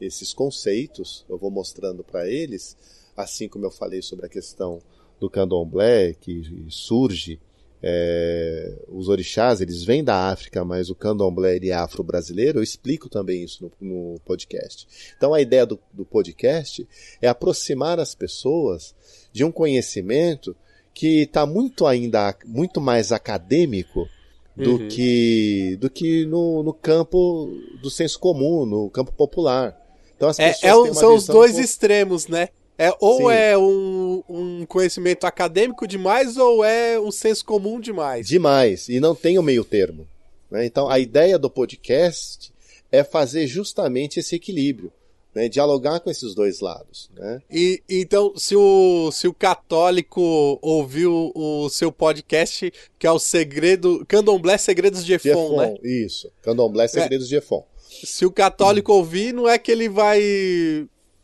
[0.01, 2.77] esses conceitos, eu vou mostrando para eles,
[3.16, 4.81] assim como eu falei sobre a questão
[5.19, 7.41] do candomblé que surge
[7.83, 13.09] é, os orixás, eles vêm da África, mas o candomblé ele é afro-brasileiro, eu explico
[13.09, 14.87] também isso no, no podcast.
[15.16, 16.87] Então a ideia do, do podcast
[17.20, 18.95] é aproximar as pessoas
[19.33, 20.55] de um conhecimento
[20.99, 24.09] que está muito ainda, muito mais acadêmico
[24.57, 24.89] do Uhum.
[24.89, 27.49] que, do que no, no campo
[27.81, 29.77] do senso comum, no campo popular.
[30.16, 32.49] Então as É, pessoas é têm uma são os dois um extremos, né?
[32.77, 33.37] É, ou Sim.
[33.37, 38.27] é um, um conhecimento acadêmico demais ou é um senso comum demais.
[38.27, 38.89] Demais.
[38.89, 40.05] E não tem o meio termo.
[40.51, 40.66] né?
[40.66, 42.53] Então, a ideia do podcast
[42.91, 44.91] é fazer justamente esse equilíbrio.
[45.34, 45.48] Né?
[45.48, 47.10] Dialogar com esses dois lados.
[47.14, 47.40] Né?
[47.50, 54.05] E então, se o, se o católico ouviu o seu podcast, que é o segredo.
[54.09, 55.74] Candomblé Segredos de Efon, Jefon, né?
[55.82, 56.30] isso.
[56.42, 57.64] Candomblé Segredos de Jefon.
[58.05, 60.20] Se o católico ouvir, não é que ele vai.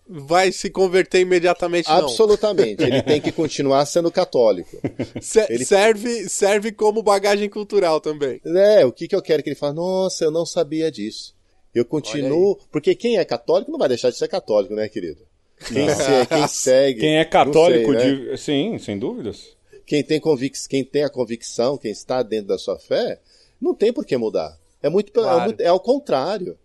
[0.06, 1.96] Vai se converter imediatamente, não.
[1.96, 2.82] Absolutamente.
[2.82, 4.76] Ele tem que continuar sendo católico.
[5.22, 8.38] Se- Ele- serve, serve como bagagem cultural também.
[8.44, 9.74] É, o que, que eu quero que ele fale?
[9.76, 11.34] Nossa, eu não sabia disso.
[11.74, 12.58] Eu continuo.
[12.70, 15.22] Porque quem é católico não vai deixar de ser católico, né, querido?
[15.66, 17.00] Quem, se- quem segue.
[17.00, 18.30] Quem é católico sei, né?
[18.32, 18.38] de.
[18.38, 19.56] Sim, sem dúvidas.
[19.86, 20.56] Quem tem, convic...
[20.68, 23.20] quem tem a convicção, quem está dentro da sua fé,
[23.60, 24.58] não tem por que mudar.
[24.82, 25.44] É muito, é Claro.
[25.44, 26.58] muito- é ao contrário.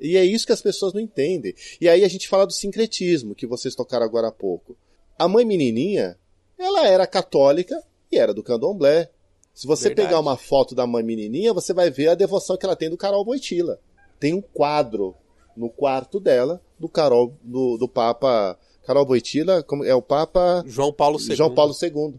[0.00, 1.54] E é isso que as pessoas não entendem.
[1.80, 4.76] E aí a gente fala do sincretismo, que vocês tocaram agora há pouco.
[5.18, 6.18] A mãe menininha,
[6.58, 7.80] ela era católica
[8.12, 9.08] e era do candomblé.
[9.54, 10.08] Se você Verdade.
[10.08, 12.96] pegar uma foto da mãe menininha, você vai ver a devoção que ela tem do
[12.98, 13.80] Carol Boitila.
[14.18, 15.14] Tem um quadro
[15.56, 20.92] no quarto dela do Carol do, do Papa Carol Boitila, como- é o Papa João
[20.92, 21.34] Paulo II.
[21.34, 22.14] João Paulo II.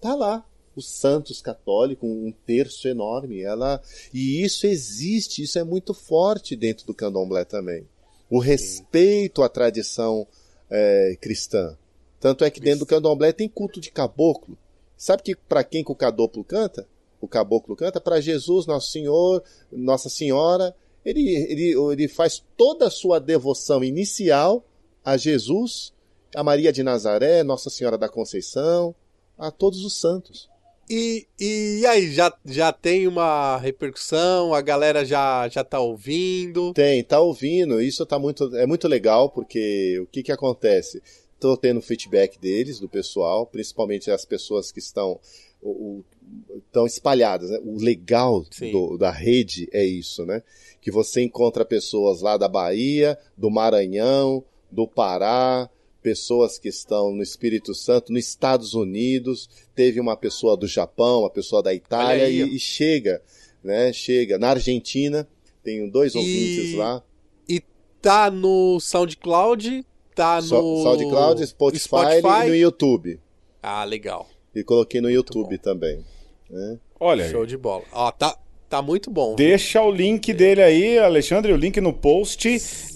[0.00, 0.44] Tá lá.
[0.74, 3.42] Os santos católicos, um terço enorme.
[3.42, 3.80] Ela
[4.12, 7.86] E isso existe, isso é muito forte dentro do candomblé também.
[8.30, 10.26] O respeito à tradição
[10.70, 11.76] eh, cristã.
[12.18, 14.56] Tanto é que dentro do candomblé tem culto de caboclo.
[14.96, 16.86] Sabe que para quem que o caboclo canta?
[17.20, 20.74] O caboclo canta para Jesus, Nosso Senhor, Nossa Senhora.
[21.04, 24.64] Ele, ele, ele faz toda a sua devoção inicial
[25.04, 25.92] a Jesus,
[26.34, 28.94] a Maria de Nazaré, Nossa Senhora da Conceição,
[29.36, 30.48] a todos os santos.
[30.88, 34.52] E, e aí, já, já tem uma repercussão?
[34.52, 36.72] A galera já, já tá ouvindo?
[36.74, 41.02] Tem, tá ouvindo, isso tá muito, é muito legal, porque o que que acontece?
[41.40, 45.18] Tô tendo feedback deles, do pessoal, principalmente as pessoas que estão,
[45.60, 46.04] o- o-
[46.56, 47.58] estão espalhadas, né?
[47.64, 50.42] O legal do- da rede é isso, né?
[50.80, 55.68] Que você encontra pessoas lá da Bahia, do Maranhão, do Pará,
[56.02, 61.30] pessoas que estão no Espírito Santo, nos Estados Unidos, teve uma pessoa do Japão, uma
[61.30, 63.22] pessoa da Itália, e, e chega,
[63.62, 63.92] né?
[63.92, 64.38] Chega.
[64.38, 65.28] Na Argentina,
[65.62, 67.02] tenho dois E- ouvintes lá.
[67.48, 67.62] E
[68.00, 69.86] tá no SoundCloud?
[70.14, 70.48] Tá no.
[70.48, 72.46] So- SoundCloud, Spotify, Spotify?
[72.46, 73.20] e no YouTube.
[73.62, 74.28] Ah, legal.
[74.54, 76.04] E coloquei no YouTube também.
[76.52, 76.76] Né?
[77.00, 77.30] Olha, aí.
[77.30, 77.82] Show de bola.
[77.92, 78.36] Ó, tá,
[78.68, 79.34] tá muito bom.
[79.34, 82.48] Deixa o link dele aí, Alexandre, o link no post.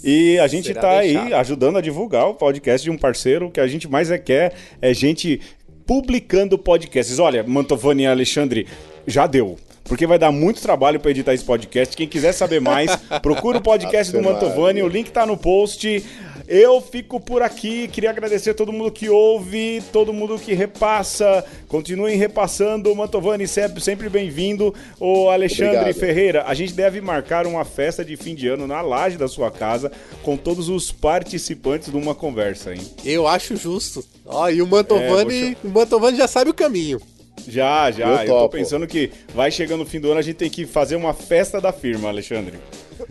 [0.05, 1.35] E a gente Será tá aí deixado.
[1.35, 3.47] ajudando a divulgar o podcast de um parceiro.
[3.47, 5.41] O que a gente mais é quer é gente
[5.87, 7.19] publicando podcasts.
[7.19, 8.67] Olha, Mantovani e Alexandre,
[9.07, 9.57] já deu.
[9.85, 11.97] Porque vai dar muito trabalho para editar esse podcast.
[11.97, 12.91] Quem quiser saber mais,
[13.23, 14.83] procura o podcast do Mantovani.
[14.83, 16.05] O link tá no post.
[16.49, 17.89] Eu fico por aqui.
[17.89, 21.45] Queria agradecer a todo mundo que ouve, todo mundo que repassa.
[21.69, 22.95] Continuem repassando.
[22.95, 24.73] Mantovani, sempre, sempre bem-vindo.
[25.01, 25.95] O Alexandre Obrigado.
[25.99, 29.51] Ferreira, a gente deve marcar uma festa de fim de ano na laje da sua
[29.51, 29.91] casa
[30.23, 32.81] com todos os participantes de uma conversa, hein?
[33.05, 34.05] Eu acho justo.
[34.25, 37.01] Ó, e o Mantovani, É, o Mantovani já sabe o caminho.
[37.49, 38.25] Já, já.
[38.25, 40.65] Eu Eu, tô pensando que vai chegando o fim do ano, a gente tem que
[40.65, 42.55] fazer uma festa da firma, Alexandre.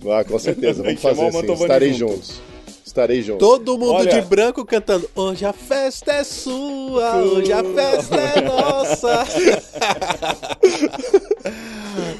[0.10, 1.32] Ah, com certeza, vamos fazer.
[1.32, 2.14] Mantovani Estarei junto.
[2.14, 2.55] juntos.
[2.96, 3.40] Estarei junto.
[3.40, 5.10] Todo mundo Olha- de branco cantando.
[5.14, 9.26] Hoje a festa é sua, hoje a festa é nossa.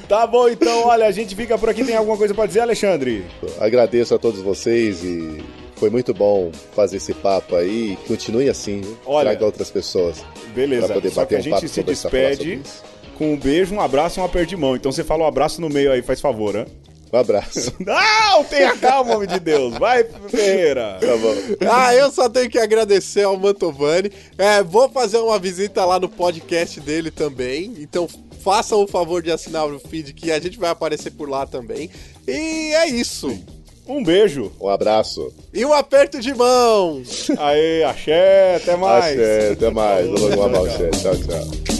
[0.08, 1.82] Tá bom, então, olha, a gente fica por aqui.
[1.84, 3.24] Tem alguma coisa pra dizer, Alexandre?
[3.58, 5.42] Agradeço a todos vocês e
[5.74, 7.98] foi muito bom fazer esse papo aí.
[8.06, 8.96] Continue assim, viu?
[9.04, 10.24] Olha, Traga outras pessoas.
[10.54, 12.60] Beleza, poder só que bater a um gente se despede
[13.18, 14.76] com um beijo, um abraço e um aperto de mão.
[14.76, 16.66] Então você fala um abraço no meio aí, faz favor, né?
[17.12, 17.72] Um abraço.
[17.80, 19.76] Não, tenha calma, homem de Deus.
[19.78, 20.98] Vai, Ferreira.
[21.00, 21.34] tá bom.
[21.70, 24.10] Ah, eu só tenho que agradecer ao Mantovani.
[24.36, 27.74] É, vou fazer uma visita lá no podcast dele também.
[27.78, 28.08] Então
[28.42, 31.90] façam o favor de assinar o feed que a gente vai aparecer por lá também.
[32.26, 33.36] E é isso.
[33.88, 34.50] Um beijo.
[34.60, 35.32] Um abraço.
[35.54, 37.02] E um aperto de mão.
[37.38, 39.04] Aê, axé, até mais.
[39.18, 40.06] Axé, até mais.
[40.08, 41.75] Vamos lá, Tchau, tchau.